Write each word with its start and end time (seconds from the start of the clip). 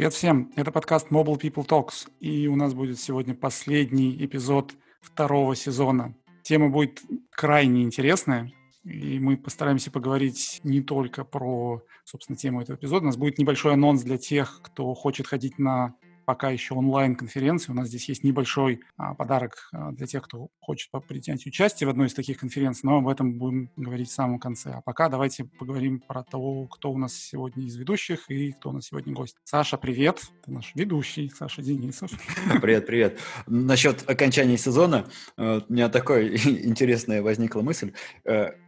Привет 0.00 0.14
всем! 0.14 0.50
Это 0.56 0.72
подкаст 0.72 1.08
Mobile 1.10 1.38
People 1.38 1.66
Talks, 1.66 2.08
и 2.20 2.48
у 2.48 2.56
нас 2.56 2.72
будет 2.72 2.98
сегодня 2.98 3.34
последний 3.34 4.16
эпизод 4.24 4.72
второго 5.02 5.54
сезона. 5.54 6.14
Тема 6.42 6.70
будет 6.70 7.02
крайне 7.30 7.82
интересная, 7.82 8.50
и 8.82 9.18
мы 9.18 9.36
постараемся 9.36 9.90
поговорить 9.90 10.62
не 10.64 10.80
только 10.80 11.22
про, 11.22 11.82
собственно, 12.04 12.38
тему 12.38 12.62
этого 12.62 12.76
эпизода. 12.76 13.02
У 13.02 13.06
нас 13.08 13.18
будет 13.18 13.36
небольшой 13.36 13.74
анонс 13.74 14.00
для 14.02 14.16
тех, 14.16 14.60
кто 14.62 14.94
хочет 14.94 15.26
ходить 15.26 15.58
на 15.58 15.94
пока 16.24 16.50
еще 16.50 16.74
онлайн-конференции. 16.74 17.72
У 17.72 17.74
нас 17.74 17.88
здесь 17.88 18.08
есть 18.08 18.24
небольшой 18.24 18.80
а, 18.96 19.14
подарок 19.14 19.68
а, 19.72 19.92
для 19.92 20.06
тех, 20.06 20.22
кто 20.22 20.48
хочет 20.60 20.90
принять 21.06 21.46
участие 21.46 21.86
в 21.86 21.90
одной 21.90 22.08
из 22.08 22.14
таких 22.14 22.38
конференций, 22.38 22.82
но 22.84 22.98
об 22.98 23.08
этом 23.08 23.38
будем 23.38 23.70
говорить 23.76 24.08
в 24.08 24.12
самом 24.12 24.38
конце. 24.38 24.70
А 24.70 24.80
пока 24.80 25.08
давайте 25.08 25.44
поговорим 25.44 26.00
про 26.00 26.22
то, 26.22 26.66
кто 26.66 26.92
у 26.92 26.98
нас 26.98 27.14
сегодня 27.14 27.64
из 27.64 27.76
ведущих 27.76 28.30
и 28.30 28.52
кто 28.52 28.70
у 28.70 28.72
нас 28.72 28.86
сегодня 28.86 29.14
гость. 29.14 29.36
Саша, 29.44 29.76
привет! 29.76 30.20
Ты 30.44 30.52
наш 30.52 30.74
ведущий, 30.74 31.30
Саша 31.30 31.62
Денисов. 31.62 32.10
Привет, 32.60 32.86
привет. 32.86 33.18
Насчет 33.46 34.08
окончания 34.08 34.56
сезона 34.56 35.06
э, 35.36 35.60
у 35.68 35.72
меня 35.72 35.88
такая 35.88 36.28
интересная 36.36 37.22
возникла 37.22 37.62
мысль. 37.62 37.92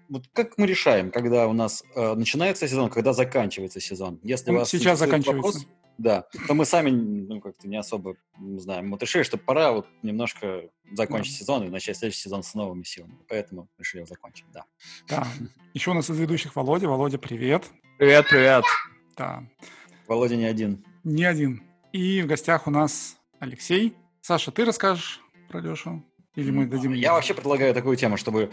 Вот 0.09 0.29
как 0.33 0.59
мы 0.59 0.67
решаем, 0.67 1.11
когда 1.11 1.47
у 1.47 1.53
нас 1.53 1.83
э, 1.95 2.15
начинается 2.15 2.69
сезон, 2.69 2.91
когда 2.91 3.13
заканчивается 3.13 3.81
сезон? 3.81 4.21
Если 4.23 4.51
Он 4.51 4.59
вас 4.59 4.71
сейчас 4.71 4.99
заканчивается. 4.99 5.61
Вопрос, 5.61 5.67
да, 5.99 6.27
то 6.47 6.55
мы 6.55 6.65
сами 6.65 6.91
ну, 6.91 7.41
как-то 7.41 7.69
не 7.69 7.77
особо 7.77 8.17
не 8.39 8.59
знаем. 8.59 8.91
Вот 8.91 9.03
решили, 9.03 9.23
что 9.23 9.37
пора 9.37 9.73
вот 9.73 9.87
немножко 10.03 10.63
закончить 10.93 11.35
да. 11.35 11.39
сезон 11.39 11.65
и 11.65 11.69
начать 11.69 11.97
следующий 11.97 12.23
сезон 12.23 12.43
с 12.43 12.55
новыми 12.55 12.83
силами. 12.83 13.19
Поэтому 13.29 13.69
решили 13.79 14.01
его 14.01 14.07
закончить, 14.07 14.47
да. 14.53 14.65
Да. 15.09 15.27
Еще 15.75 15.91
у 15.91 15.95
нас 15.95 16.11
из 16.11 16.19
ведущих 16.19 16.57
Володя. 16.57 16.89
Володя, 16.89 17.19
привет. 17.19 17.65
Привет, 17.99 18.27
привет. 18.29 18.65
Да. 19.17 19.45
Володя 20.09 20.37
не 20.37 20.47
один. 20.47 20.85
Не 21.05 21.25
один. 21.25 21.63
И 21.93 22.23
в 22.23 22.27
гостях 22.27 22.67
у 22.67 22.71
нас 22.71 23.17
Алексей. 23.39 23.95
Саша, 24.21 24.51
ты 24.51 24.65
расскажешь 24.65 25.21
про 25.49 25.61
Лешу? 25.61 26.03
Или 26.35 26.51
мы 26.51 26.67
дадим... 26.67 26.95
Я 26.95 27.13
вообще 27.13 27.35
предлагаю 27.35 27.75
такую 27.75 27.97
тему, 27.97 28.17
чтобы 28.17 28.51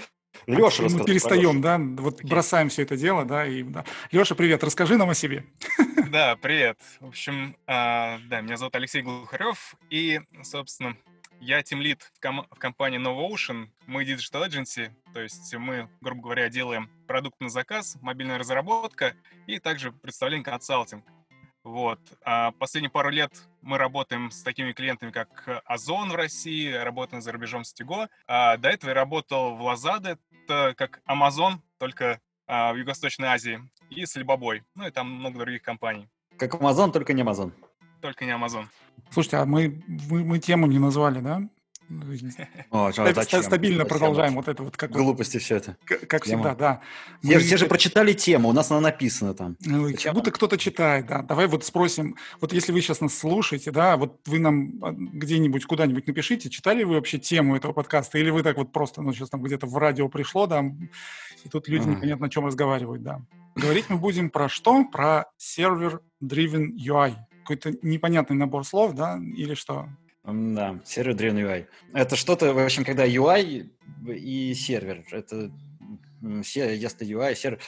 Леша 0.48 0.84
Мы 0.84 1.06
перестаем, 1.06 1.62
да, 1.62 1.78
вот 1.78 2.24
бросаем 2.24 2.70
все 2.70 2.84
это 2.84 2.98
дело, 2.98 3.26
да, 3.26 3.46
и 3.46 3.64
да. 3.64 3.86
Леша, 4.12 4.36
привет, 4.36 4.64
расскажи 4.64 4.98
нам 4.98 5.10
о 5.10 5.16
себе. 5.16 5.46
Да, 6.10 6.36
привет. 6.36 6.80
В 7.02 7.10
общем, 7.10 7.56
а, 7.68 8.18
да, 8.30 8.42
меня 8.42 8.58
зовут 8.58 8.74
Алексей 8.74 9.04
Глухарев, 9.04 9.76
и, 9.92 10.22
собственно, 10.42 10.98
я 11.40 11.62
тимлид 11.62 12.02
в, 12.16 12.20
ком- 12.20 12.48
в 12.50 12.56
компании 12.58 13.00
Novocean. 13.00 13.68
Мы 13.86 14.06
Digital 14.06 14.48
Agency, 14.48 14.92
то 15.14 15.22
есть 15.22 15.54
мы, 15.56 15.88
грубо 16.02 16.24
говоря, 16.24 16.50
делаем 16.50 16.90
продукт 17.08 17.40
на 17.40 17.50
заказ, 17.50 17.96
мобильная 18.02 18.40
разработка 18.40 19.14
и 19.46 19.60
также 19.60 19.92
представление 19.92 20.44
консалтинг. 20.44 21.06
Вот. 21.64 22.00
А 22.24 22.52
последние 22.54 22.90
пару 22.90 23.10
лет 23.10 23.32
мы 23.62 23.78
работаем 23.78 24.32
с 24.32 24.42
такими 24.42 24.72
клиентами, 24.72 25.12
как 25.12 25.64
Озон 25.66 26.10
в 26.10 26.16
России, 26.16 26.72
работаем 26.72 27.22
за 27.22 27.32
рубежом 27.32 27.64
с 27.64 27.74
Тиго. 27.74 28.10
А 28.28 28.58
до 28.58 28.70
этого 28.70 28.90
я 28.90 28.96
работал 28.96 29.56
в 29.56 29.62
Лазаде, 29.62 30.18
это 30.44 30.74
как 30.76 31.02
Amazon, 31.08 31.60
только 31.78 32.20
а, 32.48 32.74
в 32.74 32.78
Юго-Восточной 32.78 33.28
Азии, 33.28 33.60
и 33.90 34.06
с 34.06 34.16
Alibaba. 34.18 34.62
Ну 34.76 34.88
и 34.88 34.92
там 34.92 35.12
много 35.12 35.40
других 35.40 35.62
компаний. 35.62 36.10
Как 36.38 36.56
Amazon, 36.56 36.92
только 36.92 37.14
не 37.14 37.22
Amazon. 37.22 37.52
Только 38.02 38.26
не 38.26 38.32
Amazon. 38.32 38.66
Слушайте, 39.12 39.38
а 39.38 39.46
мы, 39.46 39.84
мы, 39.88 40.24
мы 40.24 40.40
тему 40.40 40.68
не 40.68 40.80
назвали, 40.80 41.20
да? 41.20 41.42
О, 42.70 42.92
зачем? 42.92 43.44
Стабильно 43.44 43.84
зачем? 43.84 43.90
продолжаем 43.90 44.36
вот 44.36 44.48
это 44.48 44.64
вот. 44.64 44.78
Как 44.78 44.92
Глупости 44.92 45.38
вот, 45.38 45.44
все 45.44 45.56
это. 45.58 45.78
Как, 45.86 46.08
как 46.08 46.24
всегда, 46.24 46.56
да. 46.56 46.82
Мы... 47.24 47.32
Все, 47.32 47.40
все 47.40 47.58
же 47.58 47.66
прочитали 47.66 48.14
тему, 48.14 48.50
у 48.50 48.54
нас 48.54 48.70
она 48.72 48.82
написана 48.82 49.34
там. 49.34 49.58
Ну, 49.62 49.92
как 50.02 50.14
будто 50.14 50.32
кто-то 50.32 50.58
читает, 50.58 51.08
да. 51.08 51.22
Давай 51.24 51.48
вот 51.48 51.66
спросим, 51.66 52.16
вот 52.42 52.54
если 52.54 52.72
вы 52.72 52.82
сейчас 52.82 53.02
нас 53.02 53.18
слушаете, 53.18 53.72
да, 53.72 53.98
вот 53.98 54.20
вы 54.26 54.40
нам 54.40 54.74
а, 54.82 54.92
где-нибудь, 54.92 55.66
куда-нибудь 55.66 56.08
напишите, 56.08 56.50
читали 56.50 56.84
вы 56.84 56.96
вообще 56.96 57.18
тему 57.18 57.56
этого 57.56 57.74
подкаста, 57.74 58.20
или 58.20 58.30
вы 58.30 58.44
так 58.44 58.58
вот 58.58 58.72
просто, 58.72 59.02
ну, 59.02 59.14
сейчас 59.14 59.30
там 59.30 59.42
где-то 59.42 59.66
в 59.66 59.78
радио 59.78 60.08
пришло, 60.10 60.46
да, 60.46 60.64
и 61.44 61.50
тут 61.50 61.68
люди 61.68 61.88
непонятно 61.88 62.28
о 62.28 62.30
чем 62.30 62.46
разговаривают, 62.46 63.04
да. 63.04 63.22
Говорить 63.56 63.86
мы 63.90 63.98
будем 63.98 64.30
про 64.30 64.48
что? 64.48 64.86
Про 64.86 65.26
сервер-driven 65.38 66.70
UI. 66.76 67.16
Какой-то 67.42 67.74
непонятный 67.82 68.36
набор 68.36 68.64
слов, 68.64 68.94
да, 68.94 69.18
или 69.18 69.56
что? 69.56 69.90
Да, 70.24 70.80
сервер 70.86 71.16
древний 71.16 71.42
UI. 71.42 71.66
Это 71.94 72.16
что-то, 72.16 72.54
в 72.54 72.60
общем, 72.60 72.84
когда 72.84 73.08
UI 73.08 73.70
и 74.06 74.54
сервер. 74.54 75.04
Это 75.12 75.52
если 76.22 77.08
UI, 77.08 77.36
сервер, 77.36 77.60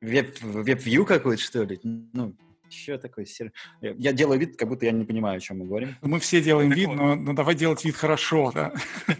веб, 0.00 0.36
веб-вью 0.40 1.06
какой-то, 1.06 1.42
что 1.42 1.62
ли? 1.62 1.80
Ну, 1.82 2.34
что 2.68 2.98
такое 2.98 3.24
сервер? 3.24 3.52
Я 3.80 4.12
делаю 4.12 4.40
вид, 4.40 4.56
как 4.56 4.68
будто 4.68 4.86
я 4.86 4.92
не 4.92 5.04
понимаю, 5.04 5.36
о 5.36 5.40
чем 5.40 5.58
мы 5.58 5.66
говорим. 5.66 5.96
Мы 6.02 6.18
все 6.18 6.42
делаем 6.42 6.70
вид, 6.70 6.88
но, 6.88 7.14
но 7.14 7.32
давай 7.32 7.54
делать 7.54 7.84
вид 7.84 7.94
хорошо, 7.94 8.50
да. 8.52 8.72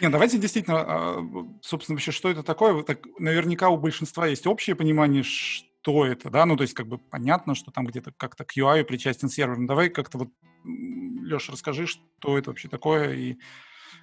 Нет, 0.00 0.12
давайте 0.12 0.38
действительно, 0.38 0.78
а, 0.80 1.48
собственно, 1.60 1.96
вообще, 1.96 2.10
что 2.10 2.30
это 2.30 2.42
такое? 2.42 2.82
Так, 2.84 3.00
наверняка 3.18 3.68
у 3.68 3.76
большинства 3.76 4.26
есть 4.26 4.46
общее 4.46 4.74
понимание, 4.74 5.22
что 5.22 6.06
это, 6.06 6.30
да, 6.30 6.46
ну, 6.46 6.56
то 6.56 6.62
есть 6.62 6.74
как 6.74 6.86
бы 6.86 6.96
понятно, 6.98 7.54
что 7.54 7.70
там 7.70 7.86
где-то 7.86 8.12
как-то 8.16 8.44
к 8.44 8.56
UI 8.56 8.84
причастен 8.84 9.28
сервер. 9.28 9.58
Но 9.58 9.66
давай 9.66 9.90
как-то 9.90 10.18
вот 10.18 10.28
Леша, 10.64 11.52
расскажи, 11.52 11.86
что 11.86 12.38
это 12.38 12.50
вообще 12.50 12.68
такое 12.68 13.14
и 13.14 13.38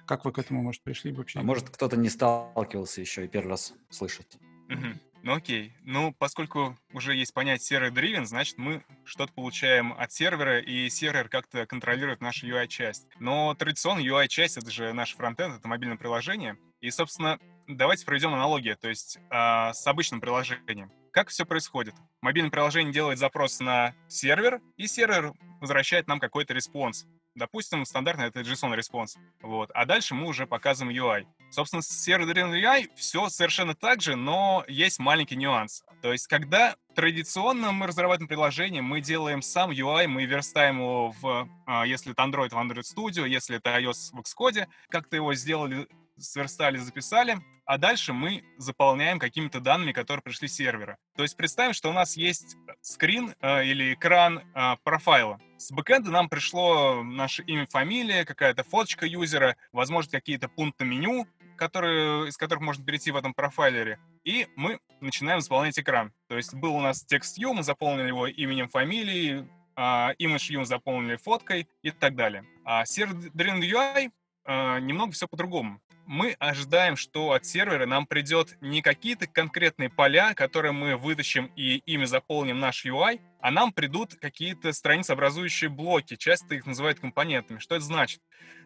как 0.06 0.24
вы 0.24 0.32
к 0.32 0.38
этому, 0.38 0.62
может, 0.62 0.82
пришли 0.82 1.12
вообще? 1.12 1.38
А 1.38 1.42
может, 1.42 1.68
кто-то 1.68 1.96
не 1.96 2.08
сталкивался 2.08 3.00
еще 3.00 3.24
и 3.24 3.28
первый 3.28 3.50
раз 3.50 3.74
слышит. 3.90 4.38
Угу. 4.70 4.98
Ну 5.22 5.34
окей. 5.34 5.74
Ну, 5.82 6.14
поскольку 6.18 6.78
уже 6.92 7.14
есть 7.14 7.34
понятие 7.34 7.66
сервер-driven, 7.66 8.24
значит, 8.24 8.56
мы 8.56 8.84
что-то 9.04 9.32
получаем 9.32 9.92
от 9.92 10.12
сервера, 10.12 10.60
и 10.60 10.88
сервер 10.88 11.28
как-то 11.28 11.66
контролирует 11.66 12.20
нашу 12.20 12.46
UI-часть. 12.46 13.06
Но 13.18 13.54
традиционно 13.54 14.00
UI-часть— 14.00 14.56
это 14.58 14.70
же 14.70 14.92
наш 14.92 15.14
фронтенд, 15.14 15.56
это 15.56 15.68
мобильное 15.68 15.96
приложение. 15.98 16.56
И, 16.80 16.90
собственно, 16.90 17.38
давайте 17.68 18.04
проведем 18.06 18.34
аналогию, 18.34 18.76
то 18.76 18.88
есть 18.88 19.18
э, 19.30 19.72
с 19.72 19.86
обычным 19.86 20.20
приложением. 20.20 20.90
Как 21.12 21.28
все 21.28 21.44
происходит? 21.44 21.94
Мобильное 22.20 22.50
приложение 22.50 22.92
делает 22.92 23.18
запрос 23.18 23.60
на 23.60 23.94
сервер, 24.08 24.60
и 24.76 24.86
сервер 24.86 25.32
возвращает 25.60 26.06
нам 26.06 26.20
какой-то 26.20 26.54
response. 26.54 27.06
Допустим, 27.34 27.84
стандартный 27.84 28.26
это 28.26 28.40
JSON-response. 28.40 29.16
Вот. 29.42 29.70
А 29.72 29.84
дальше 29.84 30.14
мы 30.14 30.26
уже 30.26 30.46
показываем 30.46 30.96
UI. 30.96 31.26
Собственно, 31.50 31.82
с 31.82 31.88
server 31.88 32.36
UI 32.36 32.90
все 32.96 33.28
совершенно 33.28 33.74
так 33.74 34.00
же, 34.00 34.16
но 34.16 34.64
есть 34.66 34.98
маленький 34.98 35.36
нюанс. 35.36 35.84
То 36.02 36.12
есть, 36.12 36.26
когда 36.26 36.74
традиционно 36.94 37.70
мы 37.70 37.86
разрабатываем 37.86 38.28
приложение, 38.28 38.82
мы 38.82 39.00
делаем 39.00 39.40
сам 39.40 39.70
UI, 39.70 40.08
мы 40.08 40.24
верстаем 40.24 40.78
его 40.78 41.12
в, 41.20 41.48
а, 41.66 41.86
если 41.86 42.12
это 42.12 42.22
Android, 42.22 42.50
в 42.50 42.54
Android 42.54 42.82
Studio, 42.82 43.28
если 43.28 43.56
это 43.56 43.70
iOS 43.78 44.10
в 44.12 44.20
Xcode, 44.20 44.66
как-то 44.88 45.16
его 45.16 45.32
сделали, 45.34 45.86
сверстали, 46.18 46.78
записали, 46.78 47.38
а 47.68 47.76
дальше 47.76 48.14
мы 48.14 48.44
заполняем 48.56 49.18
какими-то 49.18 49.60
данными, 49.60 49.92
которые 49.92 50.22
пришли 50.22 50.48
с 50.48 50.54
сервера. 50.54 50.96
То 51.14 51.22
есть 51.22 51.36
представим, 51.36 51.74
что 51.74 51.90
у 51.90 51.92
нас 51.92 52.16
есть 52.16 52.56
скрин 52.80 53.34
э, 53.42 53.66
или 53.66 53.92
экран 53.92 54.38
э, 54.38 54.76
профайла. 54.84 55.38
С 55.58 55.70
бэкэнда 55.70 56.10
нам 56.10 56.30
пришло 56.30 57.02
наше 57.02 57.42
имя, 57.42 57.66
фамилия, 57.66 58.24
какая-то 58.24 58.64
фоточка 58.64 59.04
юзера, 59.04 59.54
возможно, 59.70 60.12
какие-то 60.12 60.48
пункты 60.48 60.86
меню, 60.86 61.26
которые, 61.58 62.28
из 62.28 62.38
которых 62.38 62.64
можно 62.64 62.82
перейти 62.82 63.10
в 63.10 63.16
этом 63.16 63.34
профайлере. 63.34 64.00
И 64.24 64.48
мы 64.56 64.80
начинаем 65.02 65.42
заполнять 65.42 65.78
экран. 65.78 66.14
То 66.28 66.38
есть 66.38 66.54
был 66.54 66.74
у 66.74 66.80
нас 66.80 67.04
текст 67.04 67.38
view, 67.38 67.52
мы 67.52 67.62
заполнили 67.62 68.08
его 68.08 68.26
именем, 68.26 68.68
фамилией, 68.68 69.46
Uh, 69.78 70.12
image 70.18 70.50
view 70.50 70.64
заполнили 70.64 71.14
фоткой 71.14 71.68
и 71.82 71.92
так 71.92 72.16
далее. 72.16 72.42
А 72.64 72.84
сервер-driven 72.84 73.60
UI 73.60 74.10
uh, 74.44 74.80
немного 74.80 75.12
все 75.12 75.28
по-другому 75.28 75.80
мы 76.08 76.32
ожидаем, 76.38 76.96
что 76.96 77.32
от 77.32 77.44
сервера 77.44 77.84
нам 77.84 78.06
придет 78.06 78.56
не 78.62 78.80
какие-то 78.80 79.26
конкретные 79.26 79.90
поля, 79.90 80.32
которые 80.32 80.72
мы 80.72 80.96
вытащим 80.96 81.52
и 81.54 81.76
ими 81.84 82.06
заполним 82.06 82.58
наш 82.58 82.86
UI, 82.86 83.20
а 83.40 83.50
нам 83.50 83.72
придут 83.72 84.14
какие-то 84.14 84.72
страницеобразующие 84.72 85.68
блоки, 85.68 86.16
часто 86.16 86.54
их 86.54 86.64
называют 86.64 86.98
компонентами. 86.98 87.58
Что 87.58 87.74
это 87.74 87.84
значит? 87.84 88.22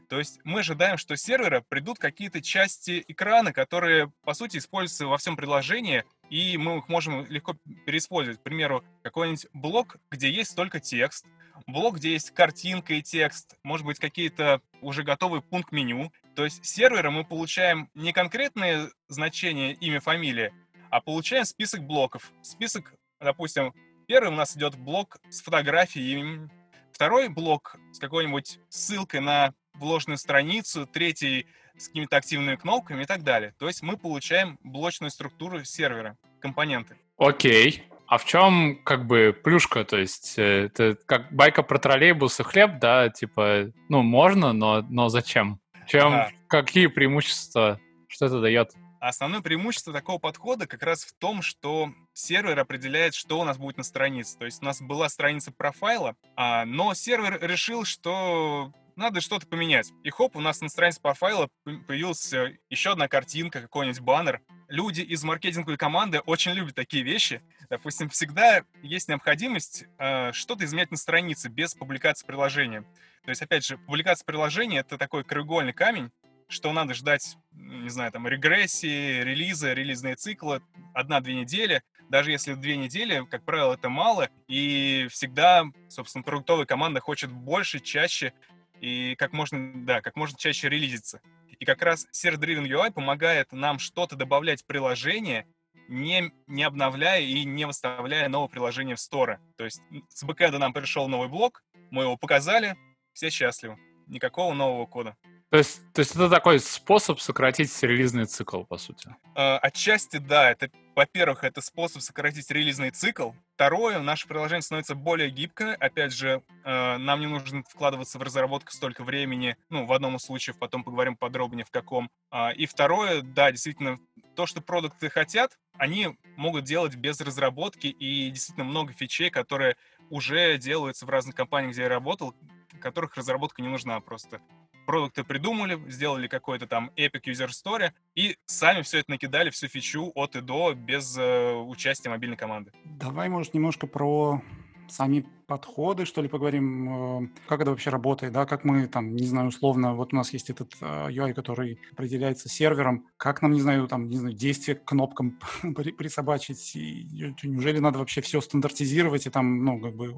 То 0.08 0.18
есть 0.18 0.38
мы 0.44 0.60
ожидаем, 0.60 0.98
что 0.98 1.16
с 1.16 1.22
сервера 1.22 1.64
придут 1.68 1.98
какие-то 1.98 2.40
части 2.40 3.04
экрана, 3.08 3.52
которые, 3.52 4.12
по 4.24 4.34
сути, 4.34 4.58
используются 4.58 5.06
во 5.06 5.18
всем 5.18 5.36
приложении, 5.36 6.04
и 6.30 6.56
мы 6.58 6.78
их 6.78 6.88
можем 6.88 7.26
легко 7.26 7.56
переиспользовать. 7.86 8.38
К 8.38 8.42
примеру, 8.42 8.84
какой-нибудь 9.02 9.46
блок, 9.52 9.96
где 10.10 10.30
есть 10.30 10.54
только 10.54 10.78
текст, 10.78 11.26
блок, 11.66 11.96
где 11.96 12.12
есть 12.12 12.30
картинка 12.30 12.94
и 12.94 13.02
текст, 13.02 13.56
может 13.62 13.86
быть, 13.86 13.98
какие-то 13.98 14.60
уже 14.80 15.02
готовый 15.02 15.42
пункт 15.42 15.72
меню. 15.72 16.12
То 16.34 16.44
есть 16.44 16.64
с 16.64 16.70
сервера 16.70 17.10
мы 17.10 17.24
получаем 17.24 17.90
не 17.94 18.12
конкретные 18.12 18.90
значения 19.08 19.72
имя, 19.74 20.00
фамилия, 20.00 20.52
а 20.90 21.00
получаем 21.00 21.44
список 21.44 21.82
блоков. 21.82 22.32
Список, 22.42 22.94
допустим, 23.20 23.74
первый 24.06 24.28
у 24.28 24.36
нас 24.36 24.56
идет 24.56 24.76
блок 24.76 25.18
с 25.30 25.42
фотографией, 25.42 26.48
второй 26.92 27.28
блок 27.28 27.76
с 27.92 27.98
какой-нибудь 27.98 28.58
ссылкой 28.68 29.20
на 29.20 29.54
вложенную 29.74 30.18
страницу, 30.18 30.86
третий 30.86 31.46
с 31.76 31.88
какими-то 31.88 32.16
активными 32.16 32.56
кнопками 32.56 33.02
и 33.02 33.06
так 33.06 33.22
далее. 33.22 33.54
То 33.58 33.66
есть 33.66 33.82
мы 33.82 33.96
получаем 33.96 34.58
блочную 34.62 35.10
структуру 35.10 35.64
сервера, 35.64 36.16
компоненты. 36.40 36.96
Окей. 37.16 37.84
А 38.12 38.18
в 38.18 38.26
чем 38.26 38.78
как 38.84 39.06
бы 39.06 39.34
плюшка? 39.42 39.86
То 39.86 39.96
есть 39.96 40.38
э, 40.38 40.66
это 40.66 40.98
как 41.06 41.32
байка 41.32 41.62
про 41.62 41.78
троллейбус 41.78 42.40
и 42.40 42.42
хлеб, 42.42 42.78
да? 42.78 43.08
Типа, 43.08 43.72
ну, 43.88 44.02
можно, 44.02 44.52
но, 44.52 44.82
но 44.82 45.08
зачем? 45.08 45.58
Чем, 45.86 46.12
ага. 46.12 46.30
какие 46.46 46.88
преимущества, 46.88 47.80
что 48.08 48.26
это 48.26 48.42
дает? 48.42 48.72
Основное 49.00 49.40
преимущество 49.40 49.94
такого 49.94 50.18
подхода 50.18 50.66
как 50.66 50.82
раз 50.82 51.04
в 51.04 51.14
том, 51.18 51.40
что 51.40 51.88
сервер 52.12 52.58
определяет, 52.60 53.14
что 53.14 53.40
у 53.40 53.44
нас 53.44 53.56
будет 53.56 53.78
на 53.78 53.82
странице. 53.82 54.36
То 54.36 54.44
есть 54.44 54.60
у 54.60 54.66
нас 54.66 54.82
была 54.82 55.08
страница 55.08 55.50
профайла, 55.50 56.14
а, 56.36 56.66
но 56.66 56.92
сервер 56.92 57.38
решил, 57.40 57.86
что 57.86 58.74
надо 58.96 59.20
что-то 59.20 59.46
поменять. 59.46 59.92
И 60.04 60.10
хоп, 60.10 60.36
у 60.36 60.40
нас 60.40 60.60
на 60.60 60.68
странице 60.68 61.00
профайла 61.00 61.48
появилась 61.64 62.32
еще 62.70 62.92
одна 62.92 63.08
картинка, 63.08 63.60
какой-нибудь 63.60 64.00
баннер. 64.00 64.40
Люди 64.68 65.00
из 65.02 65.22
маркетинговой 65.24 65.76
команды 65.76 66.20
очень 66.20 66.52
любят 66.52 66.74
такие 66.74 67.02
вещи. 67.02 67.42
Допустим, 67.68 68.08
всегда 68.08 68.62
есть 68.82 69.08
необходимость 69.08 69.84
э, 69.98 70.32
что-то 70.32 70.64
изменять 70.64 70.90
на 70.90 70.96
странице 70.96 71.48
без 71.48 71.74
публикации 71.74 72.26
приложения. 72.26 72.82
То 73.24 73.30
есть, 73.30 73.42
опять 73.42 73.64
же, 73.64 73.78
публикация 73.78 74.24
приложения— 74.24 74.80
это 74.80 74.98
такой 74.98 75.24
краеугольный 75.24 75.72
камень, 75.72 76.10
что 76.48 76.72
надо 76.72 76.94
ждать, 76.94 77.36
не 77.52 77.88
знаю, 77.88 78.12
там, 78.12 78.28
регрессии, 78.28 79.22
релиза, 79.22 79.72
релизные 79.72 80.16
циклы, 80.16 80.62
одна-две 80.92 81.34
недели. 81.34 81.82
Даже 82.08 82.30
если 82.30 82.54
две 82.54 82.76
недели, 82.76 83.24
как 83.30 83.44
правило, 83.44 83.74
это 83.74 83.88
мало, 83.88 84.28
и 84.48 85.06
всегда, 85.10 85.64
собственно, 85.88 86.22
продуктовая 86.22 86.66
команда 86.66 87.00
хочет 87.00 87.32
больше, 87.32 87.80
чаще 87.80 88.34
и 88.82 89.14
как 89.14 89.32
можно, 89.32 89.72
да, 89.86 90.02
как 90.02 90.16
можно 90.16 90.36
чаще 90.36 90.68
релизиться. 90.68 91.20
И 91.60 91.64
как 91.64 91.80
раз 91.82 92.08
Server-Driven 92.12 92.66
UI 92.66 92.92
помогает 92.92 93.52
нам 93.52 93.78
что-то 93.78 94.16
добавлять 94.16 94.62
в 94.62 94.66
приложение, 94.66 95.46
не, 95.88 96.32
не 96.48 96.64
обновляя 96.64 97.20
и 97.20 97.44
не 97.44 97.64
выставляя 97.64 98.28
новое 98.28 98.48
приложение 98.48 98.96
в 98.96 99.00
сторы. 99.00 99.38
То 99.56 99.64
есть 99.64 99.80
с 100.08 100.24
бэкэнда 100.24 100.58
нам 100.58 100.72
пришел 100.72 101.06
новый 101.06 101.28
блок, 101.28 101.62
мы 101.90 102.02
его 102.02 102.16
показали, 102.16 102.76
все 103.12 103.30
счастливы. 103.30 103.78
Никакого 104.08 104.52
нового 104.52 104.84
кода. 104.86 105.16
То 105.50 105.58
есть, 105.58 105.80
то 105.92 106.00
есть 106.00 106.12
это 106.16 106.28
такой 106.28 106.58
способ 106.58 107.20
сократить 107.20 107.70
релизный 107.82 108.24
цикл, 108.24 108.64
по 108.64 108.78
сути? 108.78 109.14
Э, 109.36 109.58
отчасти 109.58 110.16
да. 110.16 110.50
Это, 110.50 110.70
во-первых, 110.96 111.44
это 111.44 111.60
способ 111.60 112.02
сократить 112.02 112.50
релизный 112.50 112.90
цикл. 112.90 113.30
Второе, 113.62 114.00
наше 114.00 114.26
приложение 114.26 114.62
становится 114.62 114.96
более 114.96 115.30
гибкое. 115.30 115.76
Опять 115.76 116.12
же, 116.12 116.42
э, 116.64 116.96
нам 116.96 117.20
не 117.20 117.28
нужно 117.28 117.62
вкладываться 117.62 118.18
в 118.18 118.22
разработку 118.22 118.72
столько 118.72 119.04
времени. 119.04 119.56
Ну, 119.70 119.86
в 119.86 119.92
одном 119.92 120.16
из 120.16 120.22
случаев, 120.22 120.58
потом 120.58 120.82
поговорим 120.82 121.14
подробнее 121.14 121.64
в 121.64 121.70
каком. 121.70 122.10
Э, 122.32 122.52
и 122.54 122.66
второе, 122.66 123.22
да, 123.22 123.52
действительно, 123.52 124.00
то, 124.34 124.46
что 124.46 124.62
продукты 124.62 125.10
хотят, 125.10 125.56
они 125.78 126.18
могут 126.34 126.64
делать 126.64 126.96
без 126.96 127.20
разработки. 127.20 127.86
И 127.86 128.30
действительно 128.30 128.64
много 128.64 128.92
фичей, 128.94 129.30
которые 129.30 129.76
уже 130.10 130.58
делаются 130.58 131.06
в 131.06 131.10
разных 131.10 131.36
компаниях, 131.36 131.74
где 131.74 131.82
я 131.82 131.88
работал, 131.88 132.34
которых 132.80 133.14
разработка 133.14 133.62
не 133.62 133.68
нужна 133.68 134.00
просто 134.00 134.40
продукты 134.86 135.24
придумали, 135.24 135.80
сделали 135.90 136.28
какой-то 136.28 136.66
там 136.66 136.90
Epic 136.96 137.24
User 137.26 137.48
Story 137.48 137.92
и 138.14 138.36
сами 138.46 138.82
все 138.82 138.98
это 138.98 139.10
накидали, 139.10 139.50
всю 139.50 139.68
фичу 139.68 140.12
от 140.14 140.36
и 140.36 140.40
до 140.40 140.74
без 140.74 141.16
э, 141.18 141.54
участия 141.54 142.10
мобильной 142.10 142.36
команды. 142.36 142.72
Давай, 142.84 143.28
может, 143.28 143.54
немножко 143.54 143.86
про 143.86 144.42
сами 144.88 145.24
подходы, 145.52 146.06
что 146.06 146.22
ли, 146.22 146.28
поговорим, 146.28 147.24
э, 147.24 147.28
как 147.46 147.60
это 147.60 147.70
вообще 147.70 147.90
работает, 147.90 148.32
да, 148.32 148.46
как 148.46 148.64
мы 148.64 148.86
там, 148.86 149.14
не 149.14 149.26
знаю, 149.26 149.48
условно, 149.48 149.94
вот 149.94 150.14
у 150.14 150.16
нас 150.16 150.32
есть 150.32 150.48
этот 150.48 150.72
UI, 150.80 151.32
э, 151.32 151.34
который 151.34 151.78
определяется 151.92 152.48
сервером, 152.48 153.06
как 153.18 153.42
нам, 153.42 153.52
не 153.52 153.60
знаю, 153.60 153.86
там, 153.86 154.08
не 154.08 154.16
знаю, 154.16 154.34
действие 154.34 154.76
к 154.76 154.84
кнопкам 154.86 155.38
присобачить, 155.98 156.74
и, 156.74 157.34
неужели 157.42 157.80
надо 157.80 157.98
вообще 157.98 158.22
все 158.22 158.40
стандартизировать, 158.40 159.26
и 159.26 159.30
там, 159.30 159.62
ну, 159.62 159.78
как 159.78 159.94
бы, 159.94 160.14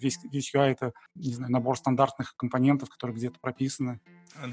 весь, 0.00 0.18
весь 0.30 0.54
UI 0.54 0.72
это, 0.72 0.92
не 1.14 1.32
знаю, 1.32 1.50
набор 1.50 1.78
стандартных 1.78 2.36
компонентов, 2.36 2.90
которые 2.90 3.16
где-то 3.16 3.40
прописаны. 3.40 4.00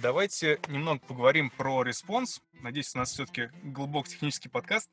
Давайте 0.02 0.60
немного 0.70 1.02
поговорим 1.06 1.50
про 1.50 1.84
response. 1.84 2.40
Надеюсь, 2.54 2.96
у 2.96 3.00
нас 3.00 3.12
все-таки 3.12 3.50
глубокий 3.64 4.12
технический 4.12 4.48
подкаст, 4.48 4.90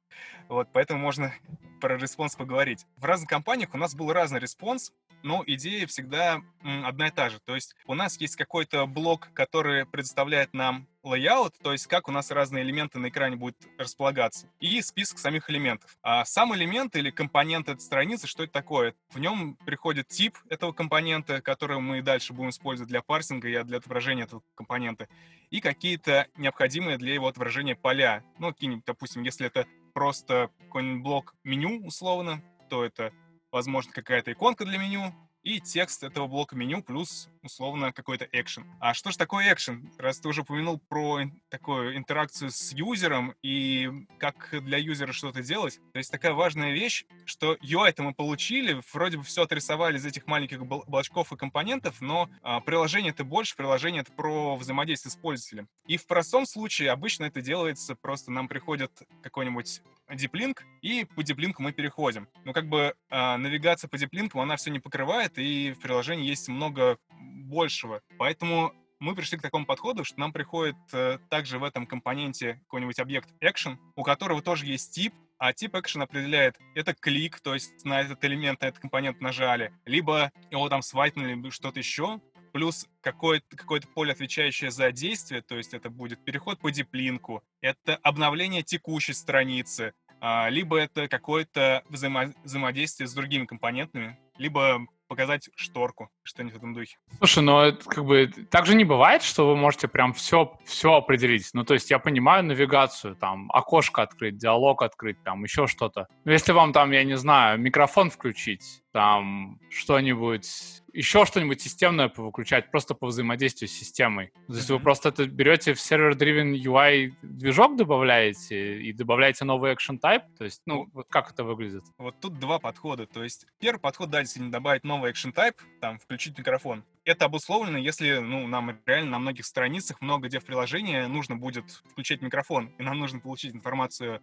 вот, 0.48 0.68
поэтому 0.72 0.98
можно 0.98 1.32
про 1.80 1.96
response 1.96 2.34
поговорить. 2.34 2.86
В 2.96 3.04
разных 3.04 3.28
компаниях 3.28 3.74
у 3.74 3.78
нас 3.78 3.94
был 3.94 4.12
разный 4.12 4.40
response, 4.40 4.92
но 5.22 5.42
идея 5.46 5.86
всегда 5.86 6.40
одна 6.62 7.08
и 7.08 7.10
та 7.10 7.28
же. 7.28 7.38
То 7.44 7.54
есть 7.54 7.74
у 7.86 7.94
нас 7.94 8.20
есть 8.20 8.36
какой-то 8.36 8.86
блок, 8.86 9.28
который 9.34 9.86
предоставляет 9.86 10.54
нам 10.54 10.86
layout, 11.04 11.54
то 11.62 11.72
есть 11.72 11.86
как 11.86 12.08
у 12.08 12.12
нас 12.12 12.30
разные 12.30 12.64
элементы 12.64 12.98
на 12.98 13.08
экране 13.08 13.36
будут 13.36 13.56
располагаться, 13.78 14.48
и 14.60 14.80
список 14.82 15.18
самих 15.18 15.48
элементов. 15.48 15.96
А 16.02 16.24
сам 16.24 16.54
элемент 16.54 16.96
или 16.96 17.10
компонент 17.10 17.68
этой 17.68 17.80
страницы, 17.80 18.26
что 18.26 18.44
это 18.44 18.52
такое? 18.52 18.94
В 19.10 19.18
нем 19.18 19.56
приходит 19.64 20.08
тип 20.08 20.36
этого 20.48 20.72
компонента, 20.72 21.40
который 21.40 21.78
мы 21.78 22.02
дальше 22.02 22.32
будем 22.32 22.50
использовать 22.50 22.90
для 22.90 23.02
парсинга 23.02 23.48
и 23.48 23.62
для 23.62 23.78
отображения 23.78 24.24
этого 24.24 24.42
компонента, 24.54 25.08
и 25.50 25.60
какие-то 25.60 26.26
необходимые 26.36 26.98
для 26.98 27.14
его 27.14 27.28
отображения 27.28 27.74
поля. 27.74 28.22
Ну, 28.38 28.52
какие-нибудь, 28.52 28.84
допустим, 28.84 29.22
если 29.22 29.46
это 29.46 29.66
просто 29.94 30.50
какой-нибудь 30.64 31.02
блок 31.02 31.34
меню 31.42 31.84
условно, 31.86 32.42
то 32.68 32.84
это 32.84 33.12
возможно, 33.50 33.92
какая-то 33.92 34.32
иконка 34.32 34.64
для 34.64 34.78
меню, 34.78 35.14
и 35.42 35.60
текст 35.60 36.02
этого 36.02 36.26
блока 36.26 36.56
меню 36.56 36.82
плюс 36.82 37.28
условно 37.42 37.92
какой-то 37.92 38.28
экшен. 38.32 38.66
А 38.80 38.92
что 38.92 39.10
же 39.10 39.16
такое 39.16 39.52
экшен? 39.52 39.90
Раз 39.96 40.18
ты 40.20 40.28
уже 40.28 40.42
упомянул 40.42 40.78
про 40.78 41.22
такую 41.48 41.96
интеракцию 41.96 42.50
с 42.50 42.72
юзером 42.72 43.34
и 43.42 43.90
как 44.18 44.54
для 44.62 44.78
юзера 44.78 45.12
что-то 45.12 45.42
делать, 45.42 45.80
то 45.92 45.98
есть 45.98 46.10
такая 46.10 46.32
важная 46.32 46.72
вещь, 46.72 47.06
что 47.24 47.54
UI-то 47.54 48.02
мы 48.02 48.14
получили, 48.14 48.82
вроде 48.92 49.16
бы 49.16 49.22
все 49.22 49.42
отрисовали 49.44 49.96
из 49.96 50.04
этих 50.04 50.26
маленьких 50.26 50.66
блочков 50.66 51.32
и 51.32 51.36
компонентов, 51.36 52.00
но 52.00 52.28
а, 52.42 52.60
приложение 52.60 53.10
это 53.10 53.24
больше, 53.24 53.56
приложение 53.56 54.02
это 54.02 54.12
про 54.12 54.56
взаимодействие 54.56 55.12
с 55.12 55.16
пользователем. 55.16 55.68
И 55.86 55.96
в 55.96 56.06
простом 56.06 56.46
случае 56.46 56.90
обычно 56.90 57.24
это 57.24 57.40
делается 57.40 57.94
просто 57.94 58.30
нам 58.30 58.48
приходит 58.48 58.90
какой-нибудь 59.22 59.82
диплинк, 60.14 60.64
и 60.82 61.04
по 61.04 61.22
диплинку 61.22 61.62
мы 61.62 61.72
переходим. 61.72 62.28
Но 62.44 62.52
как 62.52 62.68
бы 62.68 62.94
э, 63.10 63.36
навигация 63.36 63.88
по 63.88 63.98
диплинкам, 63.98 64.40
она 64.40 64.56
все 64.56 64.70
не 64.70 64.80
покрывает, 64.80 65.38
и 65.38 65.72
в 65.72 65.80
приложении 65.80 66.28
есть 66.28 66.48
много 66.48 66.98
большего. 67.10 68.00
Поэтому 68.18 68.72
мы 69.00 69.14
пришли 69.14 69.38
к 69.38 69.42
такому 69.42 69.64
подходу, 69.64 70.04
что 70.04 70.18
нам 70.18 70.32
приходит 70.32 70.76
э, 70.92 71.18
также 71.30 71.58
в 71.58 71.64
этом 71.64 71.86
компоненте 71.86 72.54
какой-нибудь 72.64 72.98
объект 72.98 73.30
action, 73.42 73.76
у 73.96 74.02
которого 74.02 74.42
тоже 74.42 74.66
есть 74.66 74.92
тип, 74.94 75.14
а 75.38 75.52
тип 75.52 75.76
action 75.76 76.02
определяет, 76.02 76.58
это 76.74 76.94
клик, 76.94 77.40
то 77.40 77.54
есть 77.54 77.84
на 77.84 78.00
этот 78.00 78.24
элемент, 78.24 78.60
на 78.60 78.66
этот 78.66 78.80
компонент 78.80 79.20
нажали, 79.20 79.72
либо 79.84 80.32
его 80.50 80.68
там 80.68 80.82
свайпнули, 80.82 81.48
что-то 81.50 81.78
еще, 81.78 82.20
плюс 82.58 82.88
какое-то 83.02 83.56
какое 83.56 83.80
поле, 83.94 84.10
отвечающее 84.10 84.72
за 84.72 84.90
действие, 84.90 85.42
то 85.42 85.56
есть 85.56 85.74
это 85.74 85.90
будет 85.90 86.24
переход 86.24 86.58
по 86.58 86.72
диплинку, 86.72 87.40
это 87.60 87.94
обновление 88.02 88.64
текущей 88.64 89.12
страницы, 89.12 89.92
а, 90.20 90.48
либо 90.48 90.76
это 90.76 91.06
какое-то 91.06 91.84
взаимо 91.88 92.32
взаимодействие 92.42 93.06
с 93.06 93.14
другими 93.14 93.46
компонентами, 93.46 94.18
либо 94.38 94.88
показать 95.06 95.48
шторку, 95.56 96.10
что-нибудь 96.24 96.54
в 96.54 96.56
этом 96.58 96.74
духе. 96.74 96.98
Слушай, 97.18 97.44
ну 97.44 97.60
это 97.60 97.84
как 97.88 98.04
бы 98.04 98.26
так 98.50 98.66
же 98.66 98.74
не 98.74 98.84
бывает, 98.84 99.22
что 99.22 99.48
вы 99.48 99.56
можете 99.56 99.88
прям 99.88 100.12
все, 100.12 100.52
все 100.64 100.94
определить. 100.94 101.48
Ну, 101.54 101.64
то 101.64 101.74
есть 101.74 101.90
я 101.90 101.98
понимаю 101.98 102.44
навигацию, 102.44 103.16
там, 103.16 103.50
окошко 103.52 104.02
открыть, 104.02 104.36
диалог 104.36 104.82
открыть, 104.82 105.22
там, 105.22 105.44
еще 105.44 105.66
что-то. 105.66 106.08
Но 106.24 106.32
если 106.32 106.52
вам 106.52 106.72
там, 106.72 106.90
я 106.90 107.04
не 107.04 107.16
знаю, 107.16 107.58
микрофон 107.58 108.10
включить, 108.10 108.82
там, 108.98 109.60
что-нибудь 109.70 110.82
еще 110.92 111.24
что-нибудь 111.24 111.60
системное 111.60 112.10
выключать 112.16 112.72
просто 112.72 112.94
по 112.94 113.06
взаимодействию 113.06 113.68
с 113.68 113.72
системой. 113.72 114.32
То 114.48 114.54
есть 114.54 114.68
mm-hmm. 114.68 114.72
вы 114.72 114.80
просто 114.80 115.10
это 115.10 115.26
берете 115.26 115.74
в 115.74 115.80
сервер-driven 115.80 116.60
UI 116.60 117.12
движок 117.22 117.76
добавляете 117.76 118.82
и 118.82 118.92
добавляете 118.92 119.44
новый 119.44 119.72
action 119.72 120.00
type? 120.00 120.24
То 120.36 120.42
есть, 120.42 120.62
ну, 120.66 120.88
вот 120.92 121.06
как 121.08 121.30
это 121.30 121.44
выглядит? 121.44 121.84
Вот 121.98 122.18
тут 122.18 122.40
два 122.40 122.58
подхода. 122.58 123.06
То 123.06 123.22
есть 123.22 123.46
первый 123.60 123.78
подход, 123.78 124.10
да, 124.10 124.20
действительно 124.20 124.50
добавить 124.50 124.82
новый 124.82 125.12
action 125.12 125.32
type, 125.32 125.54
там, 125.80 126.00
включить 126.00 126.36
микрофон. 126.36 126.82
Это 127.04 127.26
обусловлено, 127.26 127.78
если, 127.78 128.18
ну, 128.18 128.48
нам 128.48 128.76
реально 128.84 129.12
на 129.12 129.18
многих 129.20 129.46
страницах, 129.46 130.00
много 130.00 130.26
где 130.26 130.40
в 130.40 130.44
приложении 130.44 131.02
нужно 131.02 131.36
будет 131.36 131.70
включать 131.70 132.20
микрофон, 132.20 132.72
и 132.78 132.82
нам 132.82 132.98
нужно 132.98 133.20
получить 133.20 133.54
информацию 133.54 134.20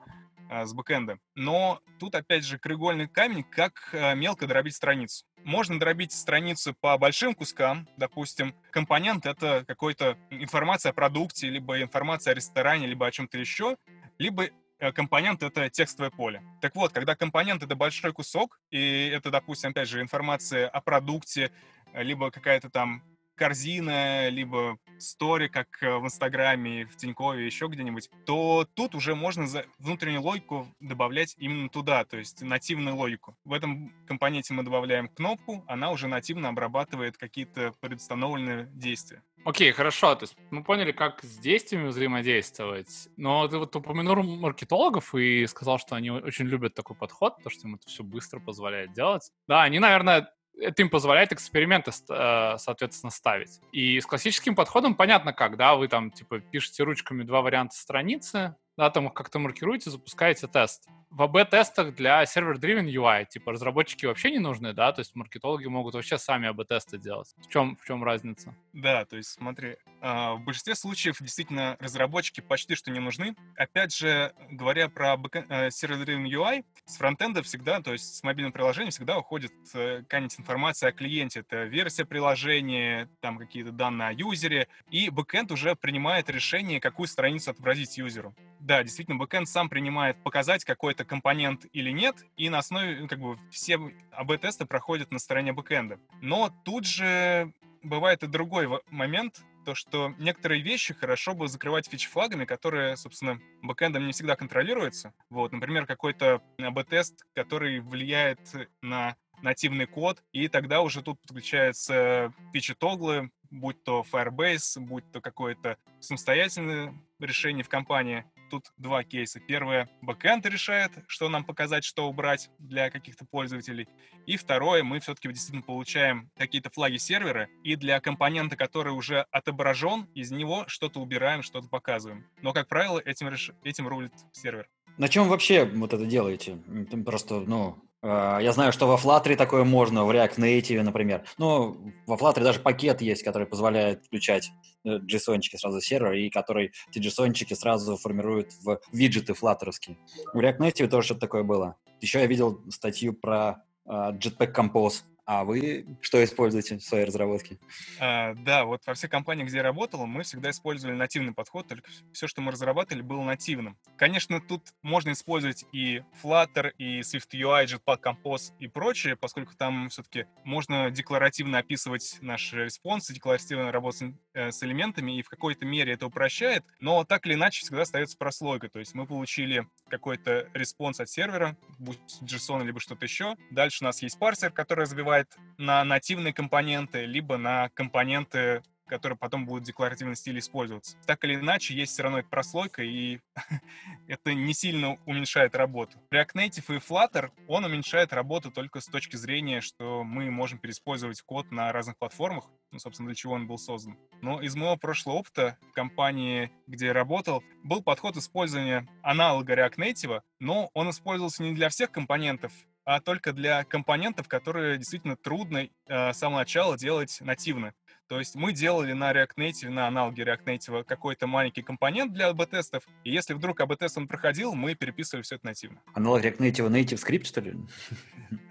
с 0.50 0.74
бэкэнда. 0.74 1.20
Но 1.36 1.80
тут, 2.00 2.16
опять 2.16 2.46
же, 2.46 2.58
краеугольный 2.58 3.08
камень, 3.08 3.44
как 3.44 3.90
э, 3.94 4.16
мелко 4.16 4.48
дробить 4.48 4.76
страницу 4.76 5.26
можно 5.46 5.80
дробить 5.80 6.12
страницу 6.12 6.74
по 6.74 6.98
большим 6.98 7.36
кускам. 7.36 7.88
Допустим, 7.98 8.56
компонент— 8.72 9.26
это 9.28 9.64
какой-то 9.68 10.18
информация 10.32 10.90
о 10.90 10.94
продукте, 10.94 11.50
либо 11.50 11.82
информация 11.82 12.32
о 12.32 12.36
ресторане, 12.36 12.88
либо 12.88 13.06
о 13.06 13.12
чем-то 13.12 13.38
еще, 13.38 13.78
либо 14.18 14.48
э, 14.80 14.92
компонент— 14.92 15.44
это 15.44 15.70
текстовое 15.70 16.10
поле. 16.10 16.42
Так 16.62 16.76
вот, 16.76 16.92
когда 16.92 17.16
компонент— 17.16 17.62
это 17.64 17.76
большой 17.76 18.12
кусок, 18.12 18.60
и 18.72 19.08
это, 19.14 19.30
допустим, 19.30 19.70
опять 19.70 19.88
же, 19.88 20.02
информация 20.02 20.68
о 20.68 20.82
продукте, 20.82 21.52
либо 21.94 22.32
какая-то 22.32 22.72
там 22.72 23.04
корзина, 23.36 24.30
либо 24.30 24.78
стори, 24.98 25.48
как 25.50 25.68
э, 25.82 25.98
в 25.98 26.06
Инстаграме, 26.06 26.86
в 26.86 26.96
Тинькове, 26.96 27.46
еще 27.46 27.68
где-нибудь, 27.68 28.10
то 28.26 28.68
тут 28.74 28.96
уже 28.96 29.16
можно 29.16 29.48
за 29.48 29.66
внутреннюю 29.80 30.22
логику 30.22 30.68
добавлять 30.80 31.36
именно 31.38 31.70
туда, 31.70 32.06
то 32.06 32.18
есть 32.18 32.42
нативную 32.42 32.96
логику. 32.96 33.38
В 33.46 33.54
этом 33.54 33.94
компоненте 34.08 34.54
мы 34.54 34.64
добавляем 34.64 35.08
кнопку, 35.08 35.64
она 35.68 35.92
уже 35.92 36.08
нативно 36.08 36.50
обрабатывает 36.50 37.18
какие-то 37.18 37.74
предустановленные 37.82 38.70
действия. 38.74 39.22
Окей, 39.46 39.72
хорошо. 39.74 40.16
То 40.16 40.24
есть 40.24 40.36
мы 40.50 40.64
поняли, 40.64 40.92
как 40.92 41.24
с 41.24 41.38
действиями 41.38 41.90
взаимодействовать. 41.90 43.10
Но 43.16 43.48
ты 43.48 43.60
вот 43.60 43.76
упомянул 43.76 44.24
маркетологов 44.24 45.14
и 45.14 45.46
сказал, 45.46 45.78
что 45.78 45.96
они 45.96 46.10
очень 46.10 46.46
любят 46.46 46.74
такой 46.74 46.96
подход, 46.96 47.36
то, 47.44 47.52
что 47.52 47.68
им 47.68 47.76
это 47.76 47.88
все 47.88 48.04
быстро 48.04 48.40
позволяет 48.40 48.94
делать. 48.94 49.32
Да, 49.48 49.62
они, 49.62 49.78
наверное, 49.78 50.32
это 50.60 50.82
им 50.82 50.90
позволяет 50.90 51.32
эксперименты, 51.32 51.92
э, 51.92 52.56
соответственно, 52.58 53.12
ставить. 53.12 53.60
И 53.72 54.00
с 54.00 54.06
классическим 54.06 54.56
подходом 54.56 54.96
понятно 54.96 55.34
как, 55.34 55.58
да, 55.58 55.76
вы 55.76 55.88
там, 55.88 56.12
типа, 56.12 56.40
пишете 56.40 56.84
ручками 56.84 57.24
два 57.24 57.42
варианта 57.42 57.76
страницы, 57.76 58.56
их 58.78 59.14
как-то 59.14 59.40
маркируете, 59.40 59.90
запускаете 59.90 60.48
тест 60.48 60.88
в 61.16 61.22
АБ-тестах 61.22 61.96
для 61.96 62.26
сервер-driven 62.26 62.88
UI, 62.88 63.26
типа, 63.26 63.54
разработчики 63.54 64.06
вообще 64.06 64.32
не 64.32 64.40
нужны, 64.40 64.74
да? 64.74 64.92
То 64.92 65.00
есть 65.00 65.16
маркетологи 65.16 65.66
могут 65.66 65.94
вообще 65.94 66.18
сами 66.18 66.50
АБ-тесты 66.50 66.98
делать. 66.98 67.34
В 67.38 67.48
чем, 67.48 67.78
в 67.78 67.86
чем 67.86 68.04
разница? 68.04 68.54
Да, 68.74 69.06
то 69.06 69.16
есть 69.16 69.30
смотри, 69.30 69.78
а, 70.02 70.34
в 70.34 70.44
большинстве 70.44 70.76
случаев 70.76 71.16
действительно 71.22 71.78
разработчики 71.80 72.42
почти 72.42 72.76
что 72.76 72.92
не 72.92 73.00
нужны. 73.00 73.34
Опять 73.56 73.96
же, 73.96 74.34
говоря 74.52 74.90
про 74.90 75.16
э, 75.16 75.70
server-driven 75.70 76.26
UI, 76.26 76.66
с 76.86 76.98
фронтенда 76.98 77.44
всегда, 77.44 77.80
то 77.82 77.94
есть 77.94 78.18
с 78.18 78.24
мобильным 78.24 78.52
приложением 78.52 78.92
всегда 78.92 79.18
уходит 79.18 79.54
э, 79.74 80.00
какая-нибудь 80.02 80.38
информация 80.38 80.90
о 80.90 80.92
клиенте. 80.92 81.40
Это 81.40 81.64
версия 81.64 82.04
приложения, 82.04 83.10
там 83.22 83.38
какие-то 83.38 83.72
данные 83.72 84.10
о 84.10 84.12
юзере, 84.12 84.68
и 84.90 85.10
бэкэнд 85.10 85.54
уже 85.54 85.76
принимает 85.76 86.30
решение, 86.30 86.82
какую 86.82 87.08
страницу 87.08 87.52
отобразить 87.52 87.98
юзеру. 87.98 88.36
Да, 88.66 88.82
действительно, 88.82 89.20
бэкэнд 89.20 89.48
сам 89.48 89.70
принимает 89.70 90.24
показать 90.24 90.66
какой-то 90.66 91.06
компонент 91.06 91.68
или 91.72 91.92
нет, 91.92 92.26
и 92.36 92.50
на 92.50 92.58
основе, 92.58 92.98
ну, 93.00 93.08
как 93.08 93.20
бы, 93.20 93.38
все 93.52 93.78
АБ-тесты 94.12 94.66
проходят 94.66 95.12
на 95.12 95.20
стороне 95.20 95.54
бэкэнда. 95.54 96.00
Но 96.24 96.50
тут 96.66 96.88
же 96.88 97.54
бывает 97.84 98.24
и 98.24 98.28
другой 98.28 98.68
момент, 98.90 99.44
то, 99.66 99.76
что 99.76 100.16
некоторые 100.18 100.64
вещи 100.64 100.96
хорошо 100.96 101.36
бы 101.36 101.48
закрывать 101.48 101.88
фич-флагами, 101.88 102.46
которые, 102.46 102.98
собственно, 102.98 103.40
бэкэндом 103.62 104.08
не 104.08 104.14
всегда 104.14 104.36
контролируются. 104.36 105.14
Вот, 105.30 105.52
например, 105.52 105.86
какой-то 105.86 106.42
АБ-тест, 106.58 107.24
который 107.36 107.82
влияет 107.82 108.40
на 108.82 109.16
нативный 109.44 109.86
код, 109.86 110.24
и 110.32 110.48
тогда 110.48 110.82
уже 110.82 111.04
тут 111.04 111.22
подключаются 111.22 112.34
фичи-тоглы, 112.52 113.30
будь 113.52 113.84
то 113.84 114.04
Firebase, 114.12 114.80
будь 114.80 115.12
то 115.12 115.22
какое-то 115.22 115.78
самостоятельное 116.00 116.96
решение 117.20 117.64
в 117.64 117.70
компании. 117.70 118.26
Тут 118.50 118.72
два 118.78 119.04
кейса. 119.04 119.40
Первое, 119.40 119.90
бэкэнд 120.02 120.46
решает, 120.46 120.92
что 121.08 121.30
нам 121.30 121.44
показать, 121.44 121.84
что 121.84 122.08
убрать 122.08 122.50
для 122.60 122.90
каких-то 122.90 123.26
пользователей. 123.26 123.88
И 124.26 124.38
второе, 124.38 124.84
мы 124.84 125.00
все-таки 125.00 125.28
действительно 125.28 125.64
получаем 125.64 126.30
какие-то 126.38 126.70
флаги 126.70 126.98
сервера, 126.98 127.48
и 127.64 127.76
для 127.76 128.00
компонента, 128.00 128.56
который 128.56 128.94
уже 128.94 129.22
отображен, 129.32 130.08
из 130.14 130.32
него 130.32 130.66
что-то 130.68 131.00
убираем, 131.00 131.44
что-то 131.44 131.68
показываем. 131.68 132.26
Но, 132.42 132.54
как 132.54 132.68
правило, 132.68 133.00
этим, 133.00 133.30
реш... 133.30 133.52
этим 133.64 133.88
рулит 133.88 134.14
сервер. 134.32 134.70
На 134.98 135.10
чем 135.10 135.28
вообще 135.28 135.66
вот 135.66 135.94
это 135.94 136.06
делаете? 136.06 136.58
Просто, 137.06 137.42
ну, 137.42 137.78
я 138.06 138.52
знаю, 138.52 138.72
что 138.72 138.88
во 138.88 138.98
Flutter 138.98 139.36
такое 139.36 139.64
можно, 139.64 140.06
в 140.06 140.12
React 140.12 140.38
Native, 140.38 140.84
например. 140.84 141.24
Ну, 141.38 141.94
во 142.06 142.16
Flutter 142.18 142.44
даже 142.44 142.60
пакет 142.60 143.02
есть, 143.02 143.24
который 143.24 143.48
позволяет 143.48 144.06
включать 144.06 144.52
json 144.86 145.40
э, 145.40 145.58
сразу 145.58 145.80
в 145.80 145.86
сервер, 145.86 146.14
и 146.14 146.30
который 146.30 146.72
эти 146.90 147.00
json 147.00 147.34
сразу 147.56 147.98
формируют 147.98 148.52
в 148.62 148.80
виджеты 148.92 149.34
флаттеровские. 149.34 149.98
В 150.34 150.40
React 150.40 150.60
Native 150.60 150.88
тоже 150.88 151.06
что-то 151.06 151.22
такое 151.22 151.44
было. 151.44 151.78
Еще 152.02 152.20
я 152.20 152.28
видел 152.28 152.62
статью 152.70 153.14
про 153.14 153.64
uh, 153.88 154.18
Jetpack 154.20 154.54
Compose. 154.54 155.02
А 155.26 155.44
вы 155.44 155.86
что 156.02 156.24
используете 156.24 156.78
в 156.78 156.84
своей 156.84 157.06
разработке? 157.06 157.58
А, 158.00 158.36
да, 158.36 158.64
вот 158.64 158.86
во 158.86 158.94
всех 158.94 159.10
компаниях, 159.10 159.48
где 159.48 159.58
я 159.58 159.64
работал, 159.64 160.06
мы 160.06 160.22
всегда 160.22 160.52
использовали 160.52 160.96
нативный 160.96 161.34
подход, 161.34 161.68
только 161.68 161.90
все, 162.14 162.28
что 162.28 162.42
мы 162.42 162.52
разрабатывали, 162.52 163.02
было 163.02 163.24
нативным. 163.24 163.76
Конечно, 163.98 164.40
тут 164.40 164.62
можно 164.84 165.14
использовать 165.14 165.66
и 165.72 166.04
Flutter, 166.22 166.72
и 166.78 167.00
SwiftUI, 167.00 167.66
Jetpack 167.66 168.02
Compose 168.04 168.52
и 168.60 168.68
прочее, 168.68 169.16
поскольку 169.16 169.56
там 169.56 169.90
все-таки 169.90 170.28
можно 170.44 170.92
декларативно 170.92 171.58
описывать 171.58 172.18
наши 172.22 172.66
респонсы, 172.66 173.14
декларативно 173.14 173.72
работать 173.72 174.14
э, 174.34 174.52
с 174.52 174.62
элементами, 174.62 175.18
и 175.18 175.24
в 175.24 175.30
какой-то 175.30 175.66
мере 175.66 175.94
это 175.94 176.06
упрощает, 176.06 176.64
но 176.80 177.04
так 177.04 177.26
или 177.26 177.34
иначе 177.34 177.62
всегда 177.62 177.82
остается 177.82 178.16
прослойка. 178.18 178.70
То 178.70 178.78
есть 178.78 178.94
мы 178.94 179.08
получили 179.08 179.68
какой-то 179.90 180.50
response 180.54 181.00
от 181.00 181.10
сервера, 181.10 181.58
будь 181.80 182.00
JSON 182.22 182.64
либо 182.64 182.80
что-то 182.80 183.06
еще. 183.06 183.36
Дальше 183.50 183.84
у 183.84 183.86
нас 183.86 184.04
есть 184.04 184.20
парсер, 184.20 184.52
который 184.52 184.82
разбивает 184.82 185.15
бывает 185.16 185.38
на 185.58 185.84
нативные 185.86 186.34
компоненты, 186.34 187.06
либо 187.06 187.38
на 187.38 187.70
компоненты, 187.70 188.62
которые 188.88 189.18
потом 189.18 189.46
будут 189.46 189.64
в 189.64 189.68
декларативном 189.68 190.16
стиле 190.16 190.40
использоваться. 190.40 190.98
Так 191.08 191.24
или 191.24 191.36
иначе, 191.36 191.74
есть 191.74 191.94
все 191.94 192.04
равно 192.04 192.20
эта 192.20 192.28
прослойка, 192.28 192.84
и 192.84 193.20
это 194.08 194.34
не 194.34 194.54
сильно 194.54 194.98
уменьшает 195.06 195.56
работу. 195.56 195.98
React 196.12 196.34
Native 196.36 196.76
и 196.76 196.80
Flutter, 196.80 197.32
он 197.48 197.64
уменьшает 197.64 198.12
работу 198.12 198.52
только 198.52 198.82
с 198.82 198.88
точки 198.88 199.16
зрения, 199.16 199.62
что 199.62 200.04
мы 200.04 200.30
можем 200.30 200.60
переиспользовать 200.60 201.22
код 201.22 201.50
на 201.52 201.72
разных 201.72 201.98
платформах, 201.98 202.50
ну, 202.72 202.80
собственно, 202.80 203.08
для 203.08 203.16
чего 203.16 203.34
он 203.34 203.48
был 203.48 203.58
создан. 203.58 203.98
Но 204.22 204.42
из 204.42 204.56
моего 204.56 204.76
прошлого 204.76 205.16
опыта 205.16 205.58
в 205.70 205.72
компании, 205.72 206.52
где 206.68 206.88
я 206.88 206.94
работал, 206.94 207.42
был 207.64 207.82
подход 207.82 208.18
использования 208.18 208.86
аналога 209.02 209.54
React 209.54 209.78
Native, 209.78 210.22
но 210.40 210.70
он 210.74 210.90
использовался 210.90 211.42
не 211.44 211.54
для 211.54 211.70
всех 211.70 211.92
компонентов, 211.92 212.52
а 212.86 213.02
только 213.02 213.34
для 213.34 213.64
компонентов, 213.64 214.28
которые 214.28 214.78
действительно 214.78 215.18
трудно 215.18 215.68
э, 215.88 216.14
с 216.14 216.18
самого 216.18 216.40
начала 216.40 216.78
делать 216.78 217.18
нативно. 217.22 217.74
То 218.08 218.20
есть 218.20 218.36
мы 218.36 218.54
делали 218.54 218.94
на 218.94 219.12
React 219.12 219.36
Native, 219.38 219.70
на 219.70 219.88
аналоге 219.88 220.24
React 220.24 220.44
Native 220.46 220.84
какой-то 220.84 221.26
маленький 221.26 221.64
компонент 221.64 222.14
для 222.14 222.28
АБ-тестов, 222.28 222.84
и 223.04 223.12
если 223.12 223.34
вдруг 223.34 223.60
АБ-тест 223.60 223.98
он 223.98 224.08
проходил, 224.08 224.54
мы 224.54 224.76
переписывали 224.76 225.24
все 225.24 225.36
это 225.36 225.48
нативно. 225.48 225.82
Аналог 225.96 226.24
React 226.24 226.38
Native, 226.38 226.70
Native 226.70 227.04
Script, 227.04 227.26
что 227.26 227.42
ли? 227.42 227.56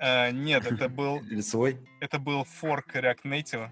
А, 0.00 0.32
нет, 0.32 0.66
это 0.66 0.88
был... 0.88 1.18
Или 1.30 1.40
свой? 1.40 1.78
Это 2.00 2.18
был 2.18 2.42
форк 2.44 2.96
React 2.96 3.22
Native. 3.24 3.70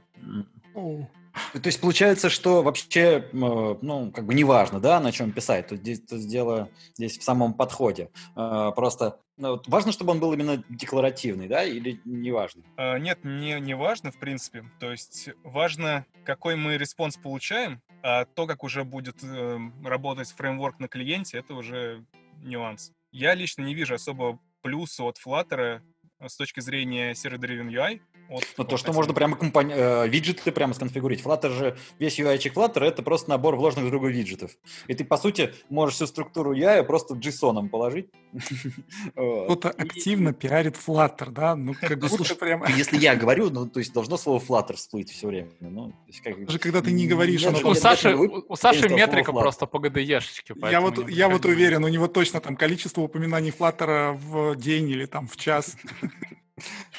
То 1.53 1.67
есть 1.67 1.81
получается, 1.81 2.31
что 2.31 2.63
вообще, 2.63 3.29
ну, 3.33 4.11
как 4.15 4.27
бы 4.27 4.35
неважно, 4.35 4.81
да, 4.81 5.01
на 5.01 5.13
чем 5.13 5.33
писать. 5.33 5.69
Тут 5.69 5.79
здесь, 5.79 6.01
тут 6.01 6.21
дело 6.27 6.69
здесь 6.95 7.19
в 7.19 7.23
самом 7.23 7.55
подходе. 7.55 8.11
А, 8.35 8.71
просто 8.73 9.21
ну, 9.37 9.61
важно, 9.67 9.93
чтобы 9.93 10.13
он 10.13 10.21
был 10.21 10.33
именно 10.33 10.63
декларативный, 10.69 11.49
да, 11.49 11.65
или 11.65 12.01
не 12.05 12.31
важно? 12.31 12.63
А, 12.77 12.99
нет, 12.99 13.21
не, 13.25 13.59
не 13.61 13.75
важно, 13.75 14.11
в 14.11 14.19
принципе. 14.19 14.65
То 14.79 14.91
есть 14.91 15.31
важно, 15.43 16.07
какой 16.25 16.57
мы 16.57 16.77
response 16.77 17.17
получаем, 17.17 17.81
а 18.03 18.25
то, 18.25 18.47
как 18.47 18.63
уже 18.63 18.85
будет 18.85 19.23
э, 19.23 19.59
работать 19.85 20.31
фреймворк 20.33 20.81
на 20.81 20.89
клиенте, 20.89 21.39
это 21.39 21.55
уже 21.55 22.05
нюанс. 22.43 22.93
Я 23.11 23.35
лично 23.35 23.63
не 23.63 23.75
вижу 23.75 23.95
особо 23.95 24.39
плюса 24.61 25.05
от 25.05 25.19
Flutter 25.25 25.81
с 26.21 26.37
точки 26.37 26.61
зрения 26.61 27.13
Server-Driven 27.13 27.69
UI, 27.69 28.01
от, 28.29 28.45
ну, 28.57 28.65
то, 28.65 28.77
что 28.77 28.93
можно 28.93 29.13
прямо 29.15 29.37
компани... 29.37 29.73
э, 29.75 30.09
виджеты 30.09 30.53
прямо 30.53 30.75
сконфигурировать. 30.75 31.25
Flutter 31.25 31.51
же, 31.51 31.77
весь 31.99 32.19
UI-чик 32.19 32.55
Flutter— 32.55 32.85
это 32.85 33.03
просто 33.03 33.31
набор 33.31 33.57
вложенных 33.57 33.89
друг 33.89 34.03
друга 34.03 34.09
виджетов. 34.09 34.53
И 34.87 34.95
ты, 34.95 35.05
по 35.05 35.17
сути, 35.17 35.55
можешь 35.69 35.97
всю 35.97 36.07
структуру 36.07 36.55
UI 36.55 36.83
просто 36.85 37.15
JSON 37.15 37.69
положить. 37.69 38.09
Кто-то 39.13 39.71
активно 39.71 40.33
пиарит 40.33 40.77
Flutter, 40.77 41.31
да? 41.31 41.57
Ну, 41.57 41.75
как 41.81 41.99
бы, 41.99 42.09
слушай, 42.09 42.37
прямо... 42.37 42.69
Если 42.71 42.97
я 42.99 43.15
говорю, 43.15 43.51
ну, 43.51 43.67
то 43.67 43.81
есть 43.81 43.93
должно 43.93 44.17
слово 44.17 44.43
Flutter 44.43 44.75
всплыть 44.75 45.11
все 45.11 45.27
время. 45.27 45.51
Ну, 45.61 45.93
Даже 46.39 46.59
когда 46.59 46.81
ты 46.81 46.93
не 46.93 47.07
говоришь... 47.07 47.45
У 47.47 47.75
Саши, 47.75 48.15
у 48.15 48.57
Саши 48.57 48.89
метрика 48.89 49.33
просто 49.33 49.67
по 49.67 49.77
GDE-шечке. 49.79 50.55
Я 50.71 50.81
вот, 50.81 51.09
я 51.11 51.29
вот 51.29 51.45
уверен, 51.45 51.85
у 51.85 51.89
него 51.89 52.09
точно 52.09 52.41
там 52.41 52.57
количество 52.57 53.03
упоминаний 53.03 53.51
Flutter 53.51 54.13
в 54.13 54.57
день 54.57 54.89
или 54.89 55.07
там 55.07 55.29
в 55.29 55.37
час 55.37 55.77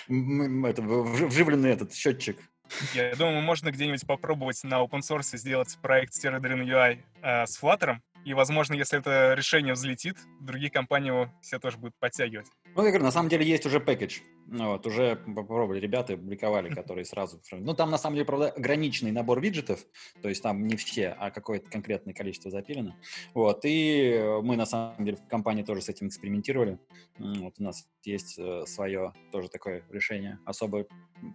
это, 0.66 0.82
вживленный 0.82 1.72
этот 1.72 1.94
счетчик. 1.94 2.38
Я 2.94 3.14
думаю, 3.16 3.42
можно 3.42 3.72
где-нибудь 3.72 4.06
попробовать 4.08 4.64
на 4.64 4.82
open 4.84 5.00
source 5.00 5.38
сделать 5.38 5.78
проект 5.82 6.14
Stereodrin 6.14 6.66
UI 6.66 7.00
э, 7.22 7.46
с 7.46 7.62
Flutter, 7.62 7.98
и, 8.26 8.34
возможно, 8.34 8.74
если 8.74 9.00
это 9.00 9.34
решение 9.36 9.74
взлетит, 9.74 10.18
другие 10.40 10.72
компании 10.72 11.10
его 11.10 11.30
все 11.42 11.60
тоже 11.60 11.78
будут 11.78 11.96
подтягивать. 12.00 12.48
Ну, 12.76 12.84
я 12.84 12.90
говорю, 12.90 13.04
на 13.04 13.12
самом 13.12 13.30
деле 13.30 13.46
есть 13.46 13.66
уже 13.66 13.80
пакетч. 13.80 14.22
Ну, 14.48 14.72
вот, 14.72 14.86
уже 14.86 15.16
попробовали 15.16 15.80
ребята, 15.80 16.18
публиковали, 16.18 16.70
которые 16.70 17.06
сразу... 17.06 17.42
Ну, 17.52 17.74
там, 17.74 17.92
на 17.92 17.98
самом 17.98 18.16
деле, 18.16 18.26
правда, 18.26 18.50
ограниченный 18.50 19.12
набор 19.12 19.40
виджетов, 19.42 19.80
то 20.22 20.30
есть 20.30 20.44
там 20.44 20.68
не 20.68 20.76
все, 20.76 21.10
а 21.10 21.32
какое-то 21.32 21.70
конкретное 21.70 22.14
количество 22.14 22.52
запилено. 22.52 22.96
Вот, 23.34 23.62
и 23.64 24.22
мы, 24.42 24.56
на 24.58 24.66
самом 24.66 25.06
деле, 25.06 25.18
в 25.18 25.28
компании 25.28 25.64
тоже 25.64 25.82
с 25.82 25.90
этим 25.90 26.08
экспериментировали. 26.08 26.80
Вот 27.18 27.56
у 27.60 27.64
нас 27.64 27.88
есть 28.04 28.38
э, 28.38 28.64
свое 28.66 29.14
тоже 29.32 29.50
такое 29.50 29.84
решение. 29.90 30.40
Особо 30.46 30.88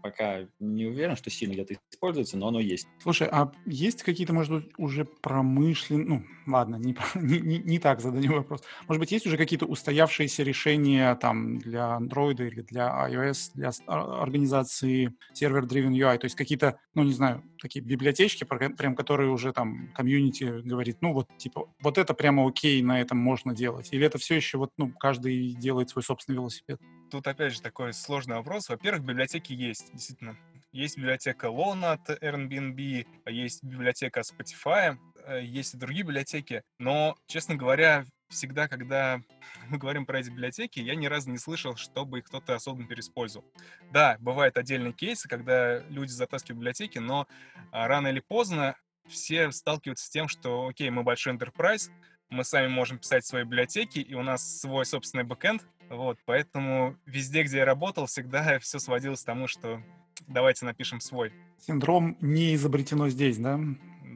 пока 0.02 0.46
не 0.58 0.86
уверен, 0.86 1.16
что 1.16 1.30
сильно 1.30 1.54
где-то 1.54 1.76
используется, 1.90 2.36
но 2.36 2.48
оно 2.48 2.60
есть. 2.60 2.86
Слушай, 3.00 3.28
а 3.30 3.52
есть 3.64 4.02
какие-то, 4.02 4.32
может 4.32 4.52
быть, 4.52 4.72
уже 4.76 5.04
промышленные... 5.04 6.06
Ну, 6.06 6.24
ладно, 6.46 6.77
не, 7.14 7.40
не, 7.40 7.58
не, 7.58 7.78
так 7.78 8.00
зададим 8.00 8.32
вопрос. 8.32 8.62
Может 8.86 9.00
быть, 9.00 9.12
есть 9.12 9.26
уже 9.26 9.36
какие-то 9.36 9.66
устоявшиеся 9.66 10.42
решения 10.42 11.14
там 11.16 11.58
для 11.58 11.98
Android 12.00 12.46
или 12.46 12.62
для 12.62 12.88
iOS, 13.10 13.50
для 13.54 13.70
организации 13.86 15.14
сервер-driven 15.34 15.92
UI? 15.92 16.18
То 16.18 16.26
есть 16.26 16.36
какие-то, 16.36 16.78
ну, 16.94 17.02
не 17.02 17.12
знаю, 17.12 17.42
такие 17.60 17.84
библиотечки, 17.84 18.44
прям 18.44 18.94
которые 18.96 19.30
уже 19.30 19.52
там 19.52 19.92
комьюнити 19.94 20.62
говорит, 20.66 20.98
ну, 21.00 21.12
вот, 21.12 21.26
типа, 21.38 21.68
вот 21.80 21.98
это 21.98 22.14
прямо 22.14 22.46
окей, 22.46 22.82
на 22.82 23.00
этом 23.00 23.18
можно 23.18 23.54
делать? 23.54 23.88
Или 23.92 24.06
это 24.06 24.18
все 24.18 24.36
еще 24.36 24.58
вот, 24.58 24.70
ну, 24.76 24.90
каждый 24.92 25.54
делает 25.54 25.90
свой 25.90 26.02
собственный 26.02 26.36
велосипед? 26.36 26.80
Тут, 27.10 27.26
опять 27.26 27.54
же, 27.54 27.62
такой 27.62 27.92
сложный 27.92 28.36
вопрос. 28.36 28.68
Во-первых, 28.68 29.04
библиотеки 29.04 29.52
есть, 29.52 29.92
действительно. 29.92 30.36
Есть 30.72 30.98
библиотека 30.98 31.46
Lona 31.46 31.92
от 31.92 32.10
Airbnb, 32.22 33.06
есть 33.26 33.64
библиотека 33.64 34.20
Spotify, 34.20 34.98
есть 35.36 35.74
и 35.74 35.78
другие 35.78 36.04
библиотеки. 36.04 36.62
Но, 36.78 37.16
честно 37.26 37.54
говоря, 37.54 38.04
всегда, 38.28 38.68
когда 38.68 39.20
мы 39.68 39.78
говорим 39.78 40.06
про 40.06 40.20
эти 40.20 40.30
библиотеки, 40.30 40.80
я 40.80 40.94
ни 40.94 41.06
разу 41.06 41.30
не 41.30 41.38
слышал, 41.38 41.76
чтобы 41.76 42.18
их 42.18 42.24
кто-то 42.24 42.54
особенно 42.54 42.86
переиспользовал. 42.86 43.46
Да, 43.92 44.16
бывают 44.20 44.56
отдельные 44.56 44.92
кейсы, 44.92 45.28
когда 45.28 45.80
люди 45.88 46.10
затаскивают 46.10 46.58
библиотеки, 46.58 46.98
но 46.98 47.26
а, 47.70 47.88
рано 47.88 48.08
или 48.08 48.20
поздно 48.20 48.76
все 49.08 49.50
сталкиваются 49.52 50.06
с 50.06 50.10
тем, 50.10 50.28
что, 50.28 50.68
окей, 50.68 50.90
мы 50.90 51.02
большой 51.02 51.34
enterprise, 51.34 51.90
мы 52.28 52.44
сами 52.44 52.68
можем 52.68 52.98
писать 52.98 53.24
свои 53.24 53.44
библиотеки, 53.44 53.98
и 54.00 54.14
у 54.14 54.22
нас 54.22 54.60
свой 54.60 54.84
собственный 54.84 55.24
бэкэнд, 55.24 55.66
вот, 55.88 56.18
поэтому 56.26 56.96
везде, 57.06 57.42
где 57.42 57.58
я 57.58 57.64
работал, 57.64 58.06
всегда 58.06 58.58
все 58.58 58.78
сводилось 58.78 59.22
к 59.22 59.26
тому, 59.26 59.46
что 59.46 59.82
давайте 60.26 60.66
напишем 60.66 61.00
свой. 61.00 61.32
Синдром 61.66 62.18
не 62.20 62.54
изобретено 62.54 63.08
здесь, 63.08 63.38
да? 63.38 63.58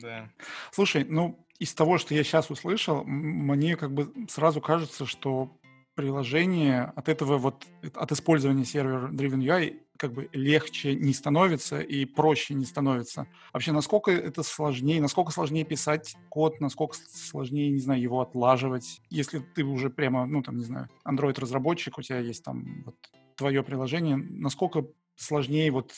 Да. 0.03 0.29
Слушай, 0.71 1.05
ну, 1.09 1.47
из 1.59 1.75
того, 1.75 1.99
что 1.99 2.15
я 2.15 2.25
сейчас 2.25 2.51
услышал, 2.51 3.05
мне 3.05 3.77
как 3.77 3.93
бы 3.95 4.13
сразу 4.29 4.61
кажется, 4.61 5.07
что 5.07 5.57
приложение 5.95 6.93
от 6.97 7.09
этого 7.09 7.39
вот, 7.39 7.67
от 7.95 8.13
использования 8.13 8.65
сервер 8.65 9.11
Driven 9.13 9.41
UI 9.41 9.81
как 9.99 10.13
бы 10.13 10.29
легче 10.33 10.97
не 10.97 11.13
становится 11.13 11.81
и 11.81 12.05
проще 12.05 12.55
не 12.55 12.65
становится. 12.65 13.29
Вообще, 13.53 13.71
насколько 13.71 14.11
это 14.11 14.43
сложнее, 14.43 15.01
насколько 15.01 15.31
сложнее 15.31 15.65
писать 15.65 16.17
код, 16.29 16.61
насколько 16.61 16.97
сложнее, 16.97 17.71
не 17.71 17.79
знаю, 17.79 18.01
его 18.01 18.21
отлаживать, 18.21 19.01
если 19.11 19.39
ты 19.39 19.63
уже 19.65 19.91
прямо, 19.91 20.27
ну, 20.27 20.43
там, 20.43 20.57
не 20.57 20.65
знаю, 20.65 20.89
Android-разработчик, 21.07 21.99
у 21.99 22.03
тебя 22.03 22.19
есть 22.19 22.43
там 22.43 22.83
вот 22.85 22.97
твое 23.37 23.63
приложение, 23.63 24.17
насколько 24.17 24.85
сложнее 25.23 25.71
вот 25.71 25.93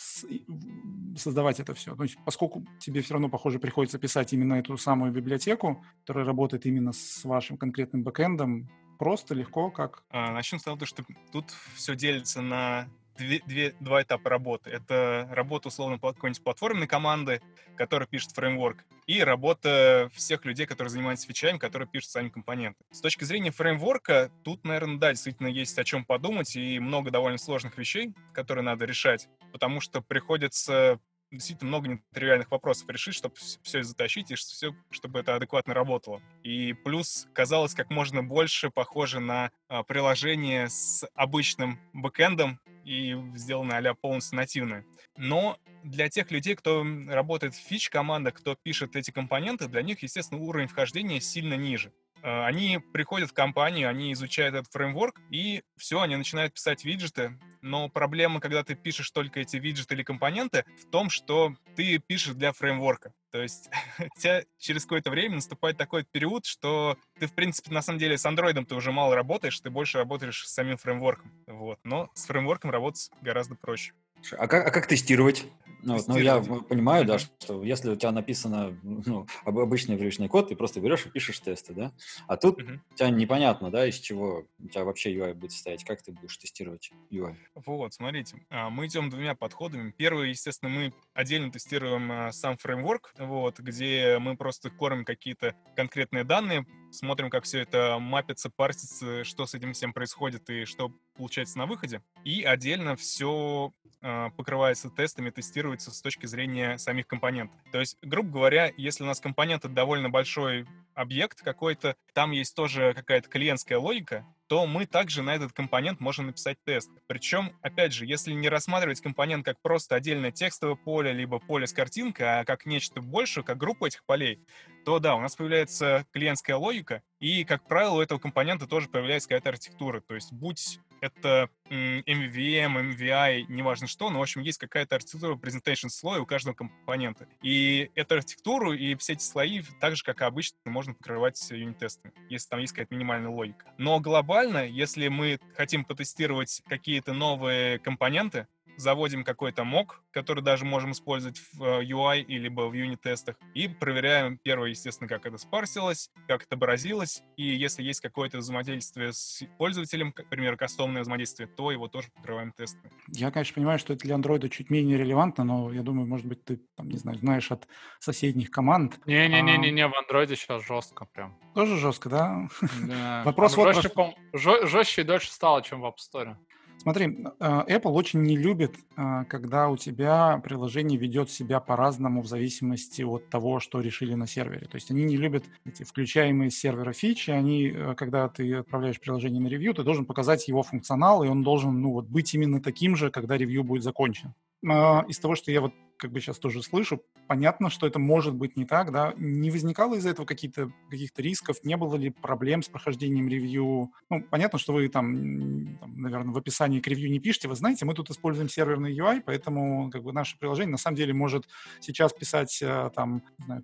создавать 1.16 1.61
это 1.61 1.75
все. 1.75 1.95
То 1.97 2.02
есть, 2.02 2.16
поскольку 2.25 2.64
тебе 2.78 3.00
все 3.00 3.14
равно, 3.14 3.28
похоже, 3.28 3.59
приходится 3.59 3.99
писать 3.99 4.33
именно 4.33 4.54
эту 4.54 4.76
самую 4.76 5.12
библиотеку, 5.12 5.85
которая 6.00 6.25
работает 6.25 6.66
именно 6.66 6.93
с 6.93 7.25
вашим 7.25 7.57
конкретным 7.57 8.02
бэкэндом, 8.02 8.69
просто, 8.99 9.35
легко, 9.35 9.71
как? 9.71 10.02
А, 10.11 10.33
начнем 10.33 10.59
с 10.59 10.62
того, 10.62 10.85
что 10.85 11.04
тут 11.33 11.50
все 11.75 11.97
делится 11.97 12.43
на 12.43 12.88
две, 13.16 13.40
две, 13.47 13.75
два 13.80 14.02
этапа 14.02 14.30
работы. 14.30 14.71
Это 14.71 15.28
работа, 15.33 15.68
условно, 15.68 15.99
какой-нибудь 15.99 16.42
платформенной 16.42 16.87
команды, 16.87 17.40
которая 17.76 18.06
пишет 18.06 18.33
фреймворк, 18.33 18.85
и 19.06 19.23
работа 19.23 20.11
всех 20.14 20.44
людей, 20.44 20.66
которые 20.66 20.90
занимаются 20.90 21.26
фичами, 21.26 21.59
которые 21.59 21.88
пишут 21.88 22.11
сами 22.11 22.28
компоненты. 22.28 22.85
С 22.90 23.00
точки 23.00 23.25
зрения 23.25 23.50
фреймворка, 23.50 24.30
тут, 24.44 24.64
наверное, 24.64 24.99
да, 24.99 25.11
действительно 25.11 25.49
есть 25.49 25.78
о 25.78 25.85
чем 25.85 26.04
подумать, 26.04 26.56
и 26.56 26.78
много 26.78 27.11
довольно 27.11 27.38
сложных 27.38 27.76
вещей, 27.78 28.14
которые 28.33 28.64
надо 28.64 28.85
решать, 28.85 29.28
потому 29.52 29.80
что 29.80 30.00
приходится 30.00 31.00
действительно 31.35 31.69
много 31.69 31.88
нетривиальных 31.88 32.50
вопросов 32.50 32.88
решить, 32.88 33.14
чтобы 33.14 33.35
все 33.62 33.83
затащить 33.83 34.31
и 34.31 34.35
все, 34.35 34.75
чтобы 34.91 35.21
это 35.21 35.37
адекватно 35.37 35.75
работало. 35.75 36.23
И 36.43 36.73
плюс 36.73 37.26
казалось 37.33 37.75
как 37.75 37.91
можно 37.91 38.23
больше 38.23 38.71
похоже 38.71 39.21
на 39.21 39.50
а, 39.69 39.83
приложение 39.83 40.69
с 40.69 41.07
обычным 41.14 41.81
бэкэндом 41.93 42.61
и 42.85 43.16
сделано 43.35 43.79
а 43.79 43.94
полностью 43.94 44.37
нативное. 44.37 44.85
Но 45.16 45.59
для 45.83 46.09
тех 46.09 46.31
людей, 46.31 46.55
кто 46.55 46.85
работает 47.09 47.55
в 47.55 47.59
фич-командах, 47.59 48.35
кто 48.35 48.57
пишет 48.62 48.97
эти 48.97 49.11
компоненты, 49.11 49.68
для 49.68 49.83
них, 49.83 50.03
естественно, 50.03 50.40
уровень 50.40 50.68
вхождения 50.68 51.20
сильно 51.20 51.55
ниже. 51.55 51.92
А, 52.24 52.46
они 52.46 52.78
приходят 52.78 53.30
в 53.30 53.34
компанию, 53.34 53.88
они 53.88 54.12
изучают 54.14 54.54
этот 54.54 54.72
фреймворк, 54.72 55.20
и 55.30 55.62
все, 55.76 56.00
они 56.00 56.16
начинают 56.16 56.54
писать 56.54 56.84
виджеты. 56.84 57.38
Но 57.60 57.90
проблема, 57.90 58.40
когда 58.40 58.64
ты 58.64 58.74
пишешь 58.74 59.10
только 59.10 59.40
эти 59.40 59.58
виджеты 59.58 59.94
или 59.94 60.02
компоненты, 60.02 60.64
в 60.82 60.90
том, 60.90 61.10
что 61.10 61.54
ты 61.76 61.98
пишешь 61.98 62.34
для 62.34 62.52
фреймворка. 62.52 63.12
То 63.30 63.42
есть 63.42 63.68
тебя 64.18 64.42
через 64.58 64.84
какое-то 64.84 65.10
время 65.10 65.34
наступает 65.34 65.76
такой 65.76 66.04
период, 66.04 66.46
что 66.46 66.96
ты, 67.20 67.26
в 67.26 67.34
принципе, 67.34 67.70
на 67.72 67.82
самом 67.82 67.98
деле 67.98 68.16
с 68.16 68.24
андроидом 68.24 68.64
ты 68.64 68.74
уже 68.74 68.90
мало 68.90 69.14
работаешь, 69.14 69.60
ты 69.60 69.68
больше 69.68 69.98
работаешь 69.98 70.46
с 70.46 70.54
самим 70.54 70.78
фреймворком. 70.78 71.30
Вот. 71.46 71.78
Но 71.84 72.08
с 72.14 72.24
фреймворком 72.24 72.70
работать 72.70 73.10
гораздо 73.20 73.54
проще. 73.54 73.92
А 74.32 74.46
как, 74.48 74.66
а 74.66 74.70
как 74.70 74.87
тестировать? 74.87 75.46
Ну, 75.84 75.96
вот, 75.96 76.08
ну, 76.08 76.16
я 76.16 76.40
понимаю, 76.40 77.04
да, 77.04 77.18
что 77.18 77.62
если 77.62 77.90
у 77.90 77.96
тебя 77.96 78.10
написано 78.10 78.78
ну, 78.82 79.26
обычный 79.44 79.98
привычный 79.98 80.28
код, 80.28 80.48
ты 80.48 80.56
просто 80.56 80.80
берешь 80.80 81.04
и 81.04 81.10
пишешь 81.10 81.40
тесты, 81.40 81.74
да? 81.74 81.92
А 82.26 82.38
тут 82.38 82.58
uh-huh. 82.58 82.78
у 82.90 82.94
тебя 82.94 83.10
непонятно, 83.10 83.70
да, 83.70 83.87
из 83.87 83.96
чего 83.96 84.46
у 84.58 84.68
тебя 84.68 84.84
вообще 84.84 85.14
UI 85.14 85.34
будет 85.34 85.52
состоять, 85.52 85.84
как 85.84 86.00
ты 86.00 86.12
будешь 86.12 86.38
тестировать 86.38 86.90
UI? 87.10 87.37
Вот, 87.54 87.92
смотрите, 87.92 88.38
а, 88.48 88.70
мы 88.70 88.87
идем 88.87 89.10
двумя 89.10 89.34
подходами. 89.34 89.92
Первый, 89.94 90.30
естественно, 90.30 90.70
мы 90.70 90.94
отдельно 91.12 91.52
тестируем 91.52 92.10
а, 92.10 92.32
сам 92.32 92.56
фреймворк, 92.56 93.12
вот, 93.18 93.60
где 93.60 94.18
мы 94.18 94.38
просто 94.38 94.70
кормим 94.70 95.04
какие-то 95.04 95.54
конкретные 95.76 96.24
данные, 96.24 96.64
смотрим, 96.94 97.30
как 97.30 97.44
все 97.44 97.61
это 97.61 97.98
мапится, 97.98 98.50
парсится, 98.50 99.24
что 99.24 99.46
с 99.46 99.54
этим 99.54 99.72
всем 99.72 99.92
происходит 99.92 100.48
и 100.50 100.64
что 100.64 100.92
получается 101.16 101.59
на 101.59 101.66
выходе. 101.66 102.02
И 102.24 102.42
отдельно 102.42 102.96
все 102.96 103.72
э, 104.00 104.30
покрывается 104.37 104.90
тестами, 104.90 105.30
тестируется 105.30 105.90
с 105.90 106.00
точки 106.00 106.26
зрения 106.26 106.78
самих 106.78 107.07
компонентов. 107.07 107.59
То 107.72 107.80
есть, 107.80 107.98
грубо 108.02 108.30
говоря, 108.30 108.72
если 108.76 109.04
у 109.04 109.07
нас 109.07 109.20
компонент— 109.20 109.64
это 109.64 109.74
довольно 109.74 110.11
большой 110.11 110.66
объект 110.94 111.42
какой-то, 111.42 111.96
там 112.12 112.30
есть 112.30 112.54
тоже 112.54 112.94
какая-то 112.94 113.28
клиентская 113.28 113.78
логика, 113.78 114.24
то 114.55 114.69
мы 114.69 114.87
также 114.87 115.25
на 115.25 115.35
этот 115.35 115.53
компонент 115.53 115.99
можем 115.99 116.27
написать 116.27 116.59
тест. 116.62 116.88
Причем, 117.09 117.51
опять 117.61 117.93
же, 117.93 118.07
если 118.07 118.33
не 118.33 118.49
рассматривать 118.49 119.01
компонент 119.01 119.45
как 119.45 119.61
просто 119.61 119.97
отдельное 119.97 120.31
текстовое 120.31 120.77
поле, 120.77 121.12
либо 121.12 121.40
поле 121.40 121.67
с 121.67 121.73
картинкой, 121.73 122.38
а 122.38 122.45
как 122.45 122.64
нечто 122.64 123.01
большее, 123.01 123.43
как 123.43 123.59
группу 123.59 123.85
этих 123.85 124.05
полей, 124.05 124.38
то 124.85 125.01
да, 125.01 125.17
у 125.17 125.21
нас 125.21 125.35
появляется 125.35 126.07
клиентская 126.12 126.55
логика, 126.55 127.03
и, 127.19 127.43
как 127.43 127.67
правило, 127.67 127.97
у 127.97 128.01
этого 128.01 128.21
компонента 128.21 128.69
тоже 128.69 128.88
появляется 128.88 129.29
какая-то 129.29 129.49
архитектура. 129.49 130.01
То 130.01 130.14
есть, 130.14 130.33
будь 130.33 130.79
это 131.05 131.51
MVVM, 131.69 132.97
MVI, 132.97 133.45
неважно 133.49 133.87
что, 133.87 134.09
но, 134.09 134.21
в 134.21 134.23
общем, 134.23 134.40
есть 134.40 134.59
какая-то 134.59 134.97
архитектура 134.97 135.35
presentation 135.35 135.90
слоя 135.90 136.21
у 136.21 136.27
каждого 136.27 136.55
компонента. 136.55 137.27
И 137.43 137.90
эту 137.95 138.14
архитектуру 138.14 138.73
и 138.73 138.95
все 138.95 139.12
эти 139.12 139.23
слои, 139.23 139.62
так 139.81 139.97
же, 139.97 140.03
как 140.03 140.23
и 140.23 140.25
обычно, 140.25 140.57
можно 140.64 140.95
покрывать 140.95 141.51
юнит-тестами, 141.51 142.14
если 142.31 142.49
там 142.49 142.61
есть 142.61 142.73
какая-то 142.73 142.95
минимальная 142.95 143.31
логика. 143.31 143.67
Но 143.77 144.01
глобально, 144.01 144.67
если 144.67 145.09
мы 145.09 145.38
хотим 145.57 145.85
потестировать 145.85 146.62
какие-то 146.67 147.12
новые 147.12 147.79
компоненты, 147.79 148.47
заводим 148.76 149.24
какой-то 149.24 149.64
мок, 149.64 150.02
который 150.10 150.42
даже 150.42 150.64
можем 150.64 150.92
использовать 150.92 151.38
в 151.52 151.62
э, 151.62 151.84
UI 151.84 152.22
или 152.22 152.48
в 152.48 152.72
юнит-тестах, 152.72 153.37
и 153.54 153.68
проверяем 153.68 154.38
первое, 154.38 154.70
естественно, 154.70 155.08
как 155.08 155.26
это 155.26 155.38
спарсилось, 155.38 156.10
как 156.26 156.42
это 156.42 156.54
отобразилось, 156.54 157.22
и 157.37 157.44
если 157.44 157.82
есть 157.82 158.00
какое-то 158.00 158.38
взаимодействие 158.38 159.12
с 159.12 159.44
пользователем, 159.58 160.12
к 160.12 160.24
примеру, 160.28 160.56
кастомное 160.56 161.02
взаимодействие, 161.02 161.48
то 161.48 161.70
его 161.70 161.88
тоже 161.88 162.08
покрываем 162.14 162.52
тестами. 162.52 162.90
Я, 163.08 163.30
конечно, 163.30 163.54
понимаю, 163.54 163.78
что 163.78 163.92
это 163.92 164.04
для 164.04 164.14
андроида 164.14 164.48
чуть 164.48 164.70
менее 164.70 164.96
релевантно, 164.96 165.44
но 165.44 165.72
я 165.72 165.82
думаю, 165.82 166.06
может 166.06 166.26
быть, 166.26 166.44
ты, 166.44 166.60
там, 166.76 166.88
не 166.88 166.96
знаю, 166.96 167.18
знаешь 167.18 167.50
от 167.50 167.66
соседних 167.98 168.50
команд. 168.50 169.00
Не-не-не-не, 169.06 169.88
в 169.88 169.94
андроиде 169.94 170.37
сейчас 170.37 170.64
жестко 170.64 171.06
прям. 171.06 171.37
Тоже 171.54 171.76
жестко, 171.76 172.08
да? 172.08 172.48
Да. 172.87 173.22
Вопрос 173.24 173.56
вот... 173.56 173.74
Жестче, 173.74 174.66
жестче 174.66 175.02
и 175.02 175.04
дольше 175.04 175.32
стало, 175.32 175.62
чем 175.62 175.80
в 175.80 175.87
App 175.87 175.96
Store. 175.96 176.37
Смотри, 176.85 177.16
а, 177.40 177.64
Apple 177.66 177.92
очень 177.92 178.23
не 178.23 178.37
любит, 178.37 178.75
а, 178.94 179.25
когда 179.25 179.70
у 179.70 179.77
тебя 179.79 180.38
приложение 180.44 180.99
ведет 180.99 181.31
себя 181.31 181.59
по-разному 181.59 182.20
в 182.20 182.27
зависимости 182.27 183.01
от 183.01 183.31
того, 183.31 183.59
что 183.59 183.81
решили 183.81 184.12
на 184.12 184.27
сервере. 184.27 184.66
То 184.66 184.75
есть 184.75 184.90
они 184.90 185.05
не 185.05 185.16
любят 185.16 185.44
эти 185.64 185.83
включаемые 185.83 186.51
с 186.51 186.59
сервера 186.59 186.92
фичи. 186.92 187.31
Они, 187.31 187.68
э, 187.68 187.94
когда 187.97 188.29
ты 188.29 188.57
отправляешь 188.57 189.01
приложение 189.01 189.40
на 189.40 189.49
ревью, 189.49 189.73
ты 189.73 189.83
должен 189.83 190.05
показать 190.05 190.47
его 190.47 190.62
функционал, 190.62 191.25
и 191.25 191.29
он 191.29 191.42
должен 191.42 191.81
ну, 191.81 191.92
вот, 191.92 192.07
быть 192.07 192.35
именно 192.35 192.61
таким 192.61 192.97
же, 192.97 193.11
когда 193.11 193.38
ревью 193.38 193.64
будет 193.64 193.83
закончен. 193.83 194.35
Из 194.62 195.18
того, 195.18 195.35
что 195.35 195.53
я 195.53 195.61
вот 195.61 195.73
как 195.96 196.12
бы 196.12 196.20
сейчас 196.20 196.38
тоже 196.38 196.62
слышу, 196.62 197.02
понятно, 197.26 197.70
что 197.70 197.87
это 197.87 197.98
может 197.98 198.35
быть 198.35 198.57
не 198.57 198.64
так, 198.64 198.92
да, 198.92 199.14
не 199.16 199.50
возникало 199.50 199.94
из-за 199.94 200.11
этого 200.11 200.26
каких-то 200.26 200.70
каких 200.90 201.11
рисков, 201.16 201.62
не 201.64 201.76
было 201.76 201.96
ли 201.96 202.11
проблем 202.11 202.62
с 202.62 202.68
прохождением 202.68 203.28
ревью? 203.28 203.92
Ну, 204.11 204.22
понятно, 204.30 204.59
что 204.59 204.72
вы 204.72 204.88
там, 204.88 205.76
там, 205.78 206.00
наверное, 206.00 206.33
в 206.35 206.38
описании 206.38 206.80
к 206.80 206.87
ревью 206.87 207.11
не 207.11 207.20
пишете, 207.20 207.48
вы 207.48 207.57
знаете, 207.57 207.85
мы 207.85 207.94
тут 207.94 208.11
используем 208.11 208.48
серверный 208.48 208.96
UI, 208.96 209.22
поэтому 209.24 209.90
как 209.90 210.02
бы 210.02 210.12
наше 210.12 210.38
приложение 210.38 210.72
на 210.72 210.78
самом 210.78 210.96
деле 210.96 211.14
может 211.14 211.48
сейчас 211.80 212.12
писать 212.12 212.61
э, 212.62 212.90
там 212.94 213.22
знаю, 213.38 213.62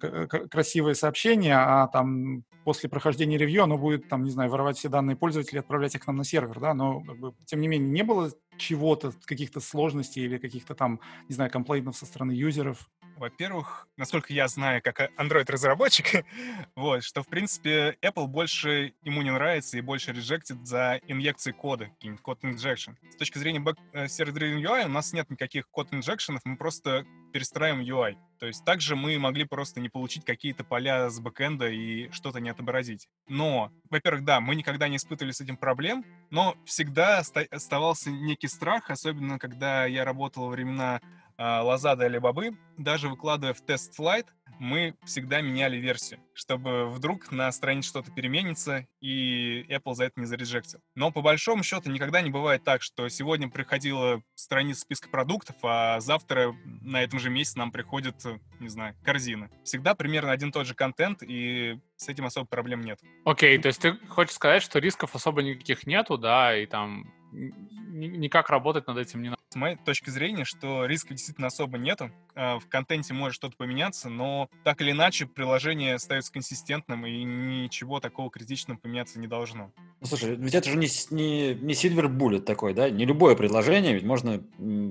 красивые 0.51 0.95
сообщения, 0.95 1.57
а 1.57 1.87
там 1.89 2.45
после 2.65 2.89
прохождения 2.89 3.39
ревью 3.39 3.65
оно 3.65 3.79
будет 3.79 4.09
там, 4.09 4.23
не 4.23 4.31
знаю, 4.31 4.51
воровать 4.51 4.77
все 4.77 4.89
данные 4.89 5.17
пользователей 5.17 5.57
и 5.57 5.61
отправлять 5.61 5.95
их 5.95 6.03
к 6.03 6.07
нам 6.07 6.17
на 6.17 6.25
сервер, 6.25 6.61
да, 6.61 6.75
но 6.75 7.01
как 7.01 7.19
бы, 7.19 7.35
тем 7.47 7.61
не 7.61 7.69
менее 7.69 7.91
не 7.91 8.03
было 8.03 8.31
чего-то, 8.59 9.13
каких-то 9.25 9.61
сложностей 9.61 10.23
или 10.23 10.39
каких-то 10.39 10.75
там, 10.75 11.01
не 11.29 11.35
знаю, 11.35 11.51
комплейнов 11.51 11.97
со 11.97 12.07
стороны 12.07 12.20
юзеров? 12.29 12.91
Во-первых, 13.21 13.87
насколько 13.99 14.33
я 14.33 14.49
знаю, 14.49 14.81
как 14.83 15.13
Android-разработчик, 15.19 16.25
вот, 16.75 17.05
что, 17.05 17.23
в 17.23 17.29
принципе, 17.29 17.99
Apple 18.03 18.27
больше 18.27 18.95
ему 19.03 19.21
не 19.21 19.31
нравится 19.31 19.77
и 19.77 19.83
больше 19.83 20.13
режектит 20.13 20.67
за 20.67 21.01
инъекции 21.07 21.53
кода, 21.53 21.89
какие-нибудь 21.89 22.23
код 22.23 22.43
injection. 22.45 22.97
С 23.11 23.17
точки 23.17 23.37
зрения 23.37 23.63
э, 23.93 24.07
server-driven 24.07 24.63
UI 24.63 24.87
у 24.87 24.89
нас 24.89 25.13
нет 25.13 25.29
никаких 25.29 25.69
код 25.69 25.89
инжекшенов, 25.93 26.41
мы 26.47 26.57
просто 26.57 27.05
перестраиваем 27.35 27.83
UI. 27.83 28.17
То 28.39 28.47
есть 28.47 28.65
также 28.65 28.97
мы 28.97 29.19
могли 29.19 29.45
просто 29.45 29.81
не 29.81 29.91
получить 29.91 30.25
какие-то 30.25 30.65
поля 30.65 31.11
с 31.11 31.21
бэкэнда 31.21 31.69
и 31.69 32.11
что-то 32.13 32.41
не 32.41 32.49
отобразить. 32.49 33.07
Но, 33.29 33.71
во-первых, 33.91 34.25
да, 34.25 34.41
мы 34.41 34.55
никогда 34.55 34.89
не 34.89 34.97
испытывали 34.97 35.33
с 35.33 35.43
этим 35.43 35.59
проблем, 35.59 36.07
но 36.31 36.57
всегда 36.65 37.19
оставался 37.51 38.11
некий 38.11 38.49
страх, 38.49 38.89
особенно 38.89 39.39
когда 39.39 39.85
я 39.85 40.07
работал 40.07 40.45
во 40.45 40.49
времена 40.49 41.03
а, 41.41 41.63
Лазада 41.63 42.05
или 42.05 42.19
Бобы, 42.19 42.51
даже 42.77 43.09
выкладывая 43.09 43.55
в 43.55 43.63
тест 43.63 43.95
слайд, 43.95 44.27
мы 44.59 44.95
всегда 45.07 45.41
меняли 45.41 45.79
версию, 45.79 46.21
чтобы 46.35 46.91
вдруг 46.91 47.33
на 47.33 47.51
странице 47.51 47.89
что-то 47.89 48.11
переменится, 48.11 48.87
и 49.01 49.65
Apple 49.71 49.95
за 49.95 50.05
это 50.05 50.21
не 50.21 50.27
зарежектил. 50.27 50.81
Но 50.95 51.11
по 51.11 51.23
большому 51.23 51.63
счету 51.63 51.91
никогда 51.91 52.21
не 52.21 52.29
бывает 52.29 52.63
так, 52.63 52.83
что 52.83 53.09
сегодня 53.09 53.49
приходила 53.49 54.23
страница 54.35 54.83
списка 54.83 55.09
продуктов, 55.09 55.57
а 55.63 55.99
завтра 56.01 56.55
на 56.83 57.03
этом 57.03 57.19
же 57.19 57.31
месте 57.31 57.59
нам 57.59 57.73
приходит, 57.73 58.17
не 58.59 58.69
знаю, 58.69 58.95
корзина. 59.03 59.51
Всегда 59.65 59.95
примерно 59.95 60.33
один 60.33 60.53
тот 60.53 60.67
же 60.67 60.75
контент, 60.75 61.23
и 61.23 61.79
с 61.97 62.11
этим 62.11 62.27
особо 62.27 62.47
проблем 62.47 62.83
нет. 62.83 63.01
Окей, 63.25 63.57
okay, 63.57 63.63
то 63.63 63.69
есть 63.69 63.81
ты 63.81 63.97
хочешь 64.09 64.35
сказать, 64.35 64.63
что 64.63 64.79
рисков 64.79 65.15
особо 65.15 65.43
никаких 65.43 65.87
нету, 65.87 66.19
да, 66.19 66.55
и 66.55 66.67
там 66.67 67.11
никак 67.33 68.51
работать 68.51 68.87
над 68.87 68.99
этим 68.99 69.23
не 69.23 69.31
надо. 69.31 69.41
С 69.51 69.57
моей 69.57 69.77
точки 69.77 70.11
зрения, 70.11 70.45
что 70.45 70.87
риска 70.87 71.13
действительно 71.13 71.49
особо 71.49 71.77
нету. 71.77 72.11
А, 72.35 72.61
в 72.61 72.69
контенте 72.69 73.15
может 73.15 73.35
что-то 73.35 73.57
поменяться, 73.57 74.09
но 74.09 74.49
так 74.63 74.81
или 74.81 74.93
иначе 74.93 75.27
приложение 75.27 75.95
остается 75.95 76.33
консистентным, 76.33 77.05
и 77.05 77.25
ничего 77.25 77.99
такого 77.99 78.31
критичного 78.31 78.79
поменяться 78.79 79.19
не 79.19 79.27
должно. 79.27 79.73
Ну, 80.01 80.07
слушай, 80.07 80.37
ведь 80.37 80.55
это 80.55 80.71
же 80.71 80.77
не, 80.77 80.87
не, 81.11 81.55
не 81.55 81.75
Silver 81.75 82.07
Bullet 82.07 82.41
такой, 82.41 82.75
да? 82.75 82.91
Не 82.91 83.05
любое 83.05 83.35
предложение, 83.35 83.95
ведь 83.95 84.05
можно 84.05 84.41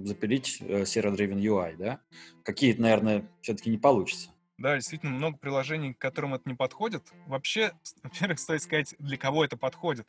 запилить 0.05 0.57
э, 0.61 0.81
Server-Driven 0.81 1.39
UI, 1.39 1.77
да? 1.77 2.01
Какие-то, 2.43 2.81
наверное, 2.81 3.29
все-таки 3.41 3.69
не 3.69 3.77
получится. 3.77 4.29
Да, 4.59 4.75
действительно, 4.75 5.13
много 5.13 5.37
приложений, 5.37 5.93
к 5.93 5.99
которым 5.99 6.33
это 6.33 6.47
не 6.49 6.53
подходит. 6.53 7.03
Вообще, 7.27 7.71
во-первых, 8.03 8.39
стоит 8.39 8.61
сказать, 8.61 8.93
для 8.99 9.17
кого 9.17 9.45
это 9.45 9.55
подходит. 9.55 10.05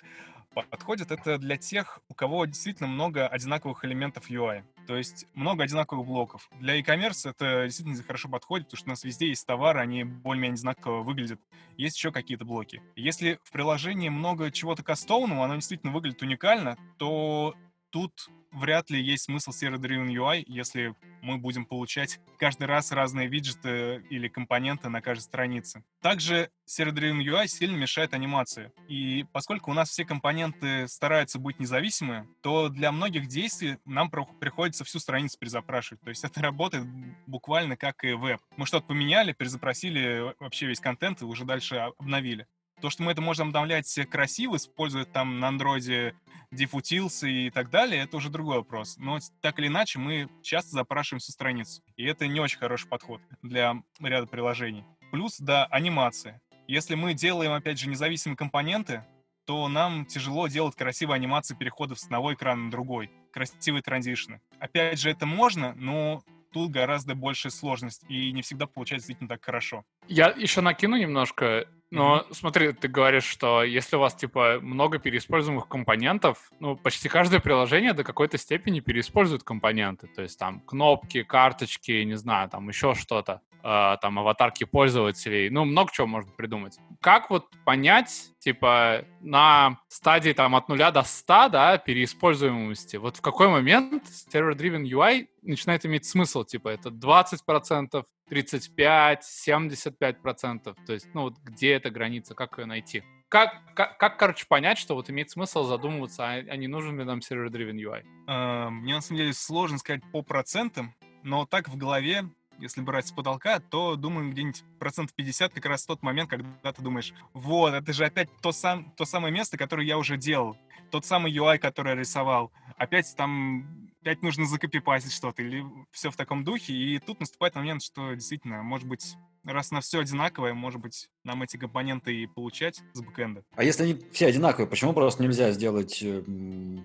Подходит 0.54 1.12
это 1.12 1.38
для 1.38 1.56
тех, 1.56 2.00
у 2.08 2.14
кого 2.14 2.44
действительно 2.44 2.88
много 2.88 3.28
одинаковых 3.28 3.84
элементов 3.84 4.30
UI. 4.30 4.64
То 4.86 4.96
есть 4.96 5.26
много 5.34 5.62
одинаковых 5.62 6.04
блоков. 6.06 6.50
Для 6.58 6.74
e-commerce 6.74 7.30
это 7.30 7.66
действительно 7.66 8.02
хорошо 8.02 8.28
подходит, 8.28 8.66
потому 8.66 8.78
что 8.78 8.88
у 8.88 8.90
нас 8.90 9.04
везде 9.04 9.28
есть 9.28 9.46
товары, 9.46 9.80
они 9.80 10.02
более-менее 10.02 10.54
одинаково 10.54 11.02
выглядят. 11.02 11.40
Есть 11.76 11.96
еще 11.96 12.10
какие-то 12.10 12.44
блоки. 12.44 12.82
Если 12.96 13.38
в 13.44 13.52
приложении 13.52 14.08
много 14.08 14.50
чего-то 14.50 14.82
кастомного, 14.82 15.44
оно 15.44 15.54
действительно 15.54 15.92
выглядит 15.92 16.22
уникально, 16.22 16.76
то 16.98 17.54
тут 17.90 18.28
вряд 18.52 18.90
ли 18.90 19.00
есть 19.00 19.24
смысл 19.24 19.50
серver-driven 19.50 20.08
UI, 20.08 20.42
если 20.46 20.94
мы 21.22 21.38
будем 21.38 21.64
получать 21.64 22.18
каждый 22.38 22.64
раз 22.64 22.90
разные 22.92 23.28
виджеты 23.28 24.02
или 24.10 24.28
компоненты 24.28 24.88
на 24.88 25.00
каждой 25.00 25.22
странице. 25.22 25.84
Также 26.00 26.50
серver-driven 26.68 27.20
UI 27.20 27.46
сильно 27.46 27.76
мешает 27.76 28.14
анимации. 28.14 28.72
И 28.88 29.24
поскольку 29.32 29.70
у 29.70 29.74
нас 29.74 29.90
все 29.90 30.04
компоненты 30.04 30.88
стараются 30.88 31.38
быть 31.38 31.60
независимы, 31.60 32.28
то 32.40 32.68
для 32.68 32.90
многих 32.90 33.26
действий 33.26 33.78
нам 33.84 34.10
приходится 34.10 34.84
всю 34.84 34.98
страницу 34.98 35.38
перезапрашивать. 35.38 36.02
То 36.02 36.08
есть 36.08 36.24
это 36.24 36.40
работает 36.40 36.86
буквально 37.26 37.76
как 37.76 38.04
и 38.04 38.12
веб. 38.14 38.40
Мы 38.56 38.66
что-то 38.66 38.86
поменяли, 38.86 39.32
перезапросили 39.32 40.34
вообще 40.40 40.66
весь 40.66 40.80
контент 40.80 41.22
и 41.22 41.24
уже 41.24 41.44
дальше 41.44 41.76
обновили. 41.98 42.46
То, 42.80 42.90
что 42.90 43.02
мы 43.02 43.12
это 43.12 43.20
можем 43.20 43.48
обновлять 43.48 43.98
красиво, 44.10 44.56
используя 44.56 45.04
там 45.04 45.38
на 45.38 45.48
андроиде 45.48 46.14
дефутился 46.50 47.28
и 47.28 47.50
так 47.50 47.70
далее, 47.70 48.02
это 48.02 48.16
уже 48.16 48.30
другой 48.30 48.56
вопрос. 48.56 48.96
Но 48.98 49.18
так 49.40 49.58
или 49.58 49.68
иначе 49.68 49.98
мы 49.98 50.28
часто 50.42 50.70
запрашиваем 50.70 51.20
всю 51.20 51.32
страницу. 51.32 51.82
И 51.96 52.04
это 52.04 52.26
не 52.26 52.40
очень 52.40 52.58
хороший 52.58 52.88
подход 52.88 53.20
для 53.42 53.76
ряда 54.00 54.26
приложений. 54.26 54.84
Плюс, 55.12 55.38
да, 55.38 55.66
анимация. 55.66 56.40
Если 56.66 56.94
мы 56.94 57.14
делаем, 57.14 57.52
опять 57.52 57.78
же, 57.78 57.88
независимые 57.88 58.36
компоненты, 58.36 59.04
то 59.44 59.68
нам 59.68 60.06
тяжело 60.06 60.46
делать 60.48 60.76
красивые 60.76 61.16
анимации 61.16 61.54
переходов 61.54 61.98
с 61.98 62.04
одного 62.04 62.34
экрана 62.34 62.64
на 62.64 62.70
другой, 62.70 63.10
красивые 63.32 63.82
транзишны. 63.82 64.40
Опять 64.58 65.00
же, 65.00 65.10
это 65.10 65.26
можно, 65.26 65.74
но 65.74 66.22
тут 66.52 66.70
гораздо 66.70 67.14
большая 67.14 67.50
сложность, 67.50 68.04
и 68.08 68.32
не 68.32 68.42
всегда 68.42 68.66
получается 68.66 69.08
действительно 69.08 69.28
так 69.28 69.44
хорошо. 69.44 69.84
Я 70.06 70.28
еще 70.28 70.60
накину 70.60 70.96
немножко 70.96 71.66
но 71.90 72.18
mm-hmm. 72.18 72.34
смотри, 72.34 72.72
ты 72.72 72.88
говоришь, 72.88 73.24
что 73.24 73.64
если 73.64 73.96
у 73.96 74.00
вас 74.00 74.14
типа 74.14 74.58
много 74.62 74.98
переиспользуемых 74.98 75.66
компонентов, 75.66 76.50
ну 76.60 76.76
почти 76.76 77.08
каждое 77.08 77.40
приложение 77.40 77.92
до 77.92 78.04
какой-то 78.04 78.38
степени 78.38 78.80
переиспользует 78.80 79.42
компоненты, 79.42 80.06
то 80.06 80.22
есть 80.22 80.38
там 80.38 80.60
кнопки, 80.60 81.22
карточки, 81.24 82.02
не 82.02 82.16
знаю, 82.16 82.48
там 82.48 82.68
еще 82.68 82.94
что-то, 82.94 83.42
э, 83.64 83.96
там 84.00 84.18
аватарки 84.20 84.64
пользователей, 84.64 85.50
ну 85.50 85.64
много 85.64 85.90
чего 85.92 86.06
можно 86.06 86.30
придумать. 86.32 86.78
Как 87.00 87.28
вот 87.28 87.46
понять, 87.64 88.30
типа 88.38 89.04
на 89.20 89.78
стадии 89.88 90.32
там 90.32 90.54
от 90.54 90.68
нуля 90.68 90.92
до 90.92 91.02
100, 91.02 91.48
да, 91.48 91.78
переиспользуемости, 91.78 92.96
вот 92.96 93.16
в 93.16 93.20
какой 93.20 93.48
момент 93.48 94.04
server-driven 94.32 94.84
UI 94.84 95.26
начинает 95.42 95.84
иметь 95.86 96.04
смысл, 96.04 96.44
типа 96.44 96.68
это 96.68 96.90
20%, 96.90 98.04
35, 98.30 99.24
75 99.24 100.22
процентов. 100.22 100.76
То 100.86 100.92
есть, 100.92 101.08
ну 101.14 101.22
вот 101.22 101.38
где 101.44 101.72
эта 101.72 101.90
граница, 101.90 102.34
как 102.34 102.58
ее 102.58 102.66
найти? 102.66 103.02
Как, 103.28 103.74
как, 103.74 103.98
как, 103.98 104.18
короче, 104.18 104.46
понять, 104.48 104.78
что 104.78 104.94
вот 104.94 105.10
имеет 105.10 105.30
смысл 105.30 105.64
задумываться, 105.64 106.24
а, 106.24 106.32
а 106.32 106.56
не 106.56 106.66
нужен 106.66 106.98
ли 106.98 107.04
нам 107.04 107.18
server-driven 107.18 107.76
UI? 107.76 108.04
Uh, 108.26 108.70
мне 108.70 108.94
на 108.94 109.00
самом 109.00 109.18
деле 109.18 109.32
сложно 109.32 109.78
сказать 109.78 110.02
по 110.12 110.22
процентам, 110.22 110.94
но 111.22 111.44
так 111.44 111.68
в 111.68 111.76
голове, 111.76 112.24
если 112.58 112.80
брать 112.80 113.08
с 113.08 113.12
потолка, 113.12 113.58
то, 113.60 113.96
думаю, 113.96 114.30
где-нибудь 114.30 114.62
процентов 114.78 115.14
50 115.14 115.52
как 115.52 115.66
раз 115.66 115.86
тот 115.86 116.02
момент, 116.02 116.30
когда 116.30 116.72
ты 116.72 116.82
думаешь, 116.82 117.12
вот, 117.32 117.74
это 117.74 117.92
же 117.92 118.04
опять 118.04 118.28
то, 118.42 118.52
сам, 118.52 118.92
то 118.96 119.04
самое 119.04 119.32
место, 119.32 119.56
которое 119.56 119.86
я 119.86 119.98
уже 119.98 120.16
делал, 120.16 120.56
тот 120.90 121.04
самый 121.04 121.32
UI, 121.32 121.58
который 121.58 121.90
я 121.90 121.96
рисовал. 121.96 122.52
Опять 122.76 123.14
там 123.16 123.79
опять 124.00 124.22
нужно 124.22 124.46
закопипасить 124.46 125.12
что-то, 125.12 125.42
или 125.42 125.64
все 125.90 126.10
в 126.10 126.16
таком 126.16 126.44
духе, 126.44 126.72
и 126.72 126.98
тут 126.98 127.20
наступает 127.20 127.54
момент, 127.54 127.82
что 127.82 128.14
действительно, 128.14 128.62
может 128.62 128.88
быть, 128.88 129.14
раз 129.44 129.70
на 129.70 129.80
все 129.80 130.00
одинаковое, 130.00 130.54
может 130.54 130.80
быть, 130.80 131.08
нам 131.24 131.42
эти 131.42 131.56
компоненты 131.56 132.14
и 132.14 132.26
получать 132.26 132.80
с 132.92 133.00
бэкэнда. 133.00 133.44
А 133.54 133.64
если 133.64 133.84
они 133.84 133.98
все 134.12 134.26
одинаковые, 134.26 134.68
почему 134.68 134.92
просто 134.92 135.22
нельзя 135.22 135.52
сделать 135.52 136.02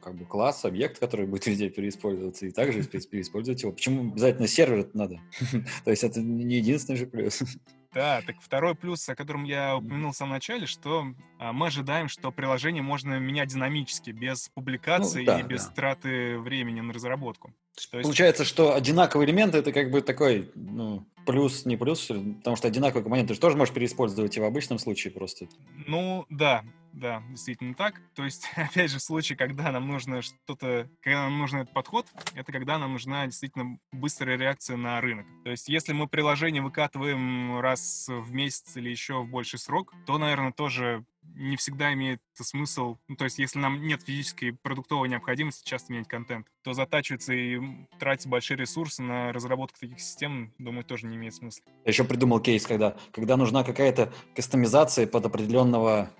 как 0.01 0.15
бы 0.15 0.25
класс, 0.25 0.65
объект, 0.65 0.99
который 0.99 1.25
будет 1.25 1.45
везде 1.47 1.69
переиспользоваться, 1.69 2.45
и 2.45 2.51
также 2.51 2.83
переиспользовать 2.83 3.61
его? 3.61 3.71
Почему 3.71 4.11
обязательно 4.11 4.47
сервер 4.47 4.89
надо? 4.93 5.19
То 5.83 5.91
есть 5.91 6.03
это 6.03 6.21
не 6.21 6.57
единственный 6.57 6.97
же 6.97 7.07
плюс. 7.07 7.41
Да, 7.95 8.21
так 8.27 8.35
второй 8.41 8.75
плюс, 8.75 9.07
о 9.07 9.15
котором 9.15 9.45
я 9.45 9.77
упомянул 9.77 10.11
в 10.11 10.17
самом 10.17 10.33
начале, 10.33 10.65
что 10.65 11.05
а, 11.39 11.53
мы 11.53 11.67
ожидаем, 11.67 12.09
что 12.09 12.29
приложение 12.29 12.83
можно 12.83 13.19
менять 13.19 13.47
динамически, 13.47 14.09
без 14.09 14.49
публикации 14.49 15.21
ну, 15.21 15.25
да, 15.25 15.39
и 15.39 15.43
без 15.43 15.67
да. 15.67 15.71
траты 15.71 16.37
времени 16.37 16.81
на 16.81 16.91
разработку. 16.91 17.53
То 17.89 17.97
есть... 17.97 18.03
Получается, 18.03 18.43
что 18.43 18.75
одинаковые 18.75 19.29
элементы 19.29 19.59
это 19.59 19.71
как 19.71 19.91
бы 19.91 20.01
такой 20.01 20.51
ну, 20.55 21.05
плюс, 21.25 21.65
не 21.65 21.77
плюс, 21.77 22.05
потому 22.07 22.55
что 22.55 22.67
одинаковые 22.67 23.03
компоненты 23.03 23.29
ты 23.29 23.33
же 23.35 23.39
тоже 23.39 23.57
можешь 23.57 23.73
переиспользовать 23.73 24.24
и 24.25 24.39
в 24.39 24.43
обычном 24.43 24.79
случае 24.79 25.11
просто. 25.13 25.47
Ну, 25.87 26.25
да. 26.29 26.63
Да, 26.95 27.21
действительно 27.29 27.75
так. 27.75 28.01
То 28.15 28.23
есть, 28.23 28.49
опять 28.55 28.89
же, 28.89 28.97
в 28.97 29.01
случае, 29.03 29.37
когда 29.37 29.71
нам 29.71 29.87
нужно 29.87 30.21
что-то, 30.21 30.89
когда 31.01 31.23
нам 31.23 31.37
нужен 31.37 31.59
этот 31.59 31.73
подход, 31.73 32.07
это 32.33 32.51
когда 32.51 32.77
нам 32.79 32.93
нужна 32.93 33.25
действительно 33.25 33.77
быстрая 33.91 34.37
реакция 34.37 34.77
на 34.77 34.99
рынок. 35.01 35.27
То 35.43 35.51
есть, 35.51 35.67
если 35.67 35.93
мы 35.93 36.07
приложение 36.07 36.61
выкатываем 36.61 37.59
раз 37.59 38.07
в 38.07 38.31
месяц 38.31 38.75
или 38.77 38.89
еще 38.89 39.21
в 39.21 39.29
больший 39.29 39.59
срок, 39.59 39.93
то, 40.05 40.17
наверное, 40.17 40.51
тоже 40.51 41.05
не 41.33 41.57
всегда 41.57 41.91
имеет 41.93 42.21
смысл, 42.33 42.97
ну, 43.07 43.15
то 43.15 43.23
есть 43.23 43.39
если 43.39 43.57
нам 43.57 43.81
нет 43.81 44.03
физической 44.03 44.51
продуктовой 44.51 45.09
необходимости 45.09 45.67
часто 45.67 45.91
менять 45.91 46.07
контент, 46.07 46.45
то 46.63 46.73
затачиваться 46.73 47.33
и 47.33 47.59
тратить 47.97 48.27
большие 48.27 48.57
ресурсы 48.57 49.01
на 49.01 49.33
разработку 49.33 49.79
таких 49.79 49.99
систем, 49.99 50.53
думаю, 50.59 50.83
тоже 50.83 51.07
не 51.07 51.15
имеет 51.15 51.33
смысла. 51.33 51.63
Я 51.83 51.89
еще 51.89 52.03
придумал 52.03 52.39
кейс, 52.39 52.67
когда, 52.67 52.95
когда 53.11 53.37
нужна 53.37 53.63
какая-то 53.63 54.13
кастомизация 54.35 55.07
под 55.07 55.25
определенного 55.25 56.11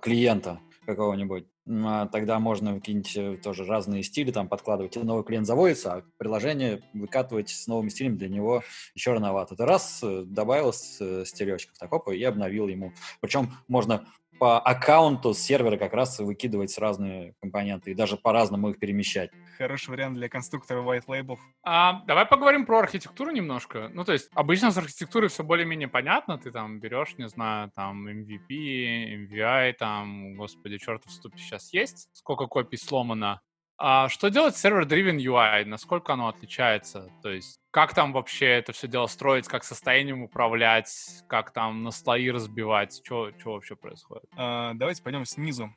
клиента 0.00 0.60
какого-нибудь. 0.86 1.46
А, 1.68 2.06
тогда 2.06 2.38
можно 2.40 2.74
какие-нибудь 2.74 3.16
э, 3.16 3.36
тоже 3.42 3.64
разные 3.64 4.02
стили 4.02 4.32
там 4.32 4.48
подкладывать. 4.48 4.96
И 4.96 5.00
новый 5.00 5.24
клиент 5.24 5.46
заводится, 5.46 5.94
а 5.94 6.02
приложение 6.18 6.82
выкатывать 6.94 7.50
с 7.50 7.66
новыми 7.66 7.90
стилями 7.90 8.16
для 8.16 8.28
него 8.28 8.62
еще 8.94 9.12
рановато. 9.12 9.54
Это 9.54 9.66
раз 9.66 10.00
э, 10.02 10.24
добавил 10.26 10.72
э, 11.00 11.24
стилечков, 11.24 11.78
так 11.78 11.92
опа, 11.92 12.12
и 12.12 12.22
обновил 12.24 12.68
ему. 12.68 12.92
Причем 13.20 13.52
можно 13.68 14.04
по 14.40 14.58
аккаунту 14.58 15.34
с 15.34 15.38
сервера 15.38 15.76
как 15.76 15.92
раз 15.92 16.18
выкидывать 16.18 16.76
разные 16.78 17.34
компоненты 17.42 17.90
и 17.90 17.94
даже 17.94 18.16
по-разному 18.16 18.70
их 18.70 18.78
перемещать. 18.78 19.30
Хороший 19.58 19.90
вариант 19.90 20.16
для 20.16 20.30
конструктора 20.30 20.80
white 20.80 21.04
label. 21.06 21.36
А, 21.62 22.02
давай 22.06 22.24
поговорим 22.24 22.64
про 22.64 22.78
архитектуру 22.78 23.32
немножко. 23.32 23.90
Ну, 23.92 24.02
то 24.02 24.14
есть, 24.14 24.30
обычно 24.34 24.70
с 24.70 24.78
архитектурой 24.78 25.28
все 25.28 25.44
более-менее 25.44 25.88
понятно. 25.88 26.38
Ты 26.38 26.52
там 26.52 26.80
берешь, 26.80 27.18
не 27.18 27.28
знаю, 27.28 27.70
там 27.76 28.08
MVP, 28.08 29.28
MVI, 29.28 29.74
там, 29.74 30.36
господи, 30.36 30.78
чертов 30.78 31.12
ступи 31.12 31.36
сейчас 31.36 31.70
есть. 31.74 32.08
Сколько 32.14 32.46
копий 32.46 32.78
сломано. 32.78 33.42
А 33.82 34.10
что 34.10 34.28
делать 34.28 34.58
с 34.58 34.62
server-driven 34.62 35.16
UI? 35.16 35.64
Насколько 35.64 36.12
оно 36.12 36.28
отличается? 36.28 37.08
То 37.22 37.30
есть 37.30 37.58
как 37.70 37.94
там 37.94 38.12
вообще 38.12 38.44
это 38.44 38.72
все 38.72 38.86
дело 38.86 39.06
строить, 39.06 39.48
как 39.48 39.64
состоянием 39.64 40.22
управлять, 40.22 40.92
как 41.28 41.50
там 41.50 41.82
на 41.82 41.90
слои 41.90 42.30
разбивать, 42.30 43.00
что 43.02 43.32
вообще 43.42 43.76
происходит? 43.76 44.28
А, 44.36 44.74
давайте 44.74 45.02
пойдем 45.02 45.24
снизу. 45.24 45.74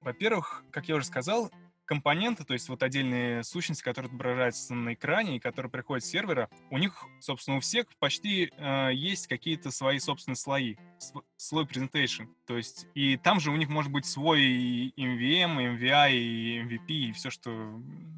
Во-первых, 0.00 0.62
как 0.70 0.86
я 0.86 0.94
уже 0.94 1.04
сказал, 1.04 1.50
компоненты, 1.90 2.44
то 2.44 2.52
есть 2.52 2.68
вот 2.68 2.84
отдельные 2.84 3.42
сущности, 3.42 3.82
которые 3.82 4.10
отображаются 4.10 4.74
на 4.74 4.94
экране 4.94 5.36
и 5.36 5.40
которые 5.40 5.72
приходят 5.72 6.04
с 6.04 6.08
сервера, 6.08 6.48
у 6.70 6.78
них, 6.78 7.04
собственно, 7.18 7.56
у 7.56 7.60
всех 7.60 7.86
почти 7.98 8.48
э, 8.56 8.90
есть 8.94 9.26
какие-то 9.26 9.72
свои 9.72 9.98
собственные 9.98 10.36
слои, 10.36 10.76
слой 11.36 11.64
presentation. 11.64 12.28
То 12.46 12.56
есть 12.56 12.86
и 12.94 13.16
там 13.16 13.40
же 13.40 13.50
у 13.50 13.56
них 13.56 13.68
может 13.68 13.90
быть 13.90 14.06
свой 14.06 14.40
MVM, 14.96 14.96
и 14.96 15.66
MVI, 15.66 16.12
и 16.12 16.62
MVP, 16.62 16.92
и 17.08 17.12
все, 17.12 17.28
что 17.28 17.50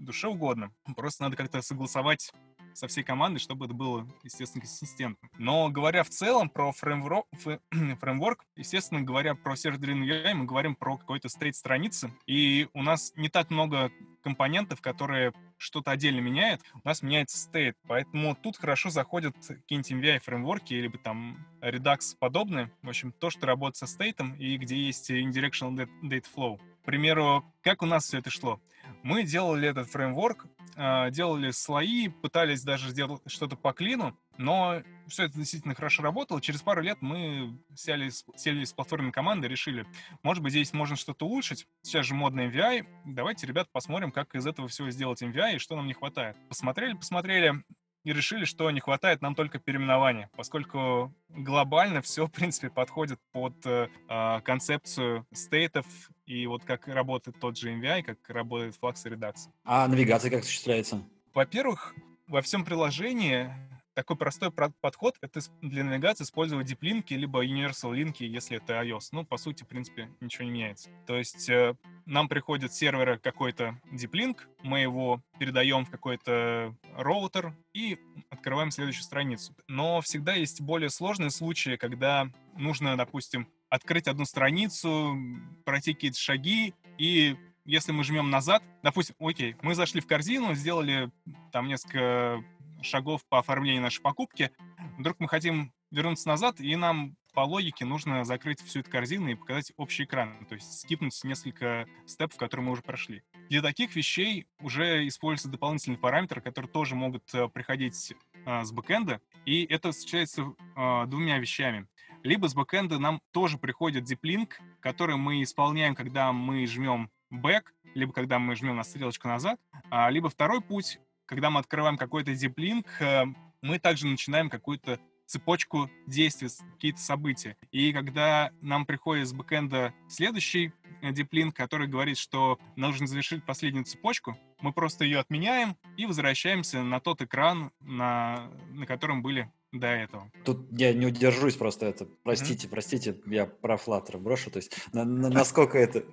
душе 0.01 0.29
угодно. 0.29 0.71
Просто 0.95 1.23
надо 1.23 1.37
как-то 1.39 1.63
согласовать 1.63 2.31
со 2.75 2.89
всей 2.89 3.03
командой, 3.03 3.39
чтобы 3.39 3.67
это 3.67 3.75
было, 3.75 4.07
естественно, 4.23 4.63
консистентно. 4.63 5.29
Но 5.39 5.69
говоря 5.71 6.03
в 6.05 6.09
целом 6.09 6.49
про 6.49 6.73
фреймворк, 6.73 7.27
фреймворк 8.01 8.45
естественно, 8.57 9.03
говоря 9.03 9.35
про 9.35 9.57
сервер-driven 9.57 10.05
UI, 10.05 10.35
мы 10.35 10.45
говорим 10.45 10.75
про 10.75 10.97
какой-то 10.97 11.29
стейт 11.29 11.57
страницы, 11.57 12.13
и 12.27 12.69
у 12.75 12.83
нас 12.83 13.13
не 13.17 13.29
так 13.29 13.51
много 13.51 13.91
компонентов, 14.23 14.81
которые 14.81 15.33
что-то 15.59 15.91
отдельно 15.91 16.21
меняют, 16.21 16.61
у 16.75 16.87
нас 16.87 17.03
меняется 17.03 17.39
стейт. 17.39 17.77
Поэтому 17.87 18.35
тут 18.35 18.57
хорошо 18.57 18.91
заходят 18.91 19.35
какие-нибудь 19.47 19.93
MVI 19.93 20.19
фреймворки 20.21 20.75
или 20.75 20.89
там 20.89 21.47
Redux 21.61 22.17
подобные. 22.19 22.71
В 22.83 22.89
общем, 22.89 23.13
то, 23.13 23.31
что 23.31 23.47
работает 23.47 23.77
со 23.77 23.87
стейтом 23.87 24.35
и 24.35 24.57
где 24.57 24.77
есть 24.77 25.11
indirectional 25.11 25.89
data 26.03 26.27
flow. 26.35 26.61
Примеру, 26.85 27.45
как 27.63 27.83
у 27.83 27.87
нас 27.87 28.05
все 28.05 28.19
это 28.19 28.31
шло? 28.31 28.61
Мы 29.03 29.23
делали 29.25 29.69
этот 29.69 29.89
фреймворк 29.89 30.47
а, 30.75 31.11
делали 31.11 31.51
слои, 31.51 32.09
пытались 32.09 32.63
даже 32.63 32.91
сделать 32.91 33.21
что-то 33.27 33.57
по 33.57 33.73
клину, 33.73 34.17
но 34.39 34.83
все 35.07 35.25
это 35.25 35.37
действительно 35.37 35.75
хорошо 35.75 36.03
работало. 36.03 36.41
Через 36.41 36.63
пару 36.63 36.81
лет 36.81 36.99
мы 37.01 37.59
сели, 37.75 38.11
сели 38.37 38.65
с 38.65 38.73
платформенной 38.73 39.13
командой 39.13 39.47
и 39.47 39.51
решили, 39.51 39.87
может 40.23 40.43
быть, 40.43 40.53
здесь 40.53 40.73
можно 40.73 40.97
что-то 40.97 41.27
улучшить. 41.27 41.67
Сейчас 41.83 42.07
же 42.07 42.15
модный 42.15 42.49
MVI. 42.49 42.87
Давайте, 43.05 43.47
ребят, 43.47 43.69
посмотрим, 43.71 44.13
как 44.13 44.35
из 44.35 44.47
этого 44.47 44.69
всего 44.69 44.91
сделать 44.91 45.23
MVI 45.23 45.57
и 45.57 45.59
что 45.59 45.77
нам 45.77 45.87
не 45.87 45.95
хватает. 45.95 46.37
Посмотрели, 46.49 46.95
посмотрели 46.95 47.63
и 48.05 48.13
решили, 48.13 48.45
что 48.45 48.71
не 48.71 48.81
хватает 48.81 49.23
нам 49.23 49.35
только 49.35 49.59
переименования, 49.59 50.31
поскольку 50.37 51.15
глобально 51.29 52.03
все, 52.03 52.27
в 52.27 52.33
принципе, 52.33 52.71
подходит 52.71 53.19
под 53.33 53.55
э, 53.65 53.89
а, 54.09 54.41
концепцию 54.41 55.27
стейтов 55.33 55.87
и 56.27 56.47
вот 56.47 56.65
как 56.65 56.89
работает 56.89 57.39
тот 57.41 57.57
же 57.57 57.73
MVI, 57.73 58.03
как 58.03 58.19
работает 58.29 58.77
Flux 58.81 59.07
и 59.07 59.11
Redux. 59.11 59.35
А 59.65 59.87
навигация 59.89 60.31
как 60.31 60.41
осуществляется? 60.41 61.03
Во-первых, 61.35 61.95
во 62.27 62.43
всем 62.43 62.65
приложении 62.65 63.51
такой 63.95 64.17
простой 64.17 64.51
подход— 64.51 65.17
это 65.21 65.41
для 65.61 65.85
навигации 65.85 66.25
использовать 66.25 66.67
диплинки 66.67 67.15
либо 67.15 67.45
universal 67.45 67.95
линки, 67.95 68.25
если 68.25 68.57
это 68.57 68.83
iOS. 68.83 69.09
Ну, 69.13 69.25
по 69.25 69.37
сути, 69.37 69.65
в 69.65 69.69
принципе, 69.69 70.11
ничего 70.21 70.45
не 70.45 70.51
меняется. 70.51 70.91
То 71.07 71.17
есть 71.17 71.49
э, 71.49 71.75
нам 72.07 72.29
приходит 72.29 72.73
с 72.73 72.77
сервера 72.77 73.19
какой-то 73.19 73.79
диплинк, 73.91 74.49
мы 74.63 74.81
его 74.81 75.23
передаем 75.39 75.85
в 75.85 75.91
какой-то 75.91 76.75
роутер 76.97 77.55
и 77.75 77.99
открываем 78.31 78.71
следующую 78.71 79.05
страницу. 79.05 79.55
Но 79.69 80.01
всегда 80.01 80.35
есть 80.35 80.61
более 80.61 80.91
сложные 80.91 81.31
случаи, 81.31 81.77
когда 81.77 82.29
нужно, 82.57 82.97
допустим, 82.97 83.49
открыть 83.69 84.09
одну 84.09 84.25
страницу, 84.25 85.17
пройти 85.65 85.95
какие-то 85.95 86.19
шаги 86.19 86.75
и 86.99 87.37
если 87.65 87.93
мы 87.93 88.03
жмем 88.03 88.31
назад, 88.31 88.63
допустим, 88.83 89.15
окей, 89.21 89.57
мы 89.63 89.75
зашли 89.75 90.01
в 90.01 90.07
корзину, 90.07 90.55
сделали 90.55 91.11
там 91.53 91.69
несколько 91.69 92.43
шагов 92.83 93.25
по 93.29 93.39
оформлению 93.39 93.83
нашей 93.83 94.03
покупки, 94.03 94.51
вдруг 94.99 95.21
мы 95.21 95.29
хотим 95.29 95.73
вернуться 95.91 96.29
назад, 96.29 96.61
и 96.61 96.75
нам 96.77 97.17
по 97.33 97.41
логике 97.41 97.85
нужно 97.85 98.25
закрыть 98.25 98.61
всю 98.61 98.81
эту 98.81 98.91
корзину 98.91 99.29
и 99.29 99.35
показать 99.35 99.73
общий 99.77 100.05
экран, 100.05 100.45
то 100.47 100.55
есть 100.55 100.81
скипнуть 100.81 101.19
несколько 101.25 101.87
степов, 102.07 102.37
которые 102.39 102.67
мы 102.67 102.73
уже 102.73 102.83
прошли. 102.83 103.23
Для 103.49 103.63
таких 103.63 103.97
вещей 103.97 104.47
уже 104.61 105.07
используются 105.07 105.49
дополнительные 105.49 105.99
параметры, 105.99 106.41
которые 106.41 106.71
тоже 106.71 106.95
могут 106.95 107.23
э, 107.35 107.49
приходить 107.49 108.15
а, 108.45 108.65
с 108.65 108.73
бэкэнда, 108.73 109.21
и 109.47 109.65
это 109.65 109.91
осуществляется 109.91 110.55
а, 110.75 111.07
двумя 111.07 111.39
вещами. 111.39 111.87
Либо 112.23 112.49
с 112.49 112.55
бэкэнда 112.55 112.99
нам 112.99 113.21
тоже 113.33 113.59
приходит 113.59 114.11
deep 114.11 114.49
который 114.81 115.17
мы 115.17 115.43
исполняем, 115.43 115.95
когда 115.95 116.33
мы 116.33 116.67
жмем 116.67 117.11
back, 117.33 117.65
либо 117.95 118.13
когда 118.13 118.39
мы 118.39 118.55
жмем 118.55 118.77
на 118.77 118.85
стрелочку 118.85 119.29
назад, 119.29 119.59
а, 119.91 120.11
либо 120.11 120.29
второй 120.29 120.61
путь 120.61 121.01
когда 121.33 121.49
мы 121.49 121.61
открываем 121.61 121.97
какой-то 121.97 122.35
диплинк, 122.35 122.87
э, 123.01 123.25
мы 123.63 123.79
также 123.79 124.07
начинаем 124.07 124.51
какую-то 124.51 125.01
цепочку 125.25 125.91
действий, 126.07 126.51
какие-то 126.75 127.01
события. 127.01 127.57
И 127.71 127.91
когда 127.95 128.51
нам 128.61 128.85
приходит 128.85 129.29
с 129.29 129.33
бэкэнда 129.33 129.95
следующий 130.11 130.75
диплинк, 131.01 131.57
который 131.57 131.87
говорит, 131.87 132.19
что 132.19 132.59
нужно 132.77 133.07
завершить 133.07 133.47
последнюю 133.47 133.87
цепочку, 133.87 134.37
мы 134.61 134.75
просто 134.75 135.07
ее 135.07 135.21
отменяем 135.21 135.79
и 135.97 136.05
возвращаемся 136.05 136.83
на 136.83 137.01
тот 137.01 137.23
экран, 137.23 137.73
на, 137.81 138.51
на 138.69 138.85
котором 138.85 139.23
были 139.23 139.51
до 139.73 139.87
этого. 139.87 140.31
Тут 140.45 140.67
я 140.71 140.93
не 140.93 141.07
удержусь 141.07 141.57
просто 141.57 141.87
это. 141.87 142.07
Простите, 142.23 142.67
mm-hmm. 142.67 142.71
простите, 142.71 143.17
я 143.27 143.47
про 143.47 143.77
Flutter 143.77 144.19
брошу. 144.19 144.51
То 144.51 144.59
есть 144.59 144.77
на, 144.93 145.05
на, 145.05 145.31
насколько 145.31 145.79
это 145.79 146.05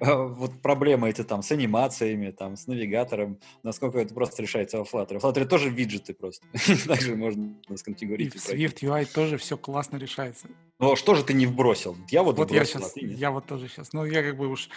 а, 0.00 0.14
вот 0.24 0.62
проблемы 0.62 1.10
эти 1.10 1.22
там 1.22 1.42
с 1.42 1.52
анимациями, 1.52 2.30
там 2.30 2.56
с 2.56 2.66
навигатором, 2.66 3.38
насколько 3.62 3.98
это 3.98 4.14
просто 4.14 4.42
решается 4.42 4.78
во 4.78 4.84
Flutter. 4.84 5.18
В 5.18 5.24
Flutter 5.24 5.44
тоже 5.44 5.68
виджеты 5.68 6.14
просто. 6.14 6.46
Также 6.86 7.16
можно 7.16 7.54
сконфигурировать. 7.76 8.34
И 8.34 8.38
в 8.38 8.48
Swift 8.48 8.78
UI 8.82 9.04
тоже 9.12 9.36
все 9.36 9.58
классно 9.58 9.98
решается. 9.98 10.48
А 10.78 10.96
что 10.96 11.14
же 11.14 11.22
ты 11.22 11.34
не 11.34 11.46
вбросил? 11.46 11.96
Я 12.08 12.22
вот, 12.22 12.38
вот 12.38 12.50
я 12.50 12.64
сейчас, 12.64 12.96
а 12.96 13.00
я 13.00 13.30
вот 13.30 13.46
тоже 13.46 13.68
сейчас. 13.68 13.92
Ну 13.92 14.06
я 14.06 14.22
как 14.22 14.38
бы 14.38 14.48
уж 14.48 14.70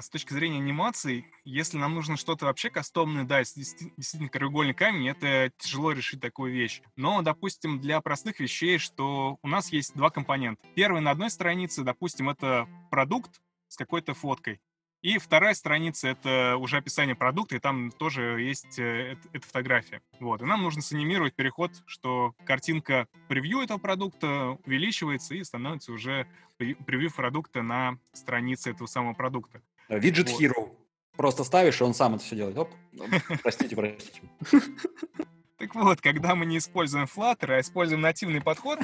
с 0.00 0.08
точки 0.08 0.32
зрения 0.32 0.58
анимаций, 0.58 1.26
если 1.44 1.76
нам 1.76 1.94
нужно 1.94 2.16
что-то 2.16 2.46
вообще 2.46 2.70
кастомное, 2.70 3.24
да, 3.24 3.40
действительно 3.40 4.28
краеугольный 4.28 4.74
камень, 4.74 5.08
это 5.08 5.52
тяжело 5.58 5.92
решить 5.92 6.20
такую 6.20 6.52
вещь. 6.52 6.80
Но, 6.96 7.22
допустим, 7.22 7.80
для 7.80 8.00
простых 8.00 8.40
вещей, 8.40 8.78
что 8.78 9.38
у 9.42 9.48
нас 9.48 9.72
есть 9.72 9.94
два 9.94 10.10
компонента. 10.10 10.62
Первый 10.74 11.02
на 11.02 11.10
одной 11.10 11.30
странице, 11.30 11.82
допустим, 11.82 12.30
это 12.30 12.68
продукт 12.90 13.40
с 13.68 13.76
какой-то 13.76 14.14
фоткой. 14.14 14.60
И 15.02 15.18
вторая 15.18 15.54
страница— 15.54 16.08
это 16.10 16.56
уже 16.56 16.76
описание 16.76 17.16
продукта, 17.16 17.56
и 17.56 17.58
там 17.58 17.90
тоже 17.90 18.40
есть 18.40 18.78
э, 18.78 19.16
эта 19.32 19.44
фотография. 19.44 20.00
Вот. 20.20 20.42
И 20.42 20.44
нам 20.44 20.62
нужно 20.62 20.80
санимировать 20.80 21.34
переход, 21.34 21.72
что 21.86 22.34
картинка 22.44 23.08
превью 23.26 23.62
этого 23.62 23.78
продукта 23.78 24.56
увеличивается 24.64 25.34
и 25.34 25.42
становится 25.42 25.90
уже 25.92 26.28
превью 26.56 27.10
продукта 27.10 27.62
на 27.62 27.98
странице 28.12 28.70
этого 28.70 28.86
самого 28.86 29.14
продукта. 29.14 29.60
Виджет 29.98 30.30
вот. 30.30 30.40
Hero. 30.40 30.70
Просто 31.16 31.44
ставишь, 31.44 31.80
и 31.80 31.84
он 31.84 31.94
сам 31.94 32.14
это 32.14 32.24
все 32.24 32.36
делает. 32.36 32.58
Оп. 32.58 32.70
Простите, 33.42 33.76
простите. 33.76 34.20
Так 35.58 35.76
вот, 35.76 36.00
когда 36.00 36.34
мы 36.34 36.44
не 36.44 36.58
используем 36.58 37.04
Flutter, 37.04 37.52
а 37.52 37.60
используем 37.60 38.00
нативный 38.00 38.40
подход, 38.40 38.80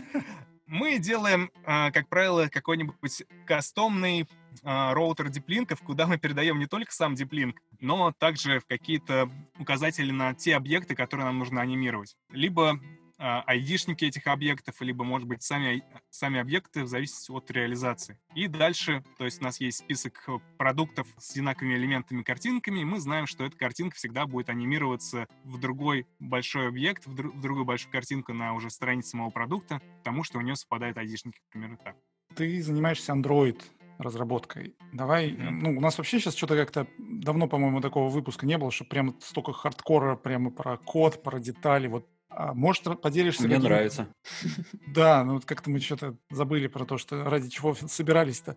мы 0.68 0.98
делаем, 0.98 1.50
а, 1.64 1.90
как 1.90 2.08
правило, 2.08 2.46
какой-нибудь 2.46 3.24
кастомный 3.46 4.20
э, 4.62 4.92
роутер 4.92 5.28
диплинков, 5.28 5.80
куда 5.80 6.06
мы 6.06 6.18
передаем 6.18 6.60
не 6.60 6.66
только 6.66 6.92
сам 6.92 7.16
диплинк, 7.16 7.56
но 7.80 8.12
также 8.16 8.60
в 8.60 8.66
какие-то 8.66 9.28
указатели 9.58 10.12
на 10.12 10.34
те 10.34 10.54
объекты, 10.54 10.94
которые 10.94 11.26
нам 11.26 11.38
нужно 11.38 11.62
анимировать. 11.62 12.16
Либо 12.30 12.70
а, 12.70 12.78
айдишники 13.18 14.04
этих 14.04 14.26
объектов, 14.26 14.80
либо, 14.80 15.04
может 15.04 15.26
быть, 15.26 15.42
сами, 15.42 15.82
сами 16.10 16.40
объекты 16.40 16.84
в 16.84 16.88
зависимости 16.88 17.30
от 17.30 17.50
реализации. 17.50 18.18
И 18.34 18.46
дальше, 18.46 19.02
то 19.18 19.24
есть 19.24 19.40
у 19.40 19.44
нас 19.44 19.60
есть 19.60 19.78
список 19.78 20.22
э, 20.28 20.38
продуктов 20.56 21.08
с 21.18 21.32
одинаковыми 21.32 21.74
элементами, 21.74 22.22
картинками, 22.22 22.80
и 22.80 22.84
мы 22.84 23.00
знаем, 23.00 23.26
что 23.26 23.44
эта 23.44 23.56
картинка 23.56 23.96
всегда 23.96 24.26
будет 24.26 24.48
анимироваться 24.50 25.26
в 25.44 25.58
другой 25.58 26.06
большой 26.18 26.68
объект, 26.68 27.06
в, 27.06 27.14
друг, 27.14 27.34
в 27.34 27.40
другую 27.40 27.64
большую 27.64 27.92
картинку 27.92 28.32
на 28.32 28.54
уже 28.54 28.70
странице 28.70 29.10
самого 29.10 29.30
продукта, 29.30 29.80
потому 29.98 30.22
что 30.22 30.38
у 30.38 30.40
нее 30.40 30.56
совпадают 30.56 30.96
айдишники, 30.98 31.40
примерно 31.50 31.76
так. 31.76 31.96
Ты 32.36 32.62
занимаешься 32.62 33.12
Android 33.12 33.60
разработкой. 33.98 34.76
Давай, 34.92 35.30
mm-hmm. 35.30 35.50
ну, 35.50 35.70
у 35.76 35.80
нас 35.80 35.98
вообще 35.98 36.20
сейчас 36.20 36.36
что-то 36.36 36.54
как-то 36.54 36.86
давно, 36.98 37.48
по-моему, 37.48 37.80
такого 37.80 38.08
выпуска 38.08 38.46
не 38.46 38.56
было, 38.56 38.70
что 38.70 38.84
прям 38.84 39.16
столько 39.20 39.52
хардкора 39.52 40.14
прямо 40.14 40.50
про 40.50 40.76
код, 40.76 41.22
про 41.22 41.40
детали. 41.40 41.88
Вот 41.88 42.06
а, 42.38 42.54
может, 42.54 42.84
поделишься... 43.00 43.42
Мне 43.42 43.56
каким... 43.56 43.68
нравится. 43.68 44.08
Да, 44.94 45.24
ну 45.24 45.34
вот 45.34 45.44
как-то 45.44 45.70
мы 45.70 45.80
что-то 45.80 46.16
забыли 46.30 46.68
про 46.68 46.84
то, 46.84 46.96
что 46.96 47.24
ради 47.24 47.48
чего 47.48 47.74
собирались-то. 47.74 48.56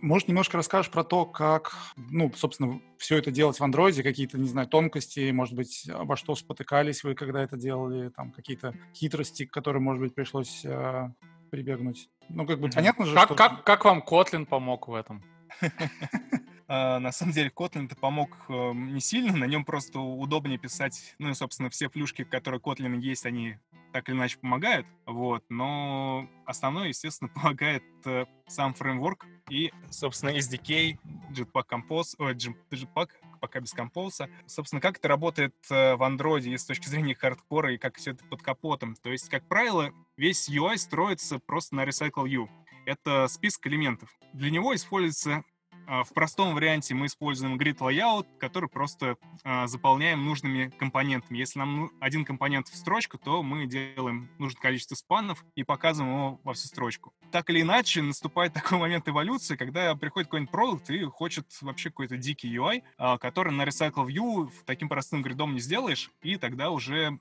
Может, 0.00 0.26
немножко 0.26 0.56
расскажешь 0.56 0.90
про 0.90 1.04
то, 1.04 1.26
как, 1.26 1.72
ну, 1.96 2.32
собственно, 2.34 2.80
все 2.98 3.18
это 3.18 3.30
делать 3.30 3.58
в 3.58 3.62
андроиде, 3.62 4.02
какие-то, 4.02 4.36
не 4.36 4.48
знаю, 4.48 4.66
тонкости, 4.66 5.30
может 5.30 5.54
быть, 5.54 5.88
обо 5.88 6.16
что 6.16 6.34
спотыкались 6.34 7.04
вы, 7.04 7.14
когда 7.14 7.40
это 7.40 7.56
делали, 7.56 8.08
там, 8.08 8.32
какие-то 8.32 8.74
хитрости, 8.94 9.46
к 9.46 9.52
которым, 9.52 9.84
может 9.84 10.02
быть, 10.02 10.14
пришлось 10.14 10.64
э, 10.64 11.08
прибегнуть. 11.52 12.08
Ну, 12.28 12.44
как 12.46 12.60
бы 12.60 12.68
понятно 12.68 13.06
же, 13.06 13.14
как, 13.14 13.26
что... 13.26 13.34
Как, 13.36 13.62
как 13.62 13.84
вам 13.84 14.02
Kotlin 14.04 14.44
помог 14.44 14.88
в 14.88 14.94
этом? 14.94 15.22
А, 16.72 17.00
на 17.00 17.10
самом 17.10 17.32
деле 17.32 17.50
Kotlin 17.50 17.86
это 17.86 17.96
помог 17.96 18.30
э, 18.48 18.72
не 18.72 19.00
сильно, 19.00 19.36
на 19.36 19.46
нем 19.46 19.64
просто 19.64 19.98
удобнее 19.98 20.56
писать, 20.56 21.16
ну 21.18 21.28
и, 21.28 21.34
собственно, 21.34 21.68
все 21.68 21.88
плюшки, 21.88 22.22
которые 22.22 22.60
Kotlin 22.60 22.96
есть, 23.00 23.26
они 23.26 23.56
так 23.92 24.08
или 24.08 24.14
иначе 24.14 24.38
помогают, 24.38 24.86
вот, 25.04 25.42
но 25.48 26.28
основное, 26.46 26.86
естественно, 26.86 27.28
помогает 27.34 27.82
э, 28.04 28.26
сам 28.46 28.74
фреймворк 28.74 29.26
и, 29.48 29.72
собственно, 29.90 30.30
SDK, 30.30 30.96
Jetpack 31.32 31.64
Compose, 31.68 32.14
ой, 32.18 32.34
Jetpack, 32.36 33.08
пока 33.40 33.58
без 33.58 33.72
компоуса. 33.72 34.30
Собственно, 34.46 34.80
как 34.80 34.98
это 34.98 35.08
работает 35.08 35.56
э, 35.70 35.96
в 35.96 36.02
андроиде 36.04 36.56
с 36.56 36.64
точки 36.64 36.86
зрения 36.86 37.16
хардкора 37.16 37.74
и 37.74 37.78
как 37.78 37.96
все 37.96 38.12
это 38.12 38.24
под 38.26 38.42
капотом. 38.42 38.94
То 38.94 39.10
есть, 39.10 39.28
как 39.28 39.48
правило, 39.48 39.90
весь 40.16 40.48
UI 40.48 40.76
строится 40.76 41.40
просто 41.40 41.74
на 41.74 41.82
Recycle 41.84 42.28
U. 42.28 42.48
Это 42.86 43.26
список 43.26 43.66
элементов. 43.66 44.10
Для 44.32 44.50
него 44.50 44.74
используется 44.74 45.42
в 45.90 46.14
простом 46.14 46.54
варианте 46.54 46.94
мы 46.94 47.06
используем 47.06 47.56
grid 47.58 47.78
layout, 47.78 48.26
который 48.38 48.68
просто 48.68 49.16
а, 49.42 49.66
заполняем 49.66 50.24
нужными 50.24 50.72
компонентами. 50.78 51.38
Если 51.38 51.58
нам 51.58 51.76
ну, 51.76 51.90
один 51.98 52.24
компонент 52.24 52.68
в 52.68 52.76
строчку, 52.76 53.18
то 53.18 53.42
мы 53.42 53.66
делаем 53.66 54.30
нужное 54.38 54.60
количество 54.60 54.94
спанов 54.94 55.44
и 55.56 55.64
показываем 55.64 56.14
его 56.14 56.40
во 56.44 56.54
всю 56.54 56.68
строчку. 56.68 57.12
Так 57.32 57.50
или 57.50 57.62
иначе, 57.62 58.02
наступает 58.02 58.52
такой 58.54 58.78
момент 58.78 59.08
эволюции, 59.08 59.56
когда 59.56 59.96
приходит 59.96 60.28
какой-нибудь 60.28 60.52
продукт 60.52 60.90
и 60.90 61.02
хочет 61.02 61.46
вообще 61.60 61.90
какой-то 61.90 62.16
дикий 62.16 62.54
UI, 62.56 62.84
а, 62.96 63.18
который 63.18 63.52
на 63.52 63.62
Recycle 63.62 64.06
View 64.06 64.48
таким 64.66 64.88
простым 64.88 65.22
гридом 65.22 65.54
не 65.54 65.60
сделаешь, 65.60 66.12
и 66.22 66.36
тогда 66.36 66.70
уже 66.70 67.18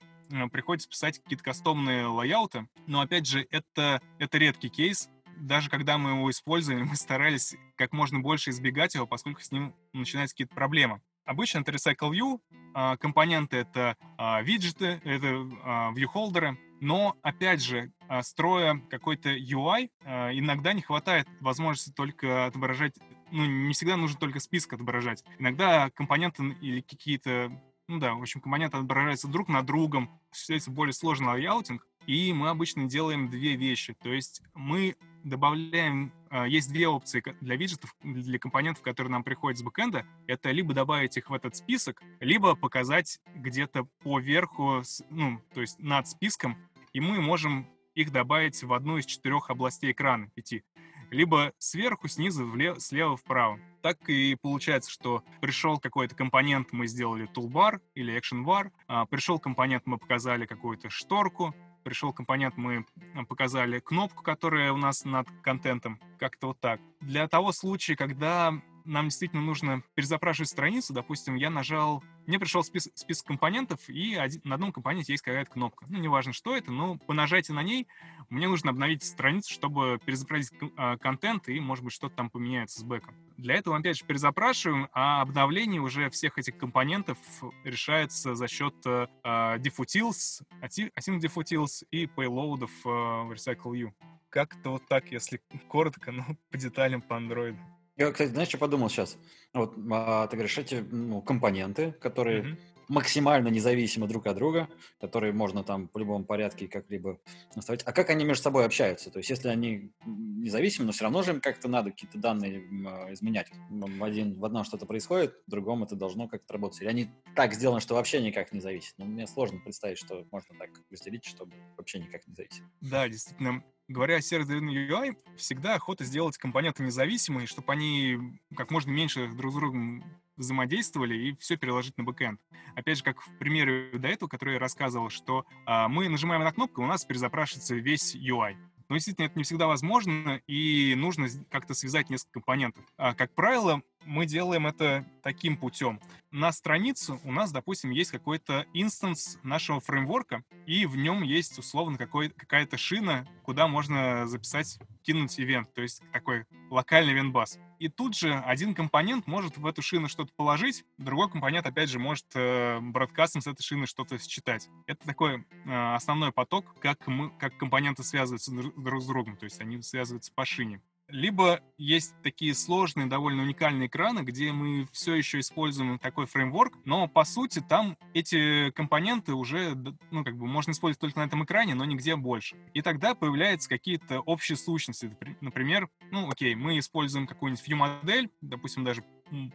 приходится 0.51 0.87
писать 0.87 1.19
какие-то 1.19 1.43
кастомные 1.43 2.05
лайауты. 2.05 2.67
Но 2.87 3.01
опять 3.01 3.25
же, 3.25 3.47
это, 3.49 4.01
это 4.19 4.37
редкий 4.37 4.69
кейс, 4.69 5.09
даже 5.39 5.69
когда 5.69 5.97
мы 5.97 6.11
его 6.11 6.29
использовали, 6.29 6.83
мы 6.83 6.95
старались 6.95 7.55
как 7.75 7.93
можно 7.93 8.19
больше 8.19 8.51
избегать 8.51 8.95
его, 8.95 9.07
поскольку 9.07 9.41
с 9.41 9.51
ним 9.51 9.75
начинаются 9.93 10.35
какие-то 10.35 10.55
проблемы. 10.55 11.01
Обычно 11.25 11.59
это 11.59 11.71
Recycle 11.71 12.11
View, 12.11 12.39
а, 12.73 12.97
компоненты— 12.97 13.57
это 13.57 13.97
а, 14.17 14.41
виджеты, 14.41 14.99
это 15.03 15.47
а, 15.63 15.93
viewholder, 15.93 16.57
но, 16.81 17.17
опять 17.21 17.61
же, 17.61 17.91
строя 18.21 18.81
какой-то 18.89 19.35
UI, 19.35 19.89
иногда 20.33 20.71
не 20.71 20.81
хватает 20.81 21.27
возможности 21.41 21.91
только 21.91 22.45
отображать, 22.45 22.95
ну, 23.31 23.45
не 23.45 23.73
всегда 23.73 23.97
нужно 23.97 24.17
только 24.17 24.39
список 24.39 24.73
отображать. 24.73 25.23
Иногда 25.37 25.89
компоненты 25.91 26.55
или 26.61 26.81
какие-то 26.81 27.51
ну 27.89 27.97
да, 27.97 28.13
в 28.13 28.21
общем, 28.21 28.39
компоненты 28.39 28.77
отображаются 28.77 29.27
друг 29.27 29.49
на 29.49 29.63
другом, 29.63 30.21
осуществляется 30.31 30.69
более 30.69 30.93
сложный 30.93 31.27
лайаутинг, 31.27 31.85
и 32.05 32.33
мы 32.33 32.49
обычно 32.49 32.85
делаем 32.85 33.29
две 33.29 33.55
вещи. 33.55 33.95
То 34.01 34.11
есть 34.11 34.41
мы 34.53 34.95
добавляем, 35.23 36.13
а, 36.29 36.47
есть 36.47 36.71
две 36.71 36.87
опции 36.87 37.23
для 37.41 37.55
виджетов, 37.55 37.95
для 38.03 38.39
компонентов, 38.39 38.83
которые 38.83 39.11
нам 39.11 39.23
приходят 39.23 39.59
с 39.59 39.63
бэкэнда. 39.63 40.05
Это 40.27 40.51
либо 40.51 40.73
добавить 40.73 41.17
их 41.17 41.29
в 41.29 41.33
этот 41.33 41.55
список, 41.55 42.01
либо 42.19 42.55
показать 42.55 43.19
где-то 43.35 43.87
поверху, 44.03 44.81
ну, 45.09 45.41
то 45.53 45.61
есть 45.61 45.79
над 45.79 46.07
списком, 46.07 46.57
и 46.93 46.99
мы 46.99 47.21
можем 47.21 47.67
их 47.95 48.11
добавить 48.11 48.63
в 48.63 48.73
одну 48.73 48.97
из 48.97 49.05
четырех 49.05 49.49
областей 49.49 49.91
экрана, 49.91 50.29
пяти. 50.29 50.63
Либо 51.11 51.53
сверху, 51.57 52.07
снизу, 52.07 52.45
влево, 52.45 52.79
слева, 52.79 53.17
вправо. 53.17 53.59
Так 53.81 54.09
и 54.09 54.35
получается, 54.39 54.91
что 54.91 55.23
пришел 55.41 55.79
какой-то 55.79 56.15
компонент, 56.15 56.71
мы 56.71 56.87
сделали 56.87 57.27
toolbar 57.27 57.81
или 57.95 58.19
bar, 58.45 58.71
а, 58.87 59.05
пришел 59.05 59.39
компонент, 59.39 59.83
мы 59.85 59.97
показали 59.97 60.45
какую-то 60.45 60.89
шторку, 60.89 61.55
пришел 61.83 62.13
компонент, 62.13 62.57
мы 62.57 62.85
показали 63.27 63.79
кнопку, 63.79 64.23
которая 64.23 64.71
у 64.71 64.77
нас 64.77 65.05
над 65.05 65.27
контентом, 65.41 65.99
как-то 66.17 66.47
вот 66.47 66.59
так. 66.59 66.79
Для 67.01 67.27
того 67.27 67.51
случая, 67.51 67.95
когда 67.95 68.53
нам 68.85 69.05
действительно 69.05 69.41
нужно 69.41 69.83
перезапрашивать 69.95 70.49
страницу, 70.49 70.93
допустим, 70.93 71.35
я 71.35 71.49
нажал, 71.49 72.03
мне 72.25 72.39
пришел 72.39 72.63
список, 72.63 72.97
список 72.97 73.27
компонентов, 73.27 73.89
и 73.89 74.15
один, 74.15 74.41
на 74.43 74.55
одном 74.55 74.71
компоненте 74.71 75.13
есть 75.13 75.23
какая-то 75.23 75.51
кнопка. 75.51 75.85
Ну, 75.89 75.99
неважно, 75.99 76.33
что 76.33 76.55
это, 76.55 76.71
но 76.71 76.97
по 76.97 77.13
нажатию 77.13 77.55
на 77.55 77.63
ней 77.63 77.87
мне 78.29 78.47
нужно 78.47 78.71
обновить 78.71 79.03
страницу, 79.03 79.51
чтобы 79.51 79.99
перезапрашивать 80.05 80.71
э, 80.77 80.97
контент, 80.97 81.49
и, 81.49 81.59
может 81.59 81.83
быть, 81.83 81.93
что-то 81.93 82.15
там 82.15 82.29
поменяется 82.29 82.79
с 82.79 82.83
бэком. 82.83 83.15
Для 83.37 83.55
этого, 83.55 83.77
опять 83.77 83.97
же, 83.97 84.05
перезапрашиваем, 84.05 84.89
а 84.93 85.21
обновление 85.21 85.81
уже 85.81 86.09
всех 86.09 86.37
этих 86.37 86.57
компонентов 86.57 87.17
решается 87.63 88.35
за 88.35 88.47
счет 88.47 88.75
э, 88.85 89.07
diffutils, 89.23 90.41
async 90.61 91.19
diffutils 91.19 91.83
и 91.91 92.05
payloadов 92.05 92.71
э, 92.85 92.89
в 92.89 93.31
Recycle 93.31 93.91
Как-то 94.29 94.71
вот 94.71 94.87
так, 94.87 95.11
если 95.11 95.41
коротко, 95.67 96.11
но 96.11 96.25
по 96.51 96.57
деталям 96.57 97.01
по 97.01 97.13
Android. 97.13 97.57
Я, 97.99 98.11
кстати, 98.13 98.29
знаешь, 98.29 98.47
что 98.47 98.57
подумал 98.57 98.89
сейчас? 98.89 99.17
Вот 99.53 99.75
а, 99.91 100.25
ты 100.27 100.37
говоришь, 100.37 100.57
эти 100.57 100.75
ну, 100.75 101.21
компоненты, 101.21 101.91
которые 101.91 102.43
mm-hmm. 102.43 102.57
максимально 102.87 103.49
независимы 103.49 104.07
друг 104.07 104.25
от 104.27 104.37
друга, 104.37 104.69
которые 105.01 105.33
можно 105.33 105.65
там 105.65 105.89
в 105.93 105.97
любом 105.97 106.23
порядке 106.23 106.69
как-либо 106.69 107.19
оставить. 107.55 107.83
А 107.83 107.91
как 107.91 108.09
они 108.09 108.23
между 108.23 108.43
собой 108.43 108.65
общаются? 108.65 109.11
То 109.11 109.17
есть, 109.17 109.29
если 109.29 109.49
они 109.49 109.91
независимы, 110.05 110.85
но 110.85 110.91
все 110.93 111.03
равно 111.03 111.23
же 111.23 111.31
им 111.31 111.41
как-то 111.41 111.67
надо 111.67 111.91
какие-то 111.91 112.17
данные 112.17 112.63
а, 112.87 113.11
изменять. 113.11 113.51
В, 113.69 114.01
один, 114.01 114.39
в 114.39 114.45
одном 114.45 114.63
что-то 114.63 114.85
происходит, 114.85 115.35
в 115.45 115.51
другом 115.51 115.83
это 115.83 115.97
должно 115.97 116.29
как-то 116.29 116.53
работать. 116.53 116.79
Или 116.79 116.87
они 116.87 117.09
так 117.35 117.53
сделаны, 117.53 117.81
что 117.81 117.95
вообще 117.95 118.21
никак 118.21 118.53
не 118.53 118.61
зависит. 118.61 118.93
Ну, 118.97 119.07
мне 119.07 119.27
сложно 119.27 119.59
представить, 119.59 119.97
что 119.97 120.25
можно 120.31 120.55
так 120.57 120.69
разделить, 120.89 121.25
чтобы 121.25 121.51
вообще 121.75 121.99
никак 121.99 122.25
не 122.27 122.33
зависит. 122.33 122.63
Да, 122.79 123.09
действительно 123.09 123.61
говоря 123.89 124.17
о 124.17 124.21
сервис-driven 124.21 124.87
UI, 124.87 125.17
всегда 125.35 125.75
охота 125.75 126.05
сделать 126.05 126.37
компоненты 126.37 126.83
независимые, 126.83 127.47
чтобы 127.47 127.73
они 127.73 128.39
как 128.55 128.71
можно 128.71 128.91
меньше 128.91 129.27
друг 129.27 129.51
с 129.51 129.55
другом 129.55 130.03
взаимодействовали 130.37 131.17
и 131.17 131.35
все 131.37 131.57
переложить 131.57 131.97
на 131.97 132.03
бэкэнд. 132.05 132.39
Опять 132.75 132.99
же, 132.99 133.03
как 133.03 133.19
в 133.21 133.37
примере 133.37 133.89
до 133.93 134.07
этого, 134.07 134.29
который 134.29 134.53
я 134.53 134.59
рассказывал, 134.59 135.09
что 135.09 135.45
а, 135.65 135.89
мы 135.89 136.07
нажимаем 136.07 136.43
на 136.43 136.53
кнопку, 136.53 136.81
у 136.81 136.87
нас 136.87 137.03
перезапрашивается 137.03 137.75
весь 137.75 138.15
UI. 138.15 138.55
Но 138.87 138.95
действительно 138.95 139.25
это 139.25 139.37
не 139.37 139.43
всегда 139.43 139.67
возможно, 139.67 140.41
и 140.47 140.95
нужно 140.95 141.27
как-то 141.51 141.73
связать 141.73 142.09
несколько 142.09 142.33
компонентов. 142.33 142.85
А, 142.97 143.13
как 143.13 143.33
правило, 143.35 143.81
мы 144.05 144.25
делаем 144.25 144.67
это 144.67 145.05
таким 145.21 145.57
путем. 145.57 145.99
На 146.31 146.51
страницу 146.51 147.19
у 147.23 147.31
нас, 147.31 147.51
допустим, 147.51 147.89
есть 147.89 148.11
какой-то 148.11 148.65
инстанс 148.73 149.39
нашего 149.43 149.79
фреймворка, 149.79 150.43
и 150.67 150.85
в 150.85 150.95
нем 150.95 151.23
есть 151.23 151.57
условно 151.57 151.97
какая-то 151.97 152.77
шина, 152.77 153.27
куда 153.43 153.67
можно 153.67 154.27
записать, 154.27 154.79
кинуть 155.01 155.39
ивент, 155.39 155.73
то 155.73 155.81
есть 155.81 156.03
такой 156.11 156.45
локальный 156.69 157.13
ивент-бас. 157.13 157.57
И 157.79 157.87
тут 157.87 158.15
же 158.15 158.33
один 158.33 158.75
компонент 158.75 159.25
может 159.25 159.57
в 159.57 159.65
эту 159.65 159.81
шину 159.81 160.07
что-то 160.07 160.31
положить, 160.35 160.83
другой 160.97 161.29
компонент, 161.29 161.65
опять 161.65 161.89
же, 161.89 161.97
может 161.97 162.25
э, 162.35 162.79
бродкастом 162.81 163.41
с 163.41 163.47
этой 163.47 163.63
шины 163.63 163.87
что-то 163.87 164.19
считать. 164.19 164.69
Это 164.85 165.07
такой 165.07 165.45
э, 165.65 165.93
основной 165.95 166.31
поток, 166.31 166.75
как, 166.79 167.07
мы, 167.07 167.31
как 167.39 167.57
компоненты 167.57 168.03
связываются 168.03 168.51
друг 168.51 169.01
с 169.01 169.07
другом, 169.07 169.37
то 169.37 169.45
есть 169.45 169.59
они 169.61 169.81
связываются 169.81 170.31
по 170.33 170.45
шине. 170.45 170.81
Либо 171.09 171.61
есть 171.77 172.13
такие 172.23 172.53
сложные, 172.53 173.07
довольно 173.07 173.43
уникальные 173.43 173.87
экраны, 173.87 174.19
где 174.19 174.51
мы 174.51 174.87
все 174.91 175.15
еще 175.15 175.39
используем 175.39 175.99
такой 175.99 176.25
фреймворк, 176.25 176.77
но 176.85 177.07
по 177.07 177.23
сути 177.23 177.63
там 177.67 177.97
эти 178.13 178.71
компоненты 178.71 179.33
уже, 179.33 179.75
ну, 180.11 180.23
как 180.23 180.37
бы 180.37 180.45
можно 180.45 180.71
использовать 180.71 180.99
только 180.99 181.19
на 181.19 181.25
этом 181.25 181.43
экране, 181.43 181.75
но 181.75 181.85
нигде 181.85 182.15
больше. 182.15 182.57
И 182.73 182.81
тогда 182.81 183.15
появляются 183.15 183.69
какие-то 183.69 184.19
общие 184.21 184.57
сущности. 184.57 185.15
Например, 185.41 185.89
ну, 186.11 186.29
окей, 186.29 186.55
мы 186.55 186.79
используем 186.79 187.27
какую-нибудь 187.27 187.67
view-модель, 187.67 188.29
допустим, 188.41 188.83
даже 188.83 189.03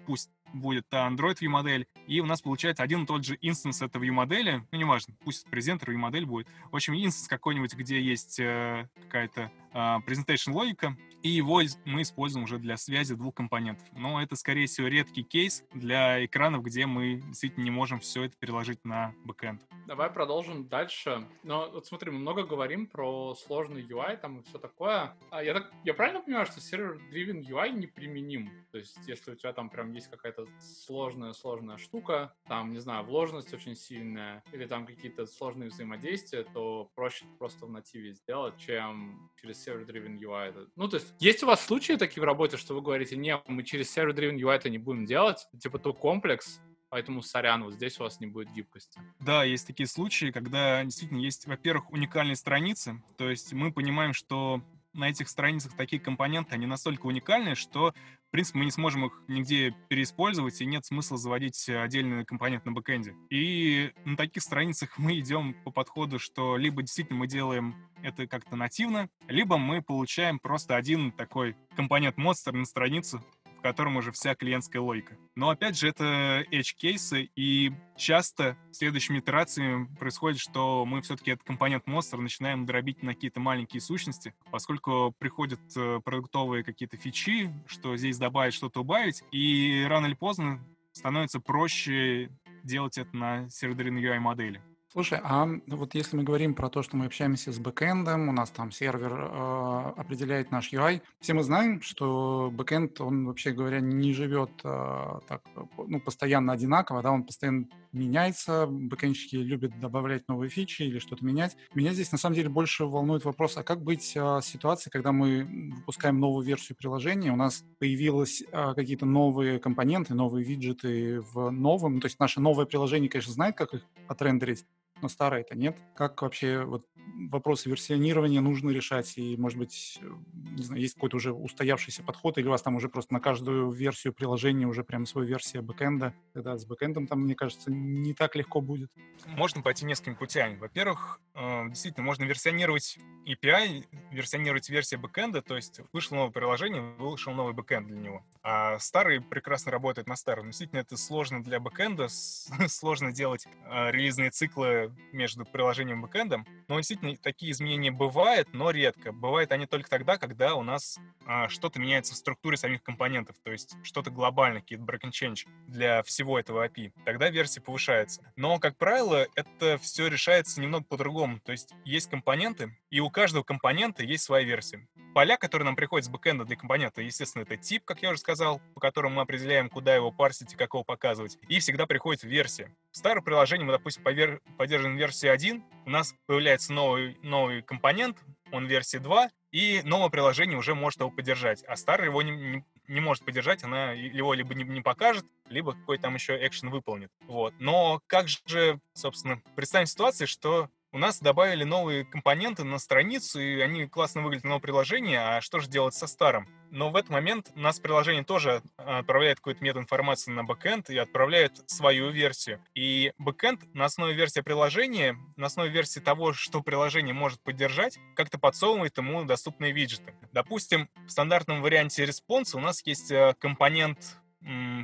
пусть 0.07 0.31
будет 0.53 0.89
та 0.89 1.09
Android 1.09 1.37
view 1.41 1.49
модель, 1.49 1.87
и 2.07 2.21
у 2.21 2.27
нас 2.27 2.43
получается 2.43 2.83
один 2.83 3.05
и 3.05 3.07
тот 3.07 3.25
же 3.25 3.37
instance 3.41 3.83
этой 3.83 4.01
view 4.01 4.13
модели, 4.13 4.67
ну 4.71 4.79
неважно, 4.79 5.15
пусть 5.25 5.49
presenter 5.51 5.91
view 5.91 5.97
модель 5.97 6.27
будет. 6.27 6.49
В 6.71 6.77
общем, 6.77 6.95
instance 6.95 7.29
какой-нибудь, 7.29 7.75
где 7.75 8.01
есть 8.01 8.39
э, 8.39 8.89
какая-то 9.03 9.51
э, 9.73 9.77
presentation 9.77 10.53
логика, 10.53 10.97
и 11.25 11.31
его 11.31 11.63
мы 11.87 12.03
используем 12.03 12.45
уже 12.45 12.59
для 12.59 12.77
связи 12.77 13.15
двух 13.15 13.35
компонентов. 13.35 13.87
Но 13.93 14.21
это, 14.23 14.37
скорее 14.37 14.67
всего, 14.67 14.89
редкий 14.89 15.23
кейс 15.23 15.65
для 15.73 16.25
экранов, 16.25 16.63
где 16.63 16.85
мы 16.85 17.23
действительно 17.23 17.65
не 17.65 17.71
можем 17.71 17.99
все 17.99 18.25
это 18.25 18.37
переложить 18.37 18.85
на 18.85 19.15
бэкэнд. 19.25 19.63
Давай 19.87 20.11
продолжим 20.11 20.69
дальше. 20.69 21.27
Но 21.43 21.71
вот 21.71 21.87
смотри, 21.87 22.11
мы 22.11 22.19
много 22.19 22.45
говорим 22.45 22.87
про 22.87 23.35
сложный 23.35 23.83
UI 23.83 24.19
там 24.19 24.41
и 24.41 24.43
все 24.45 24.59
такое. 24.59 25.17
А 25.31 25.43
я, 25.43 25.55
так, 25.55 25.73
я 25.85 25.95
правильно 25.95 26.21
понимаю, 26.21 26.45
что 26.45 26.61
сервер-driven 26.61 27.41
UI 27.49 27.71
неприменим? 27.71 28.51
То 28.71 28.77
есть, 28.77 28.99
если 29.07 29.33
у 29.33 29.35
тебя 29.35 29.55
там 29.55 29.64
прям 29.71 29.93
есть 29.93 30.09
какая-то 30.09 30.47
сложная-сложная 30.61 31.77
штука, 31.79 32.35
там, 32.47 32.73
не 32.73 32.79
знаю, 32.79 33.05
вложенность 33.05 33.53
очень 33.53 33.75
сильная, 33.75 34.43
или 34.53 34.67
там 34.67 34.87
какие-то 34.87 35.27
сложные 35.27 35.71
взаимодействия, 35.71 36.45
то 36.45 36.91
проще 36.95 37.25
просто 37.39 37.67
в 37.67 37.71
нативе 37.71 38.13
сделать, 38.13 38.57
чем 38.59 39.31
через 39.41 39.67
server-driven 39.67 40.19
UI. 40.19 40.69
Ну, 40.77 40.89
то 40.89 40.97
есть, 40.97 41.15
есть 41.19 41.43
у 41.43 41.47
вас 41.47 41.65
случаи 41.65 41.95
такие 41.95 42.21
в 42.21 42.25
работе, 42.25 42.57
что 42.57 42.75
вы 42.75 42.81
говорите, 42.81 43.17
не, 43.17 43.41
мы 43.47 43.63
через 43.63 43.97
server-driven 43.97 44.37
UI 44.37 44.55
это 44.55 44.71
не 44.71 44.79
будем 44.79 45.05
делать, 45.05 45.47
типа 45.61 45.79
то 45.79 45.93
комплекс, 45.93 46.61
поэтому 46.95 47.23
сорян, 47.23 47.65
вот 47.65 47.75
здесь 47.75 47.99
у 47.99 48.05
вас 48.05 48.21
не 48.21 48.27
будет 48.29 48.53
гибкости. 48.53 49.01
Да, 49.19 49.43
есть 49.43 49.67
такие 49.67 49.89
случаи, 49.89 50.31
когда 50.31 50.85
действительно 50.85 51.19
есть, 51.19 51.47
во-первых, 51.47 51.91
уникальные 51.91 52.37
страницы, 52.37 53.03
то 53.17 53.29
есть 53.29 53.53
мы 53.53 53.73
понимаем, 53.73 54.13
что 54.13 54.63
на 54.95 55.09
этих 55.11 55.29
страницах 55.29 55.75
такие 55.75 56.01
компоненты, 56.01 56.55
они 56.55 56.67
настолько 56.67 57.07
уникальные, 57.07 57.55
что, 57.55 57.93
в 58.29 58.31
принципе, 58.31 58.59
мы 58.59 58.65
не 58.65 58.71
сможем 58.71 59.07
их 59.07 59.23
нигде 59.29 59.75
переиспользовать, 59.89 60.61
и 60.61 60.67
нет 60.67 60.85
смысла 60.85 61.19
заводить 61.19 61.69
отдельный 61.69 62.25
компонент 62.25 62.65
на 62.65 62.73
бэкэнде. 62.73 63.15
И 63.31 63.93
на 64.05 64.17
таких 64.17 64.43
страницах 64.43 64.91
мы 64.99 65.19
идем 65.19 65.55
по 65.65 65.71
подходу, 65.71 66.19
что 66.19 66.57
либо 66.57 66.83
действительно 66.83 67.19
мы 67.19 67.27
делаем 67.27 67.75
это 68.03 68.27
как-то 68.27 68.57
нативно, 68.57 69.09
либо 69.29 69.59
мы 69.59 69.83
получаем 69.83 70.39
просто 70.39 70.77
один 70.77 71.13
такой 71.13 71.57
компонент 71.77 72.17
монстр 72.17 72.53
на 72.53 72.65
страницу, 72.65 73.25
котором 73.65 73.97
уже 73.97 74.13
вся 74.13 74.35
клиентская 74.35 74.83
логика. 74.83 75.17
Но 75.35 75.49
опять 75.49 75.79
же, 75.79 75.89
это 75.89 76.45
edge-кейсы, 76.53 77.31
и 77.35 77.73
часто 77.97 78.59
следующими 78.73 79.21
итерациями 79.21 79.89
происходит, 79.99 80.39
что 80.39 80.85
мы 80.85 81.01
все-таки 81.01 81.31
этот 81.31 81.47
компонент 81.47 81.87
монстр 81.87 82.19
начинаем 82.19 82.67
дробить 82.67 83.03
на 83.03 83.15
какие-то 83.15 83.41
маленькие 83.41 83.81
сущности, 83.81 84.35
поскольку 84.51 85.15
приходят 85.19 85.61
э, 85.77 86.01
продуктовые 86.05 86.63
какие-то 86.63 86.99
фичи, 86.99 87.51
что 87.67 87.97
здесь 87.97 88.19
добавить, 88.19 88.53
что-то 88.53 88.83
убавить, 88.83 89.23
и 89.33 89.87
рано 89.89 90.07
или 90.07 90.15
поздно 90.15 90.63
становится 90.93 91.41
проще 91.41 92.31
делать 92.65 92.99
это 92.99 93.17
на 93.17 93.49
серверной 93.49 94.03
UI 94.03 94.19
модели. 94.19 94.61
Слушай, 94.95 95.19
а 95.25 95.49
вот 95.67 95.97
если 95.97 96.17
мы 96.17 96.23
говорим 96.23 96.55
про 96.55 96.69
то, 96.71 96.85
что 96.85 96.97
мы 96.97 97.07
общаемся 97.07 97.51
с 97.51 97.59
бэкэндом, 97.59 98.29
у 98.29 98.33
нас 98.33 98.51
там 98.51 98.71
сервер 98.71 99.13
э, 99.13 99.93
определяет 99.97 100.53
наш 100.53 100.73
UI, 100.73 101.03
все 101.19 101.35
мы 101.35 101.43
знаем, 101.43 101.83
что 101.83 102.49
бэкэнд, 102.53 103.01
он 103.01 103.27
вообще 103.27 103.51
говоря, 103.51 103.81
не 103.81 104.13
живет 104.13 104.53
э, 104.63 105.19
так, 105.27 105.43
ну, 105.77 105.99
постоянно 105.99 106.53
одинаково, 106.53 107.03
да, 107.03 107.11
он 107.11 107.25
постоянно 107.25 107.67
меняется, 107.91 108.69
бэкэндщики 108.69 109.35
любят 109.35 109.81
добавлять 109.81 110.29
новые 110.29 110.49
фичи 110.49 110.83
или 110.83 111.01
что-то 111.01 111.25
менять. 111.25 111.57
Меня 111.75 111.93
здесь 111.93 112.13
на 112.13 112.19
самом 112.19 112.37
деле 112.37 112.49
больше 112.49 112.85
волнует 112.85 113.25
вопрос, 113.25 113.57
а 113.57 113.65
как 113.65 113.83
быть 113.83 114.13
э, 114.15 114.41
ситуации, 114.45 114.91
когда 114.91 115.11
мы 115.11 115.73
выпускаем 115.75 116.21
новую 116.21 116.47
версию 116.47 116.79
приложения, 116.79 117.33
у 117.33 117.37
нас 117.37 117.65
появились 117.81 118.45
э, 118.53 118.75
какие-то 118.77 119.07
новые 119.07 119.59
компоненты, 119.59 120.15
новые 120.15 120.45
виджеты 120.45 121.21
в 121.21 121.51
новом, 121.51 122.01
то 122.01 122.07
есть 122.07 122.21
наше 122.21 122.41
новое 122.41 122.65
приложение, 122.65 123.11
конечно, 123.11 123.33
знает, 123.33 123.57
как 123.57 123.75
их 123.75 123.83
отрендерить, 124.07 124.65
но 125.03 125.09
старые-то 125.09 125.55
нет. 125.55 125.77
Как 125.95 126.23
вообще 126.23 126.65
вот 126.65 126.87
вопросы 127.31 127.69
версионирования 127.69 128.41
нужно 128.41 128.71
решать? 128.71 129.17
И, 129.17 129.37
может 129.37 129.59
быть, 129.59 130.01
не 130.33 130.63
знаю, 130.63 130.81
есть 130.81 130.95
какой-то 130.95 131.17
уже 131.17 131.33
устоявшийся 131.33 132.03
подход, 132.03 132.39
или 132.39 132.47
у 132.47 132.51
вас 132.51 132.63
там 132.63 132.77
уже 132.77 132.89
просто 132.89 133.13
на 133.13 133.21
каждую 133.21 133.71
версию 133.71 134.13
приложения 134.13 134.67
уже 134.67 134.85
прям 134.85 135.07
своя 135.07 135.27
версия 135.27 135.61
бэкэнда? 135.61 136.15
Тогда 136.33 136.57
с 136.57 136.65
бэкэндом 136.65 137.07
там, 137.07 137.23
мне 137.23 137.35
кажется, 137.35 137.71
не 137.71 138.15
так 138.15 138.37
легко 138.37 138.61
будет. 138.61 138.91
Можно 139.27 139.63
пойти 139.63 139.85
несколькими 139.85 140.15
путями. 140.15 140.57
Во-первых, 140.57 141.21
э, 141.35 141.69
действительно, 141.69 142.05
можно 142.05 142.25
версионировать 142.25 142.99
API, 143.27 143.85
версионировать 144.11 144.69
версию 144.69 145.01
бэкэнда, 145.01 145.43
то 145.43 145.57
есть 145.57 145.81
вышло 145.93 146.17
новое 146.17 146.31
приложение, 146.33 146.83
вышел 146.99 147.33
новый 147.33 147.55
бэкэнд 147.55 147.87
для 147.87 147.99
него. 147.99 148.25
А 148.43 148.79
старый 148.79 149.21
прекрасно 149.21 149.73
работает 149.73 150.09
на 150.09 150.17
старом. 150.17 150.47
Действительно, 150.47 150.81
это 150.81 150.97
сложно 150.97 151.43
для 151.43 151.61
бэкэнда, 151.61 152.09
сложно 152.69 153.13
делать 153.13 153.47
э, 153.47 153.91
релизные 153.91 154.31
циклы 154.31 154.95
между 155.13 155.45
приложением 155.45 156.01
и 156.01 156.03
бэкэндом, 156.03 156.47
но 156.69 156.77
действительно 156.77 156.94
действительно 156.95 157.17
такие 157.23 157.53
изменения 157.53 157.91
бывают, 157.91 158.53
но 158.53 158.71
редко. 158.71 159.13
Бывают 159.13 159.53
они 159.53 159.67
только 159.67 159.89
тогда, 159.91 160.17
когда 160.17 160.55
у 160.55 160.63
нас 160.63 160.99
а, 161.27 161.49
что-то 161.49 161.81
меняется 161.81 162.15
в 162.15 162.17
структуре 162.17 162.57
самих 162.57 162.83
компонентов, 162.83 163.37
то 163.43 163.51
есть 163.51 163.77
что-то 163.83 164.11
глобальное, 164.11 164.61
какие-то 164.61 164.85
break 164.85 165.11
change 165.11 165.47
для 165.67 166.03
всего 166.03 166.39
этого 166.39 166.67
API. 166.67 166.93
Тогда 167.05 167.31
версия 167.31 167.61
повышается. 167.61 168.33
Но, 168.37 168.59
как 168.59 168.77
правило, 168.77 169.27
это 169.35 169.79
все 169.79 170.07
решается 170.07 170.61
немного 170.61 170.85
по-другому. 170.85 171.41
То 171.41 171.53
есть 171.53 171.73
есть 171.85 172.09
компоненты, 172.09 172.77
и 172.91 173.01
у 173.01 173.11
каждого 173.11 173.43
компонента 173.43 174.03
есть 174.03 174.25
своя 174.25 174.45
версия. 174.45 174.87
Поля, 175.15 175.37
которые 175.37 175.67
нам 175.67 175.77
приходят 175.77 176.07
с 176.07 176.09
бэкэнда 176.09 176.45
для 176.45 176.57
компонента, 176.57 177.01
естественно, 177.01 177.43
это 177.43 177.57
тип, 177.57 177.85
как 177.85 178.03
я 178.03 178.11
уже 178.11 178.19
сказал, 178.19 178.61
по 178.75 178.81
которому 178.81 179.17
мы 179.17 179.23
определяем, 179.23 179.69
куда 179.69 179.95
его 179.95 180.11
парсить 180.11 180.53
и 180.53 180.57
как 180.57 180.75
его 180.75 180.83
показывать. 180.83 181.39
И 181.49 181.61
всегда 181.61 181.87
приходит 181.87 182.25
версия. 182.25 182.75
В 182.95 182.97
старом 182.97 183.25
приложении 183.25 183.65
мы, 183.65 183.73
допустим, 183.73 184.05
поддерживаем 184.05 184.97
версию 184.97 185.33
1, 185.33 185.65
у 185.85 185.91
нас 185.91 186.15
появляется 186.27 186.73
новый, 186.73 187.19
новый 187.23 187.61
компонент, 187.61 188.17
он 188.53 188.67
версии 188.67 188.99
2, 188.99 189.31
и 189.51 189.81
новое 189.83 190.11
приложение 190.11 190.57
уже 190.57 190.77
может 190.77 191.01
его 191.01 191.11
поддержать, 191.11 191.65
а 191.65 191.75
старый 191.75 192.07
его 192.07 192.23
не, 192.23 192.31
не, 192.31 192.65
не 192.87 193.01
может 193.01 193.25
поддержать, 193.25 193.65
она 193.65 193.91
его 193.91 194.33
либо 194.33 194.55
не, 194.55 194.63
не 194.63 194.81
покажет, 194.81 195.27
либо 195.49 195.73
какой 195.73 195.99
там 195.99 196.15
еще 196.15 196.39
экшен 196.47 196.71
выполнит. 196.71 197.11
Вот. 197.23 197.53
Но 197.59 198.01
как 198.07 198.29
же, 198.29 198.79
собственно, 198.93 199.43
представим 199.57 199.87
ситуацию, 199.87 200.29
что 200.29 200.71
у 200.95 200.99
нас 200.99 201.19
добавили 201.19 201.65
новые 201.65 202.05
компоненты 202.05 202.63
на 202.63 202.79
страницу, 202.79 203.41
и 203.41 203.59
они 203.59 203.89
классно 203.89 204.23
выглядят 204.23 204.45
на 204.45 204.51
новое 204.51 204.63
приложение, 204.63 205.19
а 205.19 205.41
что 205.41 205.59
же 205.59 205.69
делать 205.69 205.93
со 205.93 206.07
старым? 206.07 206.49
Но 206.71 206.91
в 206.91 206.97
этот 206.97 207.11
момент 207.11 207.51
у 207.57 207.59
нас 207.59 207.81
приложение 207.81 208.23
тоже 208.23 208.63
отправляет 208.77 209.39
какую-то 209.39 209.65
метаинформацию 209.65 210.35
на 210.37 210.45
бэкэнд 210.45 210.91
и 210.91 210.97
отправляет 210.97 211.69
свою 211.69 212.11
версию. 212.11 212.65
И 212.77 213.13
бэкэнд 213.19 213.75
на 213.75 213.87
основе 213.87 214.15
версии 214.15 214.41
приложения, 214.41 215.17
на 215.37 215.47
основе 215.47 215.69
версии 215.69 215.99
того, 215.99 216.33
что 216.33 216.63
приложение 216.63 217.13
может 217.13 217.43
поддержать, 217.43 217.99
как-то 218.15 218.39
подсовывает 218.39 218.97
ему 218.97 219.25
доступные 219.25 219.73
виджеты. 219.73 220.15
Допустим, 220.33 220.89
в 221.07 221.11
стандартном 221.11 221.61
варианте 221.61 222.07
респонса 222.07 222.57
у 222.57 222.61
нас 222.61 222.87
есть 222.87 223.11
э, 223.11 223.35
компонент 223.41 223.99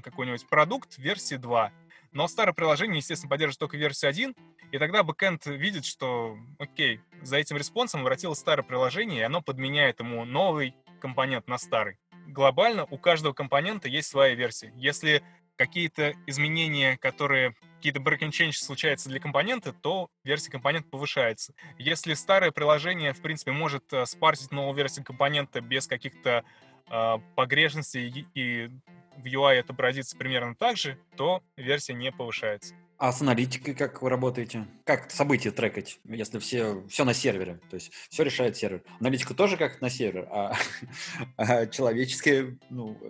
какой-нибудь 0.03 0.49
продукт 0.49 0.99
версии 0.99 1.37
2. 1.37 1.71
Но 2.13 2.27
старое 2.27 2.55
приложение, 2.55 2.97
естественно, 2.97 3.31
поддерживает 3.31 3.59
только 3.59 3.77
версию 3.77 4.09
1, 4.09 4.35
и 4.73 4.79
тогда 4.79 5.03
бэкэнд 5.03 5.47
видит, 5.47 5.85
что, 5.85 6.37
окей, 6.59 7.01
за 7.23 7.37
этим 7.37 7.57
респонсом 7.57 8.03
обратилось 8.03 8.39
старое 8.39 8.65
приложение, 8.65 9.21
и 9.21 9.25
оно 9.25 9.43
подменяет 9.43 10.01
ему 10.01 10.25
новый 10.25 10.75
компонент 11.01 11.49
на 11.49 11.59
старый. 11.59 11.99
Глобально 12.27 12.87
у 12.91 12.99
каждого 12.99 13.33
компонента 13.33 13.89
есть 13.89 14.09
своя 14.09 14.35
версия. 14.35 14.73
Если 14.77 15.23
какие-то 15.57 16.15
изменения, 16.27 16.97
которые 16.97 17.55
какие-то 17.77 18.01
break 18.01 18.21
change 18.31 18.53
случаются 18.53 19.09
для 19.09 19.21
компонента, 19.21 19.73
то 19.73 20.09
версия 20.25 20.51
компонента 20.51 20.89
повышается. 20.89 21.55
Если 21.79 22.15
старое 22.15 22.51
приложение, 22.51 23.13
в 23.13 23.21
принципе, 23.21 23.53
может 23.53 23.93
э, 23.93 24.07
спарсить 24.07 24.53
новую 24.53 24.75
версию 24.75 25.05
компонента 25.05 25.61
без 25.61 25.87
каких-то 25.87 26.45
э, 26.91 27.17
погрешностей 27.35 28.27
и 28.35 28.71
в 29.17 29.27
UI 29.27 29.59
отобразится 29.59 30.17
примерно 30.17 30.55
так 30.55 30.77
же, 30.77 30.99
то 31.17 31.43
версия 31.57 31.95
не 31.95 32.11
повышается. 32.13 32.75
А 33.01 33.13
с 33.13 33.23
аналитикой 33.23 33.75
как 33.75 34.03
вы 34.03 34.11
работаете? 34.11 34.67
Как 34.85 35.11
события 35.11 35.51
трекать, 35.51 35.99
если 36.05 36.39
все, 36.39 36.87
все 36.87 37.07
на 37.07 37.15
сервере? 37.15 37.59
То 37.71 37.77
есть 37.77 37.91
все 38.11 38.25
решает 38.25 38.59
сервер. 38.59 38.83
Аналитика 39.01 39.33
тоже 39.33 39.57
как 39.57 39.81
на 39.81 39.89
сервер, 39.89 40.29
а, 40.31 40.55
а 41.39 41.65
человеческое, 41.65 42.59
ну, 42.69 43.01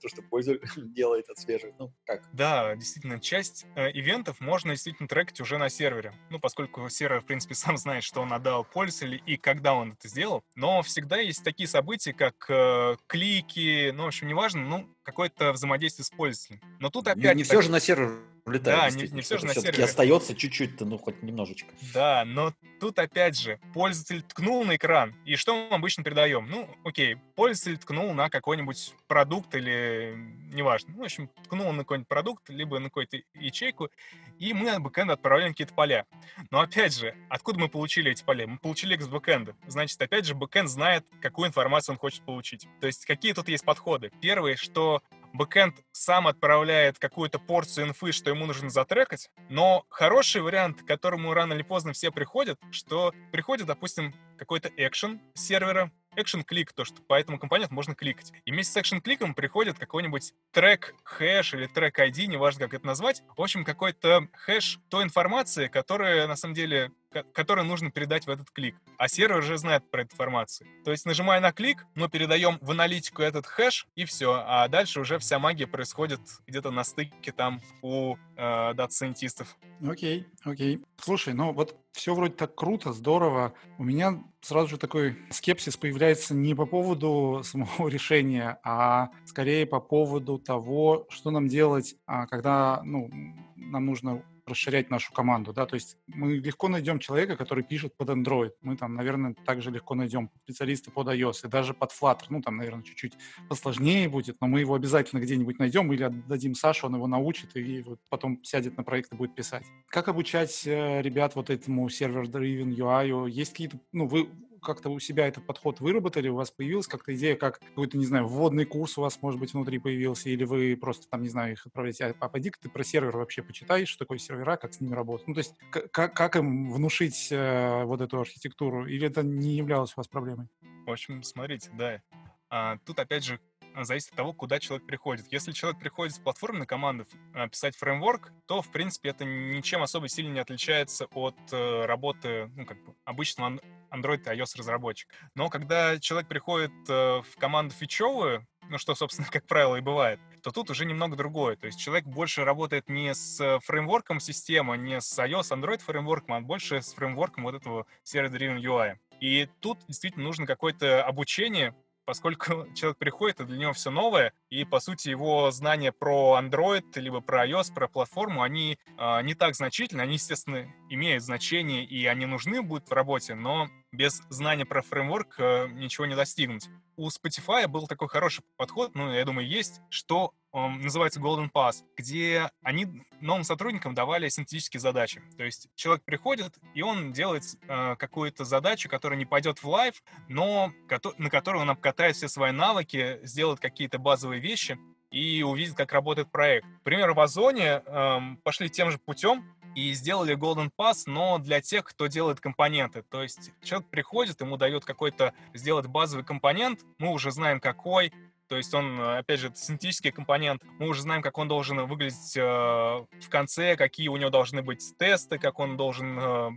то, 0.00 0.08
что 0.08 0.22
пользователь 0.22 0.70
делает, 0.94 1.28
отслеживает. 1.28 1.74
Ну, 1.80 1.92
как? 2.06 2.22
Да, 2.32 2.76
действительно, 2.76 3.18
часть 3.18 3.66
э, 3.74 3.90
ивентов 3.90 4.38
можно 4.38 4.70
действительно 4.70 5.08
трекать 5.08 5.40
уже 5.40 5.58
на 5.58 5.68
сервере. 5.68 6.14
Ну, 6.30 6.38
поскольку 6.38 6.88
сервер, 6.88 7.20
в 7.20 7.26
принципе, 7.26 7.54
сам 7.56 7.76
знает, 7.76 8.04
что 8.04 8.20
он 8.20 8.32
отдал 8.32 8.62
пользователю 8.62 9.20
и 9.26 9.36
когда 9.36 9.74
он 9.74 9.94
это 9.94 10.06
сделал. 10.06 10.44
Но 10.54 10.80
всегда 10.82 11.18
есть 11.18 11.42
такие 11.42 11.68
события, 11.68 12.12
как 12.12 12.48
э, 12.48 12.94
клики, 13.08 13.90
ну, 13.90 14.04
в 14.04 14.06
общем, 14.06 14.28
неважно, 14.28 14.60
ну, 14.64 14.88
какое-то 15.02 15.52
взаимодействие 15.52 16.04
с 16.04 16.10
пользователем. 16.10 16.60
Но 16.78 16.90
тут 16.90 17.08
опять... 17.08 17.34
Не, 17.36 17.42
не 17.42 17.44
так... 17.44 17.52
все 17.52 17.62
же 17.62 17.70
на 17.70 17.80
сервер 17.80 18.20
улетает. 18.44 18.94
Да, 18.94 19.00
не, 19.00 19.08
не 19.08 19.20
все 19.22 19.38
же 19.38 19.46
на 19.46 19.54
сервере. 19.54 19.84
остается 19.84 20.34
чуть-чуть-то, 20.34 20.84
ну, 20.84 20.98
хоть 20.98 21.22
немножечко. 21.22 21.72
Да, 21.94 22.24
но 22.24 22.52
тут 22.80 22.98
опять 22.98 23.38
же, 23.38 23.60
пользователь 23.74 24.22
ткнул 24.22 24.64
на 24.64 24.76
экран, 24.76 25.14
и 25.24 25.36
что 25.36 25.54
мы 25.54 25.74
обычно 25.74 26.04
передаем? 26.04 26.48
Ну, 26.48 26.68
окей, 26.84 27.16
пользователь 27.34 27.78
ткнул 27.78 28.12
на 28.12 28.28
какой-нибудь 28.28 28.94
продукт 29.06 29.54
или 29.54 30.14
неважно. 30.52 30.94
Ну, 30.94 31.02
в 31.02 31.04
общем, 31.04 31.28
ткнул 31.44 31.72
на 31.72 31.80
какой-нибудь 31.80 32.08
продукт, 32.08 32.48
либо 32.48 32.78
на 32.78 32.86
какую-то 32.86 33.18
ячейку, 33.34 33.90
и 34.38 34.52
мы 34.52 34.70
от 34.70 34.82
бэкэнда 34.82 35.14
отправляем 35.14 35.52
какие-то 35.52 35.74
поля. 35.74 36.06
Но 36.50 36.60
опять 36.60 36.96
же, 36.96 37.14
откуда 37.28 37.60
мы 37.60 37.68
получили 37.68 38.10
эти 38.10 38.24
поля? 38.24 38.46
Мы 38.46 38.58
получили 38.58 38.94
их 38.94 39.02
с 39.02 39.08
бэкэнда. 39.08 39.54
Значит, 39.66 40.00
опять 40.00 40.24
же, 40.24 40.34
бэкэнд 40.34 40.68
знает, 40.68 41.04
какую 41.20 41.48
информацию 41.48 41.94
он 41.94 41.98
хочет 41.98 42.22
получить. 42.22 42.66
То 42.80 42.86
есть, 42.86 43.04
какие 43.04 43.32
тут 43.32 43.48
есть 43.48 43.64
подходы? 43.64 44.10
Первое, 44.20 44.56
что 44.56 44.99
бэкэнд 45.32 45.76
сам 45.92 46.26
отправляет 46.26 46.98
какую-то 46.98 47.38
порцию 47.38 47.88
инфы, 47.88 48.12
что 48.12 48.30
ему 48.30 48.46
нужно 48.46 48.70
затрекать, 48.70 49.30
но 49.48 49.84
хороший 49.88 50.42
вариант, 50.42 50.82
к 50.82 50.86
которому 50.86 51.34
рано 51.34 51.54
или 51.54 51.62
поздно 51.62 51.92
все 51.92 52.10
приходят, 52.10 52.58
что 52.70 53.12
приходит, 53.32 53.66
допустим, 53.66 54.14
какой-то 54.36 54.70
экшен 54.76 55.20
сервера, 55.34 55.90
action 56.16 56.42
клик, 56.42 56.72
то, 56.72 56.84
что 56.84 57.02
по 57.02 57.14
этому 57.14 57.38
компоненту 57.38 57.74
можно 57.74 57.94
кликать. 57.94 58.32
И 58.44 58.50
вместе 58.50 58.72
с 58.72 58.76
action 58.76 59.00
кликом 59.00 59.34
приходит 59.34 59.78
какой-нибудь 59.78 60.32
track 60.52 60.94
hash 61.04 61.54
или 61.54 61.66
track 61.66 61.98
ID, 61.98 62.26
неважно, 62.26 62.64
как 62.64 62.74
это 62.74 62.86
назвать. 62.86 63.22
В 63.36 63.42
общем, 63.42 63.64
какой-то 63.64 64.28
хэш 64.34 64.80
той 64.88 65.04
информации, 65.04 65.68
которая 65.68 66.26
на 66.26 66.36
самом 66.36 66.54
деле 66.54 66.90
который 67.32 67.64
нужно 67.64 67.90
передать 67.90 68.26
в 68.26 68.30
этот 68.30 68.50
клик. 68.50 68.76
А 68.98 69.08
сервер 69.08 69.38
уже 69.38 69.58
знает 69.58 69.90
про 69.90 70.02
эту 70.02 70.14
информацию. 70.14 70.68
То 70.84 70.90
есть, 70.90 71.06
нажимая 71.06 71.40
на 71.40 71.52
клик, 71.52 71.86
мы 71.94 72.08
передаем 72.08 72.58
в 72.60 72.70
аналитику 72.70 73.22
этот 73.22 73.46
хэш, 73.46 73.86
и 73.94 74.04
все. 74.04 74.42
А 74.46 74.68
дальше 74.68 75.00
уже 75.00 75.18
вся 75.18 75.38
магия 75.38 75.66
происходит 75.66 76.20
где-то 76.46 76.70
на 76.70 76.84
стыке 76.84 77.32
там 77.32 77.60
у 77.82 78.16
э, 78.36 78.74
дата-сайентистов. 78.74 79.56
Окей, 79.86 80.26
окей. 80.44 80.82
Слушай, 80.98 81.34
ну 81.34 81.52
вот 81.52 81.76
все 81.92 82.14
вроде 82.14 82.34
так 82.34 82.54
круто, 82.54 82.92
здорово. 82.92 83.54
У 83.78 83.84
меня 83.84 84.22
сразу 84.40 84.68
же 84.68 84.78
такой 84.78 85.18
скепсис 85.30 85.76
появляется 85.76 86.34
не 86.34 86.54
по 86.54 86.66
поводу 86.66 87.40
самого 87.44 87.88
решения, 87.88 88.58
а 88.62 89.10
скорее 89.26 89.66
по 89.66 89.80
поводу 89.80 90.38
того, 90.38 91.06
что 91.10 91.30
нам 91.30 91.48
делать, 91.48 91.96
а, 92.06 92.26
когда 92.26 92.80
ну, 92.84 93.10
нам 93.56 93.86
нужно 93.86 94.22
расширять 94.50 94.90
нашу 94.90 95.12
команду, 95.12 95.52
да, 95.52 95.66
то 95.66 95.74
есть 95.74 95.96
мы 96.06 96.36
легко 96.36 96.68
найдем 96.68 96.98
человека, 96.98 97.36
который 97.36 97.64
пишет 97.64 97.96
под 97.96 98.10
Android, 98.10 98.52
мы 98.62 98.76
там, 98.76 98.94
наверное, 98.94 99.34
также 99.46 99.70
легко 99.70 99.94
найдем 99.94 100.30
специалиста 100.44 100.90
под 100.90 101.08
iOS 101.08 101.46
и 101.46 101.48
даже 101.48 101.74
под 101.74 101.90
Flutter, 101.92 102.26
ну, 102.28 102.42
там, 102.42 102.56
наверное, 102.56 102.82
чуть-чуть 102.82 103.14
посложнее 103.48 104.08
будет, 104.08 104.40
но 104.40 104.46
мы 104.46 104.60
его 104.60 104.74
обязательно 104.74 105.20
где-нибудь 105.20 105.58
найдем 105.58 105.92
или 105.92 106.02
отдадим 106.02 106.54
Саше, 106.54 106.86
он 106.86 106.94
его 106.94 107.06
научит 107.06 107.56
и 107.56 107.82
вот 107.82 108.00
потом 108.08 108.42
сядет 108.44 108.76
на 108.76 108.84
проект 108.84 109.12
и 109.12 109.16
будет 109.16 109.34
писать. 109.34 109.64
Как 109.88 110.08
обучать 110.08 110.66
э, 110.66 111.02
ребят 111.02 111.34
вот 111.34 111.50
этому 111.50 111.88
сервер-driven 111.88 112.74
UI? 112.74 113.30
Есть 113.30 113.52
какие-то, 113.52 113.78
ну, 113.92 114.06
вы 114.06 114.28
как-то 114.60 114.90
у 114.90 114.98
себя 114.98 115.26
этот 115.26 115.46
подход 115.46 115.80
выработали, 115.80 116.28
у 116.28 116.36
вас 116.36 116.50
появилась 116.50 116.86
как-то 116.86 117.14
идея, 117.14 117.36
как 117.36 117.60
какой-то, 117.60 117.98
не 117.98 118.06
знаю, 118.06 118.26
вводный 118.26 118.64
курс 118.64 118.98
у 118.98 119.02
вас, 119.02 119.20
может 119.22 119.40
быть, 119.40 119.52
внутри 119.52 119.78
появился, 119.78 120.28
или 120.28 120.44
вы 120.44 120.76
просто 120.76 121.08
там, 121.08 121.22
не 121.22 121.28
знаю, 121.28 121.52
их 121.52 121.66
отправляете, 121.66 122.14
а 122.18 122.28
пойди 122.28 122.50
ты 122.50 122.68
про 122.68 122.84
сервер 122.84 123.16
вообще 123.16 123.42
почитай, 123.42 123.86
что 123.86 124.00
такое 124.00 124.18
сервера, 124.18 124.56
как 124.56 124.74
с 124.74 124.80
ними 124.80 124.94
работать. 124.94 125.26
Ну, 125.28 125.34
то 125.34 125.38
есть 125.38 125.54
как, 125.70 126.14
как 126.14 126.36
им 126.36 126.72
внушить 126.72 127.28
э, 127.30 127.84
вот 127.84 128.00
эту 128.00 128.20
архитектуру, 128.20 128.86
или 128.86 129.06
это 129.06 129.22
не 129.22 129.56
являлось 129.56 129.92
у 129.92 130.00
вас 130.00 130.08
проблемой? 130.08 130.48
В 130.86 130.90
общем, 130.90 131.22
смотрите, 131.22 131.70
да, 131.74 132.02
а, 132.50 132.78
тут 132.84 132.98
опять 132.98 133.24
же 133.24 133.38
зависит 133.80 134.10
от 134.10 134.16
того, 134.16 134.32
куда 134.32 134.58
человек 134.58 134.86
приходит. 134.86 135.26
Если 135.32 135.52
человек 135.52 135.80
приходит 135.80 136.14
с 136.14 136.18
платформенной 136.18 136.66
команды 136.66 137.06
а, 137.34 137.48
писать 137.48 137.76
фреймворк, 137.76 138.32
то, 138.46 138.62
в 138.62 138.70
принципе, 138.70 139.10
это 139.10 139.24
ничем 139.24 139.82
особо 139.82 140.08
сильно 140.08 140.32
не 140.32 140.40
отличается 140.40 141.06
от 141.14 141.36
э, 141.52 141.84
работы 141.86 142.50
ну, 142.56 142.66
как 142.66 142.82
бы 142.84 142.94
обычного 143.04 143.60
Android 143.90 144.20
и 144.20 144.38
iOS 144.38 144.56
разработчик. 144.56 145.08
Но 145.34 145.48
когда 145.48 145.98
человек 145.98 146.28
приходит 146.28 146.72
э, 146.88 147.22
в 147.22 147.36
команду 147.38 147.74
фичевую, 147.74 148.46
ну 148.68 148.78
что, 148.78 148.94
собственно, 148.94 149.28
как 149.30 149.46
правило, 149.46 149.76
и 149.76 149.80
бывает, 149.80 150.20
то 150.42 150.50
тут 150.50 150.70
уже 150.70 150.86
немного 150.86 151.16
другое. 151.16 151.56
То 151.56 151.66
есть 151.66 151.78
человек 151.78 152.06
больше 152.06 152.44
работает 152.44 152.88
не 152.88 153.14
с 153.14 153.60
фреймворком 153.64 154.20
системы, 154.20 154.78
не 154.78 155.00
с 155.00 155.18
iOS, 155.18 155.50
Android 155.50 155.80
фреймворком, 155.80 156.34
а 156.34 156.40
больше 156.40 156.80
с 156.80 156.94
фреймворком 156.94 157.44
вот 157.44 157.54
этого 157.54 157.86
Server-Driven 158.04 158.60
UI. 158.60 158.96
И 159.20 159.48
тут 159.60 159.78
действительно 159.86 160.24
нужно 160.24 160.46
какое-то 160.46 161.04
обучение, 161.04 161.74
поскольку 162.10 162.66
человек 162.74 162.98
приходит, 162.98 163.38
и 163.38 163.44
для 163.44 163.56
него 163.56 163.72
все 163.72 163.88
новое, 163.90 164.32
и, 164.48 164.64
по 164.64 164.80
сути, 164.80 165.10
его 165.10 165.48
знания 165.52 165.92
про 165.92 166.40
Android, 166.42 166.84
либо 166.96 167.20
про 167.20 167.46
iOS, 167.46 167.72
про 167.72 167.86
платформу, 167.86 168.42
они 168.42 168.78
э, 168.98 169.22
не 169.22 169.34
так 169.34 169.54
значительны, 169.54 170.00
они, 170.00 170.14
естественно, 170.14 170.66
имеют 170.88 171.22
значение, 171.22 171.84
и 171.84 172.06
они 172.06 172.26
нужны 172.26 172.62
будут 172.62 172.88
в 172.88 172.92
работе, 172.92 173.36
но 173.36 173.68
без 173.92 174.22
знания 174.28 174.64
про 174.64 174.82
фреймворк 174.82 175.34
э, 175.38 175.68
ничего 175.72 176.06
не 176.06 176.14
достигнуть. 176.14 176.68
У 176.96 177.08
Spotify 177.08 177.66
был 177.66 177.86
такой 177.86 178.08
хороший 178.08 178.44
подход, 178.56 178.94
ну, 178.94 179.12
я 179.12 179.24
думаю, 179.24 179.48
есть, 179.48 179.80
что 179.88 180.32
он 180.52 180.80
называется 180.80 181.20
Golden 181.20 181.50
Path, 181.50 181.82
где 181.96 182.50
они 182.62 183.04
новым 183.20 183.44
сотрудникам 183.44 183.94
давали 183.94 184.28
синтетические 184.28 184.80
задачи. 184.80 185.22
То 185.36 185.44
есть 185.44 185.68
человек 185.74 186.04
приходит, 186.04 186.58
и 186.74 186.82
он 186.82 187.12
делает 187.12 187.44
э, 187.68 187.96
какую-то 187.96 188.44
задачу, 188.44 188.88
которая 188.88 189.18
не 189.18 189.26
пойдет 189.26 189.62
в 189.62 189.68
live, 189.68 190.02
но 190.28 190.72
на 191.18 191.30
которую 191.30 191.62
он 191.62 191.70
обкатает 191.70 192.16
все 192.16 192.28
свои 192.28 192.52
навыки, 192.52 193.20
сделает 193.22 193.60
какие-то 193.60 193.98
базовые 193.98 194.40
вещи 194.40 194.78
и 195.10 195.42
увидит, 195.42 195.74
как 195.74 195.92
работает 195.92 196.30
проект. 196.30 196.66
Например, 196.66 197.12
в 197.12 197.20
Озоне 197.20 197.82
э, 197.84 198.18
пошли 198.42 198.68
тем 198.70 198.90
же 198.90 198.98
путем, 198.98 199.44
и 199.74 199.92
сделали 199.92 200.36
Golden 200.36 200.70
Pass, 200.76 201.04
но 201.06 201.38
для 201.38 201.60
тех, 201.60 201.84
кто 201.84 202.06
делает 202.06 202.40
компоненты. 202.40 203.02
То 203.02 203.22
есть 203.22 203.52
человек 203.62 203.88
приходит, 203.88 204.40
ему 204.40 204.56
дают 204.56 204.84
какой-то 204.84 205.34
сделать 205.54 205.86
базовый 205.86 206.24
компонент, 206.24 206.80
мы 206.98 207.12
уже 207.12 207.30
знаем 207.30 207.60
какой, 207.60 208.12
то 208.50 208.56
есть 208.56 208.74
он, 208.74 209.00
опять 209.00 209.38
же, 209.38 209.46
это 209.46 209.56
синтетический 209.56 210.10
компонент. 210.10 210.60
Мы 210.80 210.88
уже 210.88 211.02
знаем, 211.02 211.22
как 211.22 211.38
он 211.38 211.46
должен 211.46 211.86
выглядеть 211.86 212.36
э, 212.36 212.40
в 212.42 213.28
конце, 213.28 213.76
какие 213.76 214.08
у 214.08 214.16
него 214.16 214.28
должны 214.28 214.60
быть 214.60 214.82
тесты, 214.98 215.38
как 215.38 215.60
он 215.60 215.76
должен 215.76 216.18
э, 216.18 216.50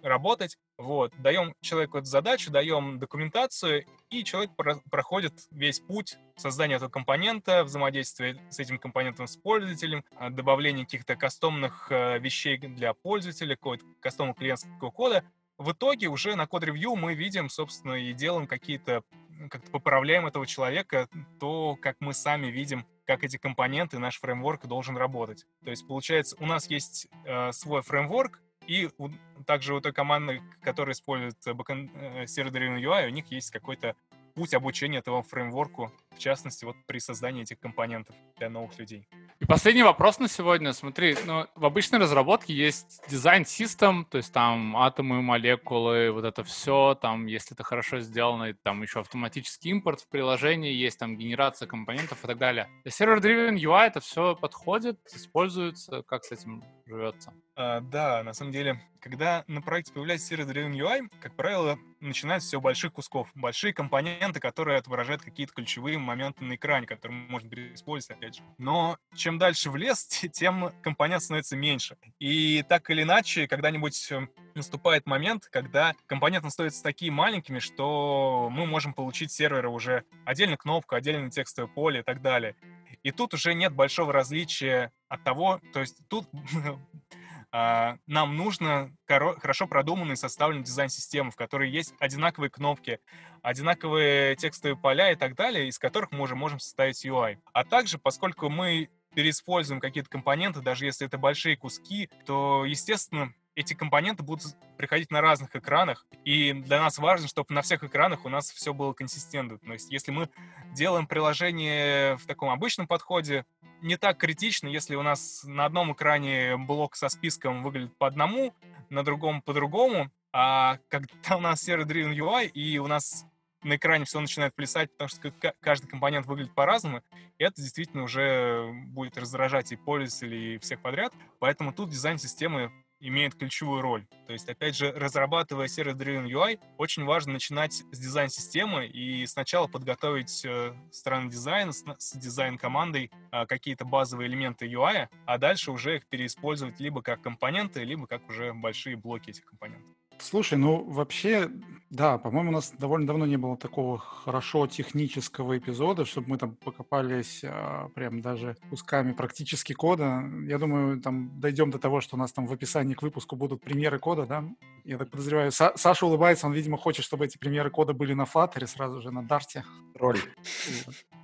работать. 0.00 0.56
Вот. 0.78 1.12
Даем 1.18 1.52
человеку 1.60 1.98
эту 1.98 2.06
задачу, 2.06 2.52
даем 2.52 3.00
документацию, 3.00 3.84
и 4.10 4.22
человек 4.22 4.54
про- 4.54 4.80
проходит 4.92 5.32
весь 5.50 5.80
путь 5.80 6.18
создания 6.36 6.76
этого 6.76 6.88
компонента, 6.88 7.64
взаимодействия 7.64 8.38
с 8.48 8.60
этим 8.60 8.78
компонентом 8.78 9.26
с 9.26 9.36
пользователем, 9.36 10.04
э, 10.20 10.30
добавления 10.30 10.84
каких-то 10.84 11.16
кастомных 11.16 11.88
э, 11.90 12.20
вещей 12.20 12.58
для 12.58 12.94
пользователя, 12.94 13.56
какого-то 13.56 13.84
кастомного 14.00 14.38
клиентского 14.38 14.92
кода. 14.92 15.24
В 15.60 15.72
итоге 15.72 16.06
уже 16.06 16.36
на 16.36 16.46
код-ревью 16.46 16.96
мы 16.96 17.12
видим, 17.12 17.50
собственно, 17.50 17.92
и 17.92 18.14
делаем 18.14 18.46
какие-то 18.46 19.02
как-то 19.50 19.70
поправляем 19.70 20.26
этого 20.26 20.46
человека, 20.46 21.06
то, 21.38 21.76
как 21.82 21.96
мы 22.00 22.14
сами 22.14 22.46
видим, 22.46 22.86
как 23.04 23.24
эти 23.24 23.36
компоненты, 23.36 23.98
наш 23.98 24.18
фреймворк 24.20 24.66
должен 24.66 24.96
работать. 24.96 25.44
То 25.62 25.68
есть, 25.68 25.86
получается, 25.86 26.34
у 26.40 26.46
нас 26.46 26.70
есть 26.70 27.08
э, 27.26 27.52
свой 27.52 27.82
фреймворк, 27.82 28.40
и 28.66 28.88
у, 28.96 29.10
также 29.46 29.74
у 29.74 29.82
той 29.82 29.92
команды, 29.92 30.40
которая 30.62 30.94
использует 30.94 31.36
э, 31.46 31.50
server-driven 31.50 32.80
UI, 32.80 33.08
у 33.08 33.10
них 33.10 33.30
есть 33.30 33.50
какой-то 33.50 33.96
путь 34.34 34.54
обучения 34.54 34.98
этого 34.98 35.22
фреймворку, 35.22 35.92
в 36.14 36.18
частности, 36.18 36.64
вот 36.64 36.76
при 36.86 36.98
создании 36.98 37.42
этих 37.42 37.58
компонентов 37.58 38.14
для 38.36 38.50
новых 38.50 38.78
людей. 38.78 39.08
И 39.38 39.46
последний 39.46 39.82
вопрос 39.82 40.18
на 40.18 40.28
сегодня. 40.28 40.72
Смотри, 40.72 41.16
ну, 41.24 41.46
в 41.54 41.64
обычной 41.64 41.98
разработке 41.98 42.54
есть 42.54 43.02
дизайн-систем, 43.08 44.04
то 44.04 44.18
есть 44.18 44.32
там 44.32 44.76
атомы, 44.76 45.22
молекулы, 45.22 46.10
вот 46.10 46.24
это 46.24 46.44
все, 46.44 46.94
там, 47.00 47.26
если 47.26 47.54
это 47.54 47.62
хорошо 47.62 48.00
сделано, 48.00 48.52
там 48.54 48.82
еще 48.82 49.00
автоматический 49.00 49.70
импорт 49.70 50.00
в 50.00 50.08
приложении, 50.08 50.72
есть 50.72 50.98
там 50.98 51.16
генерация 51.16 51.66
компонентов 51.66 52.22
и 52.24 52.26
так 52.26 52.38
далее. 52.38 52.68
Для 52.84 52.92
Server-Driven 52.92 53.56
UI 53.56 53.86
это 53.86 54.00
все 54.00 54.36
подходит, 54.36 54.98
используется, 55.14 56.02
как 56.02 56.24
с 56.24 56.32
этим 56.32 56.62
живется. 56.86 57.32
А, 57.54 57.80
да, 57.80 58.22
на 58.22 58.32
самом 58.32 58.52
деле, 58.52 58.80
когда 59.00 59.44
на 59.46 59.62
проекте 59.62 59.92
появляется 59.92 60.34
Serial 60.34 60.46
Driven 60.46 60.72
UI, 60.72 61.08
как 61.20 61.34
правило, 61.36 61.78
начинается 62.00 62.48
все 62.48 62.60
больших 62.60 62.92
кусков, 62.92 63.28
большие 63.34 63.72
компоненты, 63.72 64.40
которые 64.40 64.78
отображают 64.78 65.22
какие-то 65.22 65.52
ключевые 65.52 65.98
моменты 66.02 66.44
на 66.44 66.54
экране, 66.54 66.86
которые 66.86 67.18
можно 67.28 67.48
переиспользовать, 67.48 68.18
опять 68.18 68.36
же. 68.36 68.42
Но 68.58 68.98
чем 69.14 69.38
дальше 69.38 69.70
в 69.70 69.76
лес, 69.76 70.06
тем 70.32 70.70
компонент 70.82 71.22
становится 71.22 71.56
меньше. 71.56 71.96
И 72.18 72.64
так 72.68 72.90
или 72.90 73.02
иначе, 73.02 73.46
когда-нибудь 73.46 74.12
э, 74.12 74.26
наступает 74.54 75.06
момент, 75.06 75.46
когда 75.50 75.94
компоненты 76.06 76.50
становятся 76.50 76.82
такие 76.82 77.10
маленькими, 77.10 77.58
что 77.58 78.48
мы 78.50 78.66
можем 78.66 78.94
получить 78.94 79.32
серверы 79.32 79.68
уже 79.68 80.04
отдельно 80.24 80.56
кнопку, 80.56 80.94
отдельно 80.94 81.30
текстовое 81.30 81.70
поле 81.72 82.00
и 82.00 82.02
так 82.02 82.22
далее. 82.22 82.56
И 83.02 83.12
тут 83.12 83.34
уже 83.34 83.54
нет 83.54 83.72
большого 83.72 84.12
различия 84.12 84.92
от 85.08 85.24
того, 85.24 85.60
то 85.72 85.80
есть 85.80 85.98
тут 86.08 86.28
нам 87.52 88.36
нужно 88.36 88.94
хорошо 89.06 89.66
продуманный 89.66 90.16
составленный 90.16 90.64
дизайн 90.64 90.88
системы, 90.88 91.30
в 91.30 91.36
которой 91.36 91.70
есть 91.70 91.94
одинаковые 91.98 92.50
кнопки, 92.50 93.00
одинаковые 93.42 94.36
текстовые 94.36 94.76
поля 94.76 95.10
и 95.12 95.16
так 95.16 95.34
далее, 95.34 95.68
из 95.68 95.78
которых 95.78 96.12
мы 96.12 96.22
уже 96.22 96.36
можем 96.36 96.60
составить 96.60 97.04
UI. 97.04 97.38
А 97.52 97.64
также, 97.64 97.98
поскольку 97.98 98.48
мы 98.48 98.88
переиспользуем 99.14 99.80
какие-то 99.80 100.08
компоненты, 100.08 100.60
даже 100.60 100.84
если 100.84 101.06
это 101.06 101.18
большие 101.18 101.56
куски, 101.56 102.08
то, 102.26 102.64
естественно, 102.64 103.32
эти 103.56 103.74
компоненты 103.74 104.22
будут 104.22 104.56
приходить 104.76 105.10
на 105.10 105.20
разных 105.20 105.54
экранах, 105.54 106.06
и 106.24 106.52
для 106.52 106.80
нас 106.80 106.98
важно, 106.98 107.28
чтобы 107.28 107.52
на 107.52 107.62
всех 107.62 107.82
экранах 107.82 108.24
у 108.24 108.28
нас 108.28 108.50
все 108.50 108.72
было 108.72 108.92
консистентно. 108.92 109.58
То 109.58 109.72
есть 109.72 109.90
если 109.90 110.12
мы 110.12 110.30
делаем 110.72 111.06
приложение 111.06 112.16
в 112.16 112.26
таком 112.26 112.50
обычном 112.50 112.86
подходе, 112.86 113.44
не 113.82 113.96
так 113.96 114.18
критично, 114.18 114.68
если 114.68 114.94
у 114.94 115.02
нас 115.02 115.42
на 115.44 115.64
одном 115.64 115.92
экране 115.92 116.56
блок 116.56 116.96
со 116.96 117.08
списком 117.08 117.62
выглядит 117.62 117.96
по 117.98 118.06
одному, 118.06 118.54
на 118.88 119.04
другом 119.04 119.42
по-другому, 119.42 120.10
а 120.32 120.78
когда 120.88 121.08
у 121.36 121.40
нас 121.40 121.66
серver-driven 121.66 122.14
UI, 122.14 122.48
и 122.48 122.78
у 122.78 122.86
нас 122.86 123.24
на 123.62 123.76
экране 123.76 124.04
все 124.04 124.20
начинает 124.20 124.54
плясать, 124.54 124.90
потому 124.92 125.08
что 125.08 125.32
каждый 125.60 125.86
компонент 125.86 126.26
выглядит 126.26 126.54
по-разному, 126.54 127.02
это 127.38 127.60
действительно 127.60 128.04
уже 128.04 128.70
будет 128.86 129.18
раздражать 129.18 129.72
и 129.72 129.76
пользователей, 129.76 130.54
и 130.54 130.58
всех 130.58 130.80
подряд. 130.80 131.12
Поэтому 131.38 131.72
тут 131.72 131.90
дизайн 131.90 132.18
системы 132.18 132.72
имеет 133.00 133.34
ключевую 133.34 133.82
роль. 133.82 134.06
То 134.26 134.32
есть, 134.32 134.48
опять 134.48 134.76
же, 134.76 134.92
разрабатывая 134.92 135.66
Server-Driven 135.66 136.26
UI, 136.26 136.60
очень 136.78 137.04
важно 137.04 137.34
начинать 137.34 137.72
с 137.72 137.98
дизайн-системы 137.98 138.86
и 138.86 139.26
сначала 139.26 139.66
подготовить 139.66 140.44
э, 140.44 140.74
стороны 140.92 141.30
дизайна 141.30 141.72
с, 141.72 141.84
с 141.98 142.16
дизайн-командой 142.16 143.10
э, 143.32 143.46
какие-то 143.46 143.84
базовые 143.84 144.28
элементы 144.28 144.66
UI, 144.66 145.08
а 145.26 145.38
дальше 145.38 145.72
уже 145.72 145.96
их 145.96 146.06
переиспользовать 146.06 146.78
либо 146.80 147.02
как 147.02 147.22
компоненты, 147.22 147.84
либо 147.84 148.06
как 148.06 148.28
уже 148.28 148.52
большие 148.52 148.96
блоки 148.96 149.30
этих 149.30 149.44
компонентов. 149.44 149.99
Слушай, 150.20 150.58
ну 150.58 150.84
вообще, 150.84 151.50
да, 151.88 152.18
по-моему, 152.18 152.50
у 152.50 152.52
нас 152.52 152.72
довольно 152.78 153.06
давно 153.06 153.26
не 153.26 153.36
было 153.36 153.56
такого 153.56 153.98
хорошо 153.98 154.66
технического 154.66 155.56
эпизода, 155.56 156.04
чтобы 156.04 156.28
мы 156.30 156.38
там 156.38 156.54
покопались 156.56 157.40
а, 157.42 157.88
прям 157.94 158.20
даже 158.20 158.56
кусками 158.68 159.12
практически 159.12 159.72
кода. 159.72 160.22
Я 160.46 160.58
думаю, 160.58 161.00
там 161.00 161.40
дойдем 161.40 161.70
до 161.70 161.78
того, 161.78 162.00
что 162.00 162.16
у 162.16 162.18
нас 162.18 162.32
там 162.32 162.46
в 162.46 162.52
описании 162.52 162.94
к 162.94 163.02
выпуску 163.02 163.34
будут 163.34 163.62
примеры 163.62 163.98
кода, 163.98 164.26
да? 164.26 164.44
Я 164.84 164.98
так 164.98 165.10
подозреваю, 165.10 165.50
Са- 165.50 165.72
Саша 165.76 166.06
улыбается, 166.06 166.46
он, 166.46 166.52
видимо, 166.52 166.76
хочет, 166.76 167.04
чтобы 167.04 167.24
эти 167.24 167.38
примеры 167.38 167.70
кода 167.70 167.92
были 167.94 168.12
на 168.12 168.22
Flutter 168.22 168.66
сразу 168.66 169.00
же 169.00 169.10
на 169.10 169.22
Дарте. 169.22 169.64
Роль. 169.94 170.18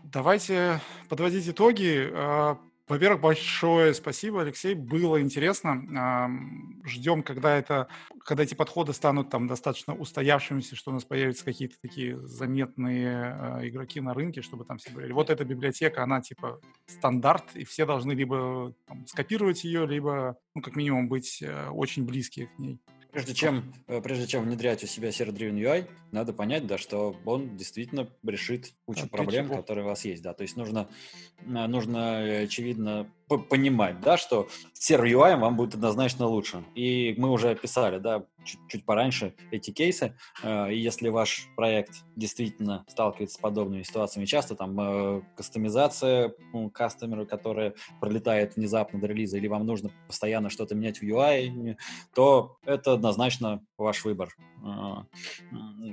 Давайте 0.03 0.81
подводить 1.09 1.49
итоги. 1.49 2.11
Во-первых, 2.89 3.21
большое 3.21 3.95
спасибо, 3.95 4.43
Алексей. 4.43 4.75
Было 4.75 5.21
интересно. 5.21 6.31
Ждем, 6.85 7.25
когда 7.25 7.57
это, 7.57 7.89
когда 8.25 8.45
эти 8.45 8.55
подходы 8.55 8.93
станут 8.93 9.29
там 9.29 9.49
достаточно 9.49 9.95
устоявшимися, 9.95 10.77
что 10.77 10.93
у 10.93 10.95
нас 10.95 11.05
появятся 11.05 11.45
какие-то 11.45 11.75
такие 11.83 12.17
заметные 12.27 13.11
а, 13.11 13.61
игроки 13.67 14.01
на 14.01 14.15
рынке, 14.15 14.41
чтобы 14.41 14.65
там 14.65 14.79
все 14.79 14.91
говорили, 14.91 15.13
вот 15.13 15.31
эта 15.31 15.45
библиотека, 15.45 16.05
она 16.05 16.21
типа 16.21 16.61
стандарт, 16.87 17.45
и 17.55 17.65
все 17.65 17.87
должны 17.87 18.13
либо 18.13 18.73
там, 18.87 19.05
скопировать 19.09 19.65
ее, 19.65 19.85
либо, 19.85 20.39
ну, 20.55 20.63
как 20.63 20.77
минимум, 20.77 21.09
быть 21.09 21.43
э, 21.43 21.69
очень 21.71 22.05
близкие 22.05 22.47
к 22.47 22.59
ней. 22.59 22.81
Прежде 23.17 23.33
чем, 23.33 23.73
э, 23.87 24.03
прежде 24.03 24.27
чем 24.27 24.45
внедрять 24.45 24.85
у 24.85 24.87
себя 24.87 25.09
Server-Driven 25.09 25.59
UI, 25.59 25.89
надо 26.13 26.35
понять, 26.35 26.67
да, 26.67 26.77
что 26.77 27.17
он 27.25 27.57
действительно 27.57 28.11
решит 28.23 28.75
кучу 28.85 29.07
а 29.07 29.09
проблем, 29.09 29.49
которые 29.49 29.87
у 29.87 29.89
вас 29.89 30.05
есть. 30.05 30.23
Да. 30.23 30.35
То 30.35 30.43
есть 30.43 30.55
нужно, 30.59 30.87
э, 31.41 31.67
нужно 31.67 32.23
э, 32.23 32.45
очевидно, 32.45 33.11
понимать, 33.29 34.01
да, 34.01 34.17
что 34.17 34.49
Server 34.75 35.11
UI 35.11 35.37
вам 35.37 35.57
будет 35.57 35.75
однозначно 35.75 36.27
лучше. 36.27 36.65
И 36.75 37.15
мы 37.19 37.31
уже 37.31 37.51
описали, 37.51 37.99
да, 37.99 38.25
чуть, 38.45 38.61
чуть 38.69 38.85
пораньше 38.85 39.35
эти 39.51 39.71
кейсы. 39.71 40.17
И 40.45 40.77
если 40.77 41.09
ваш 41.09 41.49
проект 41.57 42.05
действительно 42.15 42.85
сталкивается 42.89 43.37
с 43.37 43.41
подобными 43.41 43.83
ситуациями 43.83 44.27
часто, 44.27 44.55
там 44.55 45.25
кастомизация 45.37 46.35
ну, 46.53 46.71
кастомера, 46.71 47.25
которая 47.25 47.75
пролетает 48.01 48.57
внезапно 48.57 49.01
до 49.01 49.09
релиза, 49.09 49.37
или 49.37 49.49
вам 49.49 49.67
нужно 49.67 49.91
постоянно 50.07 50.49
что-то 50.49 50.75
менять 50.75 50.99
в 50.99 51.03
UI, 51.03 51.77
то 52.15 52.57
это 52.65 52.93
однозначно 52.93 53.63
ваш 53.77 54.05
выбор. 54.05 54.35
А, 54.65 55.07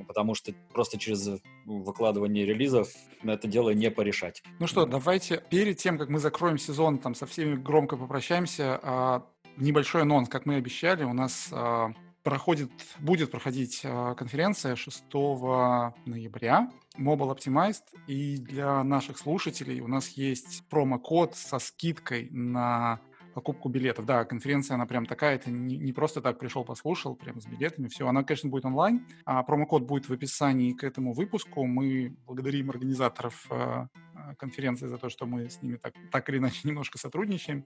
потому 0.08 0.36
что 0.36 0.54
просто 0.72 0.98
через 0.98 1.30
выкладывание 1.66 2.46
релизов 2.46 2.90
это 3.24 3.48
дело 3.48 3.72
не 3.72 3.92
порешать. 3.92 4.42
Ну 4.60 4.68
что, 4.68 4.86
давайте 4.86 5.44
перед 5.50 5.78
тем, 5.78 5.98
как 5.98 6.10
мы 6.10 6.20
закроем 6.20 6.58
сезон, 6.58 6.98
там 6.98 7.14
со 7.24 7.28
всеми 7.28 7.56
громко 7.56 7.96
попрощаемся, 7.96 8.80
а, 8.84 9.26
небольшой 9.56 10.02
анонс, 10.02 10.28
как 10.28 10.46
мы 10.46 10.56
обещали, 10.56 11.06
у 11.06 11.14
нас 11.14 11.48
а, 11.54 11.94
проходит, 12.22 12.70
будет 13.00 13.32
проходить 13.32 13.82
конференция 14.18 14.76
6 14.76 15.06
ноября 16.06 16.70
Mobile 16.98 17.38
Optimized, 17.38 17.84
и 18.08 18.38
для 18.38 18.84
наших 18.84 19.18
слушателей 19.18 19.80
у 19.80 19.88
нас 19.88 20.10
есть 20.10 20.68
промокод 20.70 21.36
со 21.36 21.60
скидкой 21.60 22.28
на 22.32 23.00
покупку 23.34 23.70
билетов. 23.70 24.06
Да, 24.06 24.26
конференция, 24.26 24.76
она 24.76 24.86
прям 24.86 25.06
такая, 25.06 25.36
это 25.36 25.50
не, 25.50 25.78
не 25.78 25.94
просто 25.94 26.22
так 26.22 26.40
пришел, 26.40 26.66
послушал, 26.66 27.16
прям 27.16 27.40
с 27.40 27.46
билетами, 27.46 27.88
все. 27.88 28.06
Она, 28.06 28.24
конечно, 28.24 28.50
будет 28.50 28.66
онлайн, 28.66 29.08
а 29.26 29.44
промокод 29.44 29.84
будет 29.84 30.10
в 30.10 30.14
описании 30.14 30.74
к 30.74 30.84
этому 30.84 31.14
выпуску. 31.14 31.66
Мы 31.66 32.16
благодарим 32.26 32.70
организаторов 32.70 33.48
Э, 33.50 33.88
конференции 34.38 34.88
за 34.88 34.98
то, 34.98 35.10
что 35.10 35.26
мы 35.26 35.50
с 35.50 35.62
ними 35.62 35.78
так, 35.78 35.94
так 36.12 36.30
или 36.30 36.38
иначе 36.38 36.60
немножко 36.64 36.98
сотрудничаем. 36.98 37.66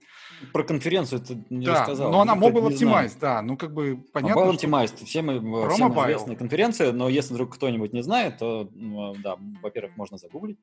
Про 0.52 0.64
конференцию 0.64 1.20
ты 1.20 1.44
не 1.50 1.66
да, 1.66 1.80
рассказал. 1.80 2.12
но 2.12 2.20
она 2.20 2.34
Mobile 2.34 2.68
Optimize, 2.68 3.16
да, 3.20 3.42
ну 3.42 3.56
как 3.56 3.72
бы 3.72 4.04
понятно. 4.12 4.40
Mobile 4.40 4.56
Optimize, 4.56 4.88
что... 4.88 5.04
всем, 5.04 5.30
э, 5.30 5.70
всем 5.70 5.92
известная 5.92 6.36
конференция, 6.36 6.92
но 6.92 7.08
если 7.08 7.34
вдруг 7.34 7.54
кто-нибудь 7.54 7.92
не 7.92 8.02
знает, 8.02 8.38
то, 8.38 8.68
ну, 8.72 9.14
да, 9.22 9.36
во-первых, 9.62 9.96
можно 9.96 10.18
загуглить. 10.18 10.58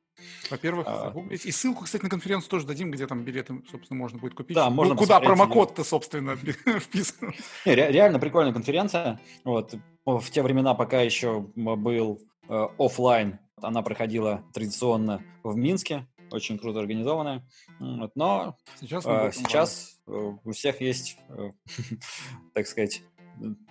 Во-первых, 0.50 0.86
а... 0.88 1.06
загуглить. 1.06 1.44
И 1.44 1.50
ссылку, 1.50 1.84
кстати, 1.84 2.02
на 2.02 2.10
конференцию 2.10 2.50
тоже 2.50 2.66
дадим, 2.66 2.90
где 2.90 3.06
там 3.06 3.24
билеты, 3.24 3.62
собственно, 3.70 3.98
можно 3.98 4.18
будет 4.18 4.34
купить. 4.34 4.54
Да, 4.54 4.70
можно 4.70 4.94
ну, 4.94 5.00
Куда 5.00 5.20
промокод-то, 5.20 5.84
собственно, 5.84 6.36
вписан. 6.80 7.34
Не, 7.64 7.74
реально 7.74 8.18
прикольная 8.18 8.52
конференция. 8.52 9.20
Вот, 9.44 9.74
в 10.04 10.30
те 10.30 10.42
времена, 10.42 10.74
пока 10.74 11.00
еще 11.00 11.40
был 11.54 12.20
э, 12.48 12.66
офлайн 12.78 13.38
она 13.60 13.82
проходила 13.82 14.44
традиционно 14.52 15.22
в 15.42 15.56
Минске, 15.56 16.06
очень 16.30 16.58
круто 16.58 16.80
организованная. 16.80 17.46
Но 17.78 18.56
сейчас, 18.80 19.04
э, 19.06 19.30
сейчас 19.32 20.00
у 20.06 20.52
всех 20.52 20.80
есть, 20.80 21.18
э, 21.28 21.52
так 22.54 22.66
сказать, 22.66 23.02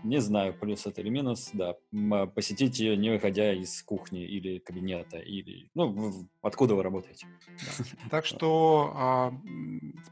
не 0.04 0.22
знаю, 0.22 0.54
плюс 0.54 0.86
это 0.86 1.02
или 1.02 1.10
минус, 1.10 1.50
да, 1.54 1.76
а, 2.12 2.28
посетить 2.28 2.80
ее, 2.80 2.96
не 2.96 3.10
выходя 3.10 3.54
из 3.54 3.82
кухни 3.84 4.26
или 4.26 4.60
кабинета, 4.60 5.18
или, 5.18 5.70
ну, 5.74 6.14
откуда 6.42 6.76
вы 6.76 6.84
работаете. 6.84 7.28
Да. 7.48 7.86
Так 8.10 8.26
что 8.26 8.92
а, 8.96 9.34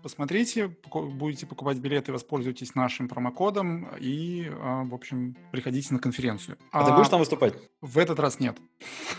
посмотрите, 0.02 0.76
будете 0.92 1.46
покупать 1.46 1.78
билеты, 1.78 2.12
воспользуйтесь 2.12 2.76
нашим 2.76 3.08
промокодом 3.08 3.88
и, 4.00 4.50
а, 4.52 4.84
в 4.84 4.94
общем, 4.94 5.38
приходите 5.52 5.94
на 5.94 6.00
конференцию. 6.00 6.58
А, 6.72 6.82
а 6.82 6.86
ты 6.86 6.94
будешь 6.94 7.10
там 7.10 7.20
выступать? 7.20 7.54
В 7.82 7.98
этот 7.98 8.20
раз 8.20 8.40
нет. 8.40 8.58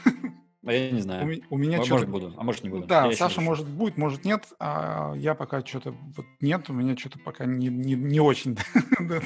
А 0.66 0.72
я 0.72 0.90
не 0.90 1.00
знаю. 1.00 1.42
У, 1.50 1.54
у 1.54 1.58
меня 1.58 1.78
может, 1.78 1.92
может 1.92 2.08
буду, 2.08 2.34
а 2.36 2.42
может 2.42 2.64
не 2.64 2.70
буду. 2.70 2.86
Да, 2.86 3.06
я 3.06 3.16
Саша 3.16 3.40
может 3.40 3.68
будет, 3.68 3.96
может 3.96 4.24
нет, 4.24 4.46
а 4.58 5.12
я 5.16 5.34
пока 5.34 5.64
что-то 5.64 5.92
вот 6.16 6.26
нет, 6.40 6.70
у 6.70 6.72
меня 6.72 6.96
что-то 6.96 7.18
пока 7.18 7.44
не, 7.44 7.68
не, 7.68 7.94
не 7.94 8.20
очень 8.20 8.56
до, 9.00 9.22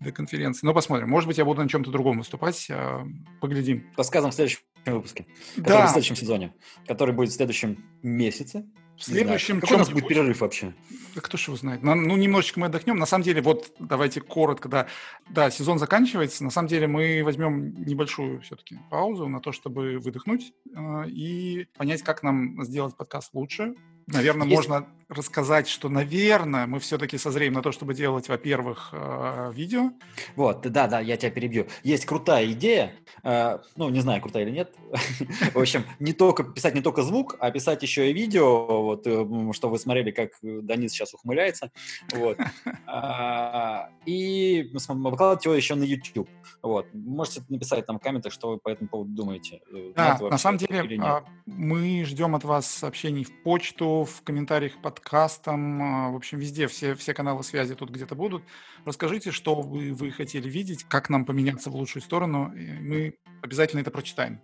до 0.00 0.12
конференции. 0.12 0.66
Но 0.66 0.74
посмотрим. 0.74 1.08
Может 1.08 1.28
быть, 1.28 1.38
я 1.38 1.44
буду 1.44 1.62
на 1.62 1.68
чем-то 1.68 1.90
другом 1.90 2.18
выступать. 2.18 2.66
А, 2.70 3.04
поглядим. 3.40 3.86
Рассказываем 3.96 4.32
в 4.32 4.34
следующем 4.34 4.60
выпуске, 4.86 5.26
который 5.56 5.78
да. 5.78 5.86
в 5.86 5.90
следующем 5.90 6.16
сезоне, 6.16 6.54
который 6.86 7.14
будет 7.14 7.30
в 7.30 7.34
следующем 7.34 7.84
месяце. 8.02 8.66
В 8.96 9.04
следующем... 9.04 9.60
Какой 9.60 9.76
у 9.76 9.78
нас 9.78 9.90
будет 9.90 10.06
перерыв 10.06 10.40
вообще? 10.40 10.72
Да 11.14 11.20
кто 11.20 11.36
ж 11.36 11.48
его 11.48 11.56
знает. 11.56 11.82
Ну, 11.82 11.94
немножечко 11.94 12.60
мы 12.60 12.66
отдохнем. 12.66 12.96
На 12.96 13.06
самом 13.06 13.24
деле, 13.24 13.40
вот 13.42 13.72
давайте 13.78 14.20
коротко, 14.20 14.68
да, 14.68 14.86
да, 15.28 15.50
сезон 15.50 15.78
заканчивается. 15.78 16.44
На 16.44 16.50
самом 16.50 16.68
деле 16.68 16.86
мы 16.86 17.22
возьмем 17.24 17.74
небольшую 17.84 18.40
все-таки 18.42 18.78
паузу 18.90 19.28
на 19.28 19.40
то, 19.40 19.52
чтобы 19.52 19.98
выдохнуть 19.98 20.52
э, 20.74 21.08
и 21.08 21.66
понять, 21.76 22.02
как 22.02 22.22
нам 22.22 22.64
сделать 22.64 22.96
подкаст 22.96 23.34
лучше, 23.34 23.74
Наверное, 24.06 24.46
Есть- 24.46 24.68
можно 24.68 24.86
рассказать, 25.10 25.68
что, 25.68 25.88
наверное, 25.90 26.66
мы 26.66 26.80
все-таки 26.80 27.18
созреем 27.18 27.52
на 27.52 27.62
то, 27.62 27.72
чтобы 27.72 27.94
делать, 27.94 28.28
во-первых, 28.28 28.88
э, 28.92 29.52
видео. 29.54 29.92
Вот, 30.34 30.62
да, 30.62 30.86
да, 30.88 30.98
я 31.00 31.16
тебя 31.18 31.30
перебью. 31.30 31.66
Есть 31.82 32.06
крутая 32.06 32.50
идея, 32.52 32.94
э, 33.22 33.58
ну, 33.76 33.90
не 33.90 34.00
знаю, 34.00 34.22
крутая 34.22 34.44
или 34.44 34.50
нет. 34.50 34.74
В 35.54 35.58
общем, 35.58 35.84
не 36.00 36.14
только 36.14 36.42
писать 36.42 36.74
не 36.74 36.80
только 36.80 37.02
звук, 37.02 37.36
а 37.38 37.50
писать 37.50 37.82
еще 37.82 38.10
и 38.10 38.14
видео, 38.14 38.82
вот, 38.82 39.06
что 39.54 39.68
вы 39.68 39.78
смотрели, 39.78 40.10
как 40.10 40.30
Данис 40.42 40.92
сейчас 40.92 41.12
ухмыляется, 41.14 41.70
вот. 42.12 42.38
А, 42.86 43.90
И 44.06 44.70
выкладывать 44.72 45.44
его 45.44 45.54
еще 45.54 45.74
на 45.74 45.84
YouTube. 45.84 46.28
Вот. 46.62 46.86
Можете 46.92 47.42
написать 47.48 47.86
там 47.86 47.98
в 47.98 48.02
комментах, 48.02 48.32
что 48.32 48.50
вы 48.50 48.58
по 48.58 48.68
этому 48.68 48.88
поводу 48.88 49.10
думаете. 49.10 49.60
э, 49.72 49.92
Да, 49.96 50.18
на 50.20 50.38
самом 50.38 50.58
деле, 50.58 50.98
а, 51.02 51.24
мы 51.46 52.04
ждем 52.04 52.34
от 52.34 52.44
вас 52.44 52.66
сообщений 52.66 53.24
в 53.24 53.42
почту, 53.42 53.86
в 54.02 54.22
комментариях 54.22 54.74
к 54.74 54.82
подкастам, 54.82 55.82
а, 55.82 56.10
в 56.10 56.16
общем, 56.16 56.38
везде, 56.38 56.66
все, 56.66 56.96
все 56.96 57.14
каналы 57.14 57.44
связи 57.44 57.76
тут 57.76 57.90
где-то 57.90 58.16
будут. 58.16 58.42
Расскажите, 58.84 59.30
что 59.30 59.60
вы, 59.60 59.92
вы 59.92 60.10
хотели 60.10 60.48
видеть, 60.48 60.84
как 60.84 61.10
нам 61.10 61.24
поменяться 61.24 61.70
в 61.70 61.76
лучшую 61.76 62.02
сторону, 62.02 62.52
мы 62.54 63.14
обязательно 63.42 63.80
это 63.80 63.92
прочитаем. 63.92 64.40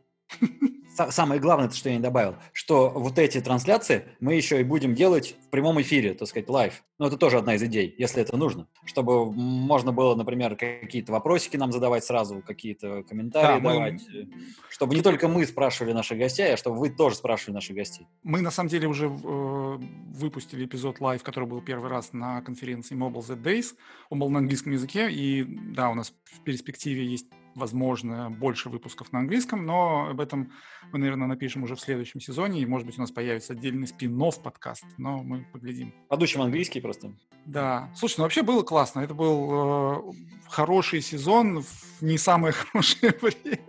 Са- 0.97 1.11
Самое 1.13 1.41
главное, 1.41 1.69
то, 1.69 1.75
что 1.77 1.89
я 1.89 1.95
не 1.97 2.03
добавил, 2.03 2.35
что 2.53 2.91
вот 2.91 3.19
эти 3.19 3.41
трансляции 3.41 4.09
мы 4.19 4.35
еще 4.35 4.61
и 4.61 4.65
будем 4.65 4.95
делать 4.95 5.37
в 5.47 5.49
прямом 5.51 5.81
эфире, 5.81 6.15
так 6.15 6.27
сказать, 6.29 6.49
live. 6.49 6.83
Ну, 6.99 7.07
это 7.07 7.17
тоже 7.17 7.39
одна 7.39 7.55
из 7.55 7.63
идей, 7.63 7.95
если 7.97 8.21
это 8.21 8.37
нужно. 8.37 8.67
Чтобы 8.85 9.33
можно 9.33 9.93
было, 9.93 10.15
например, 10.17 10.57
какие-то 10.57 11.13
вопросики 11.13 11.57
нам 11.57 11.71
задавать 11.73 12.05
сразу, 12.05 12.43
какие-то 12.47 13.05
комментарии 13.05 13.61
Да, 13.63 13.69
мы- 13.69 13.73
давать. 13.75 14.03
э, 14.13 14.25
Чтобы 14.69 14.95
не 14.97 15.01
только 15.03 15.29
мы 15.29 15.47
спрашивали 15.47 15.93
наших 15.93 16.19
гостей, 16.19 16.53
а 16.53 16.57
чтобы 16.57 16.79
вы 16.79 16.91
тоже 16.91 17.15
спрашивали 17.17 17.55
наших 17.55 17.77
гостей. 17.77 18.07
Мы, 18.25 18.41
на 18.41 18.51
самом 18.51 18.69
деле, 18.69 18.89
уже 18.89 19.07
э, 19.07 19.79
выпустили 20.13 20.65
эпизод 20.67 21.01
live, 21.01 21.23
который 21.23 21.49
был 21.49 21.63
первый 21.63 21.89
раз 21.89 22.13
на 22.13 22.43
конференции 22.43 22.97
Mobile 22.97 23.23
Z 23.23 23.35
Days. 23.37 23.75
Он 24.11 24.19
был 24.19 24.29
на 24.29 24.41
английском 24.41 24.73
языке, 24.73 25.11
и 25.11 25.45
да, 25.45 25.89
у 25.89 25.95
нас 25.95 26.13
в 26.25 26.41
перспективе 26.43 27.07
есть, 27.07 27.27
возможно, 27.55 28.31
больше 28.31 28.69
выпусков 28.69 29.13
на 29.13 29.21
английском, 29.21 29.65
но 29.67 30.09
об 30.11 30.21
этом 30.21 30.53
мы, 30.93 30.99
наверное, 30.99 31.27
напишем 31.27 31.63
уже 31.63 31.77
в 31.77 31.81
следующем 31.81 32.21
сезоне, 32.21 32.61
и, 32.61 32.67
может 32.67 32.87
быть, 32.87 32.99
у 32.99 33.01
нас 33.01 33.11
появится 33.11 33.53
отдельный 33.53 33.87
спин 33.87 34.21
подкаст, 34.43 34.85
но 34.99 35.23
мы 35.23 35.47
поглядим. 35.53 35.95
Подучим 36.09 36.43
английский 36.43 36.81
просто. 36.81 37.13
Да. 37.47 37.91
Слушай, 37.97 38.17
ну 38.19 38.25
вообще 38.25 38.43
было 38.43 38.63
классно. 38.63 39.01
Это 39.01 39.15
был 39.15 40.11
э, 40.11 40.13
хороший 40.49 41.01
сезон 41.01 41.63
в 41.63 42.03
не 42.03 42.19
самое 42.19 42.53
хорошее 42.73 43.15
время. 43.21 43.61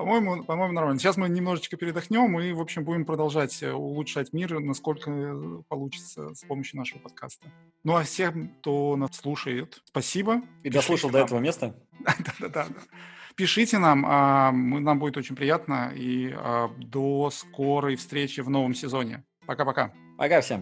По-моему, 0.00 0.44
по-моему, 0.44 0.72
нормально. 0.72 0.98
Сейчас 0.98 1.18
мы 1.18 1.28
немножечко 1.28 1.76
передохнем 1.76 2.40
и, 2.40 2.52
в 2.52 2.60
общем, 2.62 2.84
будем 2.84 3.04
продолжать 3.04 3.62
э, 3.62 3.70
улучшать 3.70 4.32
мир, 4.32 4.58
насколько 4.58 5.10
э, 5.10 5.62
получится 5.68 6.34
с 6.34 6.42
помощью 6.44 6.78
нашего 6.78 7.00
подкаста. 7.00 7.52
Ну, 7.84 7.96
а 7.96 8.04
всем, 8.04 8.48
кто 8.60 8.96
нас 8.96 9.14
слушает, 9.14 9.82
спасибо. 9.84 10.40
И 10.62 10.70
дослушал 10.70 11.10
до 11.10 11.18
этого 11.18 11.38
места. 11.38 11.74
Да-да-да. 12.00 12.68
Пишите 13.36 13.76
нам, 13.76 14.06
а, 14.08 14.52
нам 14.52 14.98
будет 14.98 15.18
очень 15.18 15.36
приятно. 15.36 15.92
И 15.94 16.32
а, 16.34 16.70
до 16.78 17.28
скорой 17.28 17.96
встречи 17.96 18.40
в 18.40 18.48
новом 18.48 18.72
сезоне. 18.72 19.22
Пока-пока. 19.44 19.92
Пока 20.16 20.40
всем. 20.40 20.60